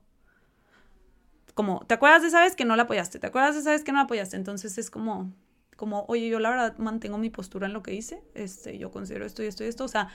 Como, 1.56 1.86
¿te 1.86 1.96
acuerdas 1.96 2.22
de 2.22 2.30
esa 2.30 2.40
vez 2.40 2.56
que 2.56 2.64
no 2.64 2.78
la 2.78 2.84
apoyaste? 2.84 3.20
¿Te 3.20 3.28
acuerdas 3.28 3.56
de 3.56 3.60
esa 3.60 3.72
vez 3.72 3.84
que 3.84 3.92
no 3.92 3.98
la 3.98 4.06
apoyaste? 4.06 4.38
Entonces 4.38 4.78
es 4.78 4.90
como, 4.90 5.34
como, 5.76 6.06
oye, 6.08 6.30
yo 6.30 6.40
la 6.40 6.52
verdad 6.52 6.78
mantengo 6.78 7.18
mi 7.18 7.30
postura 7.30 7.68
en 7.68 7.74
lo 7.74 7.84
que 7.84 7.94
hice. 7.94 8.24
Este, 8.34 8.78
yo 8.78 8.92
considero 8.92 9.26
esto 9.26 9.44
y 9.44 9.48
esto 9.48 9.66
y 9.66 9.68
esto. 9.68 9.84
O 9.84 9.90
sea, 9.90 10.08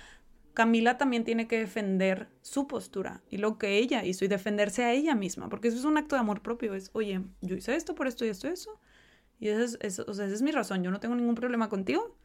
Camila 0.55 0.97
también 0.97 1.25
tiene 1.25 1.47
que 1.49 1.59
defender 1.59 2.29
su 2.41 2.67
postura 2.67 3.23
y 3.29 3.37
lo 3.37 3.59
que 3.59 3.77
ella 3.77 4.07
hizo 4.07 4.25
y 4.25 4.29
defenderse 4.29 4.83
a 4.83 4.95
ella 4.95 5.15
misma, 5.15 5.51
porque 5.51 5.69
eso 5.69 5.77
es 5.77 5.85
un 5.85 5.99
acto 5.99 6.17
de 6.17 6.21
amor 6.21 6.41
propio, 6.41 6.73
es, 6.73 6.89
oye, 6.95 7.21
yo 7.43 7.57
hice 7.57 7.77
esto 7.77 7.95
por 7.95 8.07
esto 8.07 8.25
y 8.25 8.29
esto 8.29 8.49
y 8.49 8.53
eso, 8.53 8.81
y 9.39 9.49
esa 9.49 9.77
es, 9.81 9.99
o 9.99 10.15
sea, 10.15 10.25
esa 10.25 10.35
es 10.35 10.41
mi 10.41 10.51
razón, 10.51 10.83
yo 10.83 10.91
no 10.91 10.99
tengo 10.99 11.15
ningún 11.15 11.35
problema 11.35 11.69
contigo, 11.69 12.17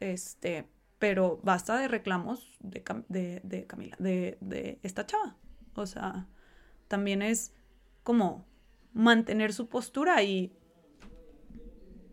este, 0.00 0.66
pero 1.02 1.40
basta 1.42 1.76
de 1.78 1.88
reclamos 1.88 2.56
de, 2.60 2.84
Camila, 2.84 3.96
de, 3.98 4.38
de 4.40 4.78
esta 4.84 5.04
chava, 5.04 5.36
o 5.74 5.84
sea, 5.84 6.28
también 6.86 7.22
es 7.22 7.52
como 8.04 8.46
mantener 8.92 9.52
su 9.52 9.68
postura 9.68 10.22
y 10.22 10.52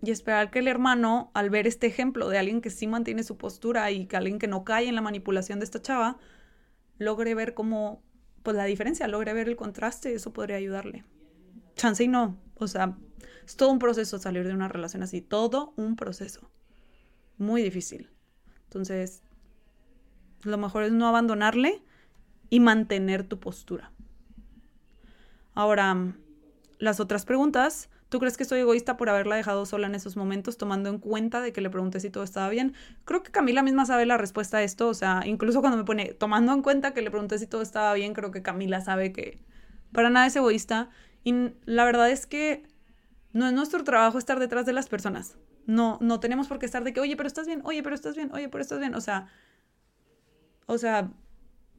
y 0.01 0.09
esperar 0.09 0.49
que 0.49 0.57
el 0.57 0.67
hermano, 0.67 1.29
al 1.35 1.51
ver 1.51 1.67
este 1.67 1.85
ejemplo 1.85 2.29
de 2.29 2.39
alguien 2.39 2.61
que 2.61 2.71
sí 2.71 2.87
mantiene 2.87 3.21
su 3.21 3.37
postura 3.37 3.91
y 3.91 4.07
que 4.07 4.17
alguien 4.17 4.39
que 4.39 4.47
no 4.47 4.63
cae 4.63 4.87
en 4.87 4.95
la 4.95 5.01
manipulación 5.01 5.59
de 5.59 5.65
esta 5.65 5.83
chava, 5.83 6.17
logre 6.97 7.35
ver 7.35 7.53
cómo, 7.53 8.01
pues 8.41 8.57
la 8.57 8.65
diferencia, 8.65 9.07
logre 9.07 9.33
ver 9.33 9.49
el 9.49 9.55
contraste, 9.55 10.15
eso 10.15 10.33
podría 10.33 10.57
ayudarle. 10.57 11.05
Chance 11.75 12.05
y 12.05 12.07
no, 12.07 12.41
o 12.55 12.65
sea, 12.65 12.97
es 13.45 13.55
todo 13.55 13.69
un 13.69 13.77
proceso 13.77 14.17
salir 14.17 14.47
de 14.47 14.53
una 14.55 14.67
relación 14.67 15.03
así, 15.03 15.21
todo 15.21 15.73
un 15.77 15.95
proceso. 15.95 16.49
Muy 17.37 17.61
difícil. 17.61 18.09
Entonces, 18.69 19.23
lo 20.43 20.57
mejor 20.57 20.83
es 20.83 20.91
no 20.91 21.07
abandonarle 21.07 21.81
y 22.49 22.59
mantener 22.59 23.23
tu 23.23 23.39
postura. 23.39 23.91
Ahora, 25.53 26.13
las 26.77 26.99
otras 26.99 27.25
preguntas 27.25 27.89
¿Tú 28.09 28.17
crees 28.17 28.37
que 28.37 28.45
soy 28.45 28.61
egoísta 28.61 28.97
por 28.97 29.07
haberla 29.07 29.35
dejado 29.35 29.67
sola 29.67 29.85
en 29.85 29.93
esos 29.93 30.17
momentos, 30.17 30.57
tomando 30.57 30.89
en 30.89 30.97
cuenta 30.97 31.41
de 31.41 31.53
que 31.53 31.61
le 31.61 31.69
pregunté 31.69 31.99
si 31.99 32.09
todo 32.09 32.23
estaba 32.23 32.49
bien? 32.49 32.73
Creo 33.05 33.21
que 33.21 33.31
Camila 33.31 33.61
misma 33.61 33.85
sabe 33.85 34.07
la 34.07 34.17
respuesta 34.17 34.57
a 34.57 34.63
esto, 34.63 34.87
o 34.87 34.95
sea, 34.95 35.21
incluso 35.25 35.61
cuando 35.61 35.77
me 35.77 35.83
pone, 35.83 36.13
tomando 36.13 36.51
en 36.53 36.63
cuenta 36.63 36.91
que 36.95 37.03
le 37.03 37.11
pregunté 37.11 37.37
si 37.37 37.45
todo 37.45 37.61
estaba 37.61 37.93
bien, 37.93 38.15
creo 38.15 38.31
que 38.31 38.41
Camila 38.41 38.81
sabe 38.81 39.13
que 39.13 39.39
para 39.91 40.09
nada 40.09 40.25
es 40.25 40.35
egoísta. 40.35 40.89
Y 41.23 41.51
la 41.65 41.85
verdad 41.85 42.09
es 42.09 42.25
que 42.25 42.63
no 43.31 43.45
es 43.45 43.53
nuestro 43.53 43.83
trabajo 43.83 44.17
estar 44.17 44.39
detrás 44.39 44.65
de 44.65 44.73
las 44.73 44.89
personas. 44.89 45.37
No, 45.69 45.99
no 46.01 46.19
tenemos 46.19 46.47
por 46.47 46.57
qué 46.57 46.65
estar 46.65 46.83
de 46.83 46.93
que, 46.93 46.99
oye, 46.99 47.15
pero 47.15 47.27
estás 47.27 47.45
bien, 47.45 47.61
oye, 47.63 47.83
pero 47.83 47.93
estás 47.93 48.15
bien, 48.15 48.31
oye, 48.33 48.49
pero 48.49 48.63
estás 48.63 48.79
bien. 48.79 48.95
O 48.95 49.01
sea, 49.01 49.27
o 50.65 50.79
sea, 50.79 51.11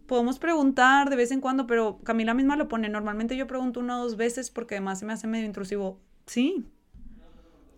podemos 0.07 0.39
preguntar 0.39 1.11
de 1.11 1.17
vez 1.17 1.33
en 1.33 1.41
cuando, 1.41 1.67
pero 1.67 1.99
Camila 2.05 2.33
misma 2.33 2.55
lo 2.55 2.69
pone. 2.69 2.89
Normalmente 2.89 3.37
yo 3.37 3.49
pregunto 3.49 3.81
una 3.81 3.99
o 3.99 4.05
dos 4.05 4.17
veces 4.17 4.53
porque 4.53 4.77
además 4.77 5.01
se 5.01 5.07
me 5.07 5.13
hace 5.13 5.27
medio 5.27 5.45
intrusivo. 5.45 5.99
Sí. 6.27 6.65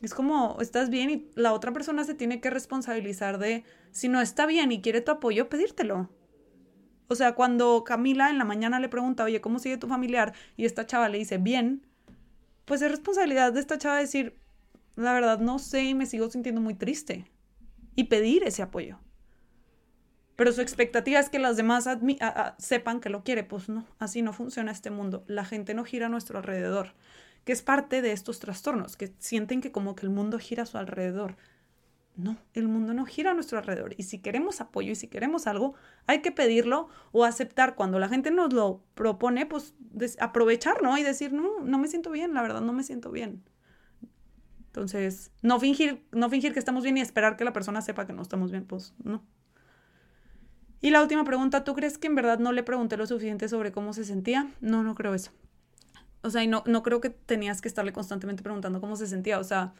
Es 0.02 0.12
como, 0.12 0.58
estás 0.60 0.90
bien 0.90 1.08
y 1.08 1.30
la 1.34 1.54
otra 1.54 1.72
persona 1.72 2.04
se 2.04 2.14
tiene 2.14 2.42
que 2.42 2.50
responsabilizar 2.50 3.38
de, 3.38 3.64
si 3.90 4.10
no 4.10 4.20
está 4.20 4.44
bien 4.44 4.70
y 4.70 4.82
quiere 4.82 5.00
tu 5.00 5.12
apoyo, 5.12 5.48
pedírtelo. 5.48 6.10
O 7.08 7.14
sea, 7.14 7.34
cuando 7.34 7.84
Camila 7.84 8.28
en 8.28 8.36
la 8.36 8.44
mañana 8.44 8.80
le 8.80 8.90
pregunta, 8.90 9.24
oye, 9.24 9.40
¿cómo 9.40 9.58
sigue 9.58 9.78
tu 9.78 9.88
familiar? 9.88 10.34
Y 10.58 10.66
esta 10.66 10.86
chava 10.86 11.08
le 11.08 11.16
dice, 11.16 11.38
bien, 11.38 11.86
pues 12.66 12.82
es 12.82 12.90
responsabilidad 12.90 13.54
de 13.54 13.60
esta 13.60 13.78
chava 13.78 13.96
decir, 13.96 14.41
la 14.96 15.12
verdad 15.12 15.38
no 15.38 15.58
sé 15.58 15.84
y 15.84 15.94
me 15.94 16.06
sigo 16.06 16.30
sintiendo 16.30 16.60
muy 16.60 16.74
triste. 16.74 17.30
Y 17.94 18.04
pedir 18.04 18.42
ese 18.44 18.62
apoyo. 18.62 18.98
Pero 20.36 20.52
su 20.52 20.62
expectativa 20.62 21.20
es 21.20 21.28
que 21.28 21.38
las 21.38 21.56
demás 21.58 21.86
sepan 22.58 23.00
que 23.00 23.10
lo 23.10 23.22
quiere. 23.22 23.44
Pues 23.44 23.68
no, 23.68 23.86
así 23.98 24.22
no 24.22 24.32
funciona 24.32 24.72
este 24.72 24.90
mundo. 24.90 25.24
La 25.26 25.44
gente 25.44 25.74
no 25.74 25.84
gira 25.84 26.06
a 26.06 26.08
nuestro 26.08 26.38
alrededor 26.38 26.94
que 27.44 27.52
es 27.52 27.62
parte 27.62 28.02
de 28.02 28.12
estos 28.12 28.38
trastornos, 28.38 28.96
que 28.96 29.12
sienten 29.18 29.60
que 29.60 29.72
como 29.72 29.94
que 29.94 30.06
el 30.06 30.10
mundo 30.10 30.38
gira 30.38 30.62
a 30.62 30.66
su 30.66 30.78
alrededor. 30.78 31.36
No, 32.14 32.36
el 32.52 32.68
mundo 32.68 32.92
no 32.92 33.06
gira 33.06 33.30
a 33.30 33.34
nuestro 33.34 33.58
alrededor. 33.58 33.94
Y 33.96 34.02
si 34.02 34.18
queremos 34.18 34.60
apoyo 34.60 34.92
y 34.92 34.94
si 34.94 35.08
queremos 35.08 35.46
algo, 35.46 35.74
hay 36.06 36.20
que 36.20 36.30
pedirlo 36.30 36.88
o 37.10 37.24
aceptar. 37.24 37.74
Cuando 37.74 37.98
la 37.98 38.08
gente 38.08 38.30
nos 38.30 38.52
lo 38.52 38.82
propone, 38.94 39.46
pues 39.46 39.74
aprovechar, 40.20 40.82
¿no? 40.82 40.96
Y 40.98 41.02
decir, 41.02 41.32
no, 41.32 41.60
no 41.60 41.78
me 41.78 41.88
siento 41.88 42.10
bien, 42.10 42.34
la 42.34 42.42
verdad, 42.42 42.60
no 42.60 42.72
me 42.74 42.84
siento 42.84 43.10
bien. 43.10 43.42
Entonces, 44.72 45.30
no 45.42 45.60
fingir, 45.60 46.02
no 46.12 46.30
fingir 46.30 46.54
que 46.54 46.58
estamos 46.58 46.82
bien 46.82 46.96
y 46.96 47.02
esperar 47.02 47.36
que 47.36 47.44
la 47.44 47.52
persona 47.52 47.82
sepa 47.82 48.06
que 48.06 48.14
no 48.14 48.22
estamos 48.22 48.50
bien, 48.50 48.64
pues 48.64 48.94
no. 49.04 49.22
Y 50.80 50.88
la 50.88 51.02
última 51.02 51.24
pregunta, 51.24 51.62
¿tú 51.62 51.74
crees 51.74 51.98
que 51.98 52.06
en 52.06 52.14
verdad 52.14 52.38
no 52.38 52.52
le 52.52 52.62
pregunté 52.62 52.96
lo 52.96 53.06
suficiente 53.06 53.50
sobre 53.50 53.70
cómo 53.70 53.92
se 53.92 54.06
sentía? 54.06 54.50
No, 54.62 54.82
no 54.82 54.94
creo 54.94 55.12
eso. 55.12 55.30
O 56.22 56.30
sea, 56.30 56.42
y 56.42 56.46
no, 56.46 56.64
no 56.66 56.82
creo 56.82 57.02
que 57.02 57.10
tenías 57.10 57.60
que 57.60 57.68
estarle 57.68 57.92
constantemente 57.92 58.42
preguntando 58.42 58.80
cómo 58.80 58.96
se 58.96 59.06
sentía. 59.06 59.38
O 59.38 59.44
sea, 59.44 59.74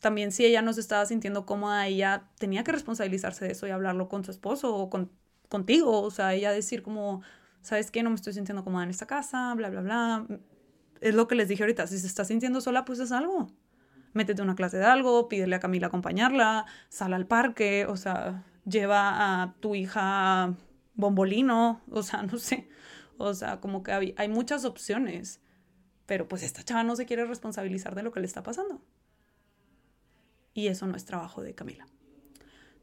también 0.00 0.30
si 0.30 0.44
ella 0.44 0.62
no 0.62 0.72
se 0.72 0.80
estaba 0.80 1.04
sintiendo 1.04 1.46
cómoda, 1.46 1.88
ella 1.88 2.28
tenía 2.38 2.62
que 2.62 2.70
responsabilizarse 2.70 3.44
de 3.44 3.50
eso 3.50 3.66
y 3.66 3.70
hablarlo 3.70 4.08
con 4.08 4.24
su 4.24 4.30
esposo 4.30 4.72
o 4.72 4.88
con, 4.88 5.10
contigo. 5.48 6.00
O 6.00 6.12
sea, 6.12 6.32
ella 6.32 6.52
decir 6.52 6.84
como, 6.84 7.22
¿sabes 7.60 7.90
qué? 7.90 8.04
No 8.04 8.10
me 8.10 8.16
estoy 8.16 8.34
sintiendo 8.34 8.62
cómoda 8.62 8.84
en 8.84 8.90
esta 8.90 9.08
casa, 9.08 9.52
bla, 9.56 9.68
bla, 9.68 9.80
bla. 9.80 10.26
Es 11.00 11.14
lo 11.14 11.28
que 11.28 11.34
les 11.34 11.48
dije 11.48 11.62
ahorita. 11.62 11.86
Si 11.86 11.98
se 11.98 12.06
está 12.06 12.24
sintiendo 12.24 12.60
sola, 12.60 12.84
pues 12.84 12.98
es 12.98 13.12
algo. 13.12 13.48
Métete 14.12 14.42
una 14.42 14.54
clase 14.54 14.78
de 14.78 14.84
algo, 14.84 15.28
pídele 15.28 15.56
a 15.56 15.60
Camila 15.60 15.88
acompañarla, 15.88 16.64
sal 16.88 17.12
al 17.12 17.26
parque, 17.26 17.84
o 17.86 17.96
sea, 17.96 18.44
lleva 18.64 19.42
a 19.42 19.54
tu 19.60 19.74
hija 19.74 20.54
bombolino, 20.94 21.82
o 21.90 22.02
sea, 22.02 22.22
no 22.32 22.38
sé. 22.38 22.68
O 23.18 23.32
sea, 23.34 23.60
como 23.60 23.82
que 23.82 23.92
hay, 23.92 24.28
muchas 24.28 24.64
opciones, 24.64 25.40
pero 26.06 26.28
pues 26.28 26.42
esta 26.42 26.62
chava 26.62 26.82
no 26.82 26.96
se 26.96 27.06
quiere 27.06 27.24
responsabilizar 27.24 27.94
de 27.94 28.02
lo 28.02 28.12
que 28.12 28.20
le 28.20 28.26
está 28.26 28.42
pasando. 28.42 28.82
Y 30.52 30.68
eso 30.68 30.86
no 30.86 30.96
es 30.96 31.04
trabajo 31.04 31.42
de 31.42 31.54
Camila. 31.54 31.86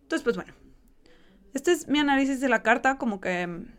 Entonces, 0.01 0.23
pues 0.23 0.35
bueno, 0.35 0.53
este 1.53 1.71
es 1.71 1.87
mi 1.87 1.99
análisis 1.99 2.41
de 2.41 2.49
la 2.49 2.63
carta, 2.63 2.97
como 2.97 3.21
que 3.21 3.45
mm, 3.45 3.73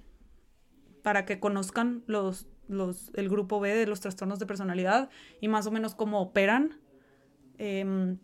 para 1.02 1.24
que 1.24 1.40
conozcan 1.40 2.04
los, 2.06 2.46
los, 2.68 3.10
el 3.14 3.28
grupo 3.28 3.60
B 3.60 3.74
de 3.74 3.86
los 3.86 4.00
trastornos 4.00 4.38
de 4.38 4.46
personalidad 4.46 5.10
y 5.40 5.48
más 5.48 5.66
o 5.66 5.70
menos 5.70 5.94
cómo 5.94 6.20
operan. 6.20 6.78
Em, 7.58 8.18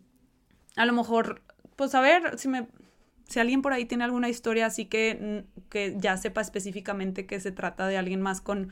a 0.75 0.85
lo 0.85 0.93
mejor, 0.93 1.41
pues 1.75 1.95
a 1.95 2.01
ver 2.01 2.37
si 2.37 2.47
me, 2.47 2.67
si 3.27 3.39
alguien 3.39 3.61
por 3.61 3.73
ahí 3.73 3.85
tiene 3.85 4.03
alguna 4.03 4.29
historia 4.29 4.65
así 4.65 4.85
que, 4.85 5.45
que 5.69 5.95
ya 5.97 6.17
sepa 6.17 6.41
específicamente 6.41 7.25
que 7.25 7.39
se 7.39 7.51
trata 7.51 7.87
de 7.87 7.97
alguien 7.97 8.21
más 8.21 8.41
con, 8.41 8.71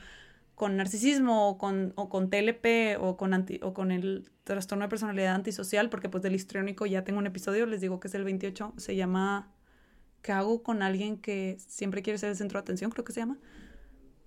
con 0.56 0.76
narcisismo 0.76 1.50
o 1.50 1.58
con, 1.58 1.94
o 1.96 2.10
con 2.10 2.30
TLP 2.30 2.98
o 3.00 3.18
con, 3.18 3.34
anti, 3.34 3.60
o 3.64 3.74
con 3.74 3.92
el 3.92 4.30
trastorno 4.44 4.86
de 4.86 4.90
personalidad 4.90 5.36
antisocial, 5.36 5.90
porque 5.90 6.10
pues 6.10 6.24
del 6.24 6.36
histriónico 6.36 6.86
ya 6.86 7.04
tengo 7.04 7.20
un 7.20 7.28
episodio, 7.28 7.66
les 7.66 7.82
digo 7.82 8.00
que 8.00 8.10
es 8.10 8.16
el 8.16 8.24
28, 8.24 8.74
se 8.78 8.96
llama 8.96 9.52
¿qué 10.22 10.32
hago 10.32 10.64
con 10.64 10.82
alguien 10.82 11.18
que 11.18 11.58
siempre 11.60 12.02
quiere 12.02 12.20
ser 12.20 12.30
el 12.30 12.36
centro 12.36 12.60
de 12.60 12.64
atención? 12.64 12.92
Creo 12.92 13.06
que 13.06 13.14
se 13.14 13.22
llama. 13.22 13.38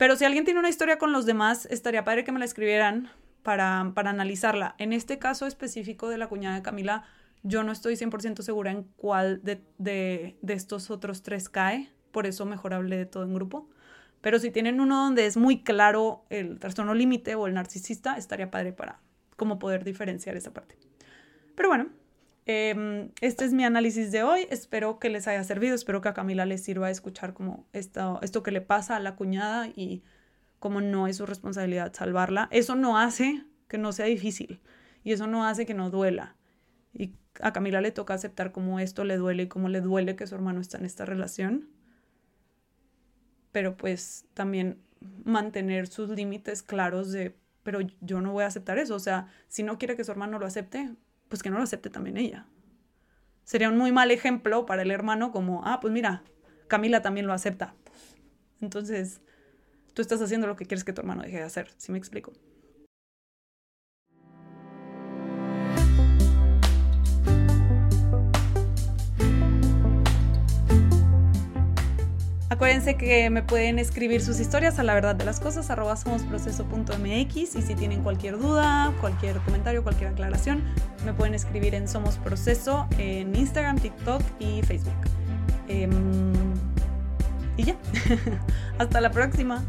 Pero 0.02 0.16
si 0.16 0.24
alguien 0.24 0.44
tiene 0.44 0.58
una 0.58 0.68
historia 0.68 0.98
con 0.98 1.12
los 1.12 1.26
demás, 1.26 1.66
estaría 1.66 2.02
padre 2.02 2.24
que 2.24 2.32
me 2.32 2.40
la 2.40 2.44
escribieran 2.44 3.08
para, 3.44 3.92
para 3.94 4.10
analizarla. 4.10 4.74
En 4.78 4.92
este 4.92 5.20
caso 5.20 5.46
específico 5.46 6.08
de 6.08 6.18
la 6.18 6.26
cuñada 6.26 6.56
de 6.56 6.62
Camila, 6.62 7.04
yo 7.44 7.62
no 7.62 7.70
estoy 7.70 7.94
100% 7.94 8.42
segura 8.42 8.72
en 8.72 8.82
cuál 8.96 9.44
de, 9.44 9.62
de, 9.78 10.36
de, 10.42 10.54
estos 10.54 10.90
otros 10.90 11.22
tres 11.22 11.48
cae, 11.48 11.88
por 12.10 12.26
eso 12.26 12.44
mejor 12.46 12.74
hablé 12.74 12.96
de 12.96 13.06
todo 13.06 13.22
en 13.22 13.32
grupo. 13.32 13.68
Pero 14.20 14.40
si 14.40 14.50
tienen 14.50 14.80
uno 14.80 15.04
donde 15.04 15.24
es 15.24 15.36
muy 15.36 15.62
claro 15.62 16.24
el 16.30 16.58
trastorno 16.58 16.94
límite 16.94 17.36
o 17.36 17.46
el 17.46 17.54
narcisista, 17.54 18.16
estaría 18.16 18.50
padre 18.50 18.72
para 18.72 18.98
cómo 19.36 19.60
poder 19.60 19.84
diferenciar 19.84 20.36
esa 20.36 20.52
parte. 20.52 20.76
Pero 21.54 21.68
bueno, 21.68 21.90
eh, 22.46 23.10
este 23.20 23.44
es 23.44 23.52
mi 23.52 23.64
análisis 23.64 24.10
de 24.10 24.22
hoy. 24.22 24.46
Espero 24.50 24.98
que 24.98 25.10
les 25.10 25.28
haya 25.28 25.44
servido. 25.44 25.74
Espero 25.74 26.00
que 26.00 26.08
a 26.08 26.14
Camila 26.14 26.46
les 26.46 26.62
sirva 26.62 26.90
escuchar 26.90 27.34
como 27.34 27.66
esto, 27.72 28.18
esto 28.22 28.42
que 28.42 28.50
le 28.50 28.60
pasa 28.60 28.96
a 28.96 29.00
la 29.00 29.16
cuñada 29.16 29.68
y 29.68 30.02
cómo 30.58 30.80
no 30.80 31.06
es 31.06 31.16
su 31.16 31.26
responsabilidad 31.26 31.92
salvarla. 31.94 32.48
Eso 32.50 32.74
no 32.74 32.98
hace 32.98 33.44
que 33.68 33.78
no 33.78 33.92
sea 33.92 34.06
difícil 34.06 34.60
y 35.04 35.12
eso 35.12 35.26
no 35.26 35.46
hace 35.46 35.66
que 35.66 35.74
no 35.74 35.90
duela. 35.90 36.36
Y 36.92 37.14
a 37.40 37.52
Camila 37.52 37.80
le 37.80 37.92
toca 37.92 38.14
aceptar 38.14 38.52
cómo 38.52 38.80
esto 38.80 39.04
le 39.04 39.16
duele 39.16 39.44
y 39.44 39.48
cómo 39.48 39.68
le 39.68 39.80
duele 39.80 40.16
que 40.16 40.26
su 40.26 40.34
hermano 40.34 40.60
está 40.60 40.78
en 40.78 40.84
esta 40.84 41.04
relación. 41.04 41.68
Pero 43.52 43.76
pues 43.76 44.26
también 44.34 44.78
mantener 45.24 45.86
sus 45.86 46.10
límites 46.10 46.62
claros 46.62 47.12
de, 47.12 47.36
pero 47.62 47.80
yo 48.00 48.20
no 48.20 48.32
voy 48.32 48.44
a 48.44 48.48
aceptar 48.48 48.78
eso. 48.78 48.94
O 48.94 49.00
sea, 49.00 49.28
si 49.48 49.62
no 49.62 49.78
quiere 49.78 49.96
que 49.96 50.04
su 50.04 50.10
hermano 50.10 50.38
lo 50.38 50.46
acepte, 50.46 50.94
pues 51.32 51.42
que 51.42 51.48
no 51.48 51.56
lo 51.56 51.62
acepte 51.62 51.88
también 51.88 52.18
ella. 52.18 52.44
Sería 53.42 53.70
un 53.70 53.78
muy 53.78 53.90
mal 53.90 54.10
ejemplo 54.10 54.66
para 54.66 54.82
el 54.82 54.90
hermano 54.90 55.32
como, 55.32 55.66
ah, 55.66 55.80
pues 55.80 55.90
mira, 55.90 56.22
Camila 56.68 57.00
también 57.00 57.26
lo 57.26 57.32
acepta. 57.32 57.74
Entonces, 58.60 59.22
tú 59.94 60.02
estás 60.02 60.20
haciendo 60.20 60.46
lo 60.46 60.56
que 60.56 60.66
quieres 60.66 60.84
que 60.84 60.92
tu 60.92 61.00
hermano 61.00 61.22
deje 61.22 61.38
de 61.38 61.44
hacer, 61.44 61.70
¿sí 61.78 61.90
me 61.90 61.96
explico? 61.96 62.34
Acuérdense 72.62 72.94
que 72.94 73.28
me 73.28 73.42
pueden 73.42 73.80
escribir 73.80 74.22
sus 74.22 74.38
historias 74.38 74.78
a 74.78 74.84
la 74.84 74.94
verdad 74.94 75.16
de 75.16 75.24
las 75.24 75.40
cosas, 75.40 75.68
arroba 75.68 75.96
somosproceso.mx 75.96 77.36
y 77.36 77.46
si 77.46 77.74
tienen 77.74 78.04
cualquier 78.04 78.38
duda, 78.38 78.94
cualquier 79.00 79.38
comentario, 79.38 79.82
cualquier 79.82 80.10
aclaración, 80.10 80.62
me 81.04 81.12
pueden 81.12 81.34
escribir 81.34 81.74
en 81.74 81.88
Somos 81.88 82.18
Proceso 82.18 82.86
en 82.98 83.34
Instagram, 83.34 83.80
TikTok 83.80 84.22
y 84.38 84.62
Facebook. 84.62 84.94
Eh, 85.66 85.88
y 87.56 87.64
ya, 87.64 87.76
hasta 88.78 89.00
la 89.00 89.10
próxima. 89.10 89.64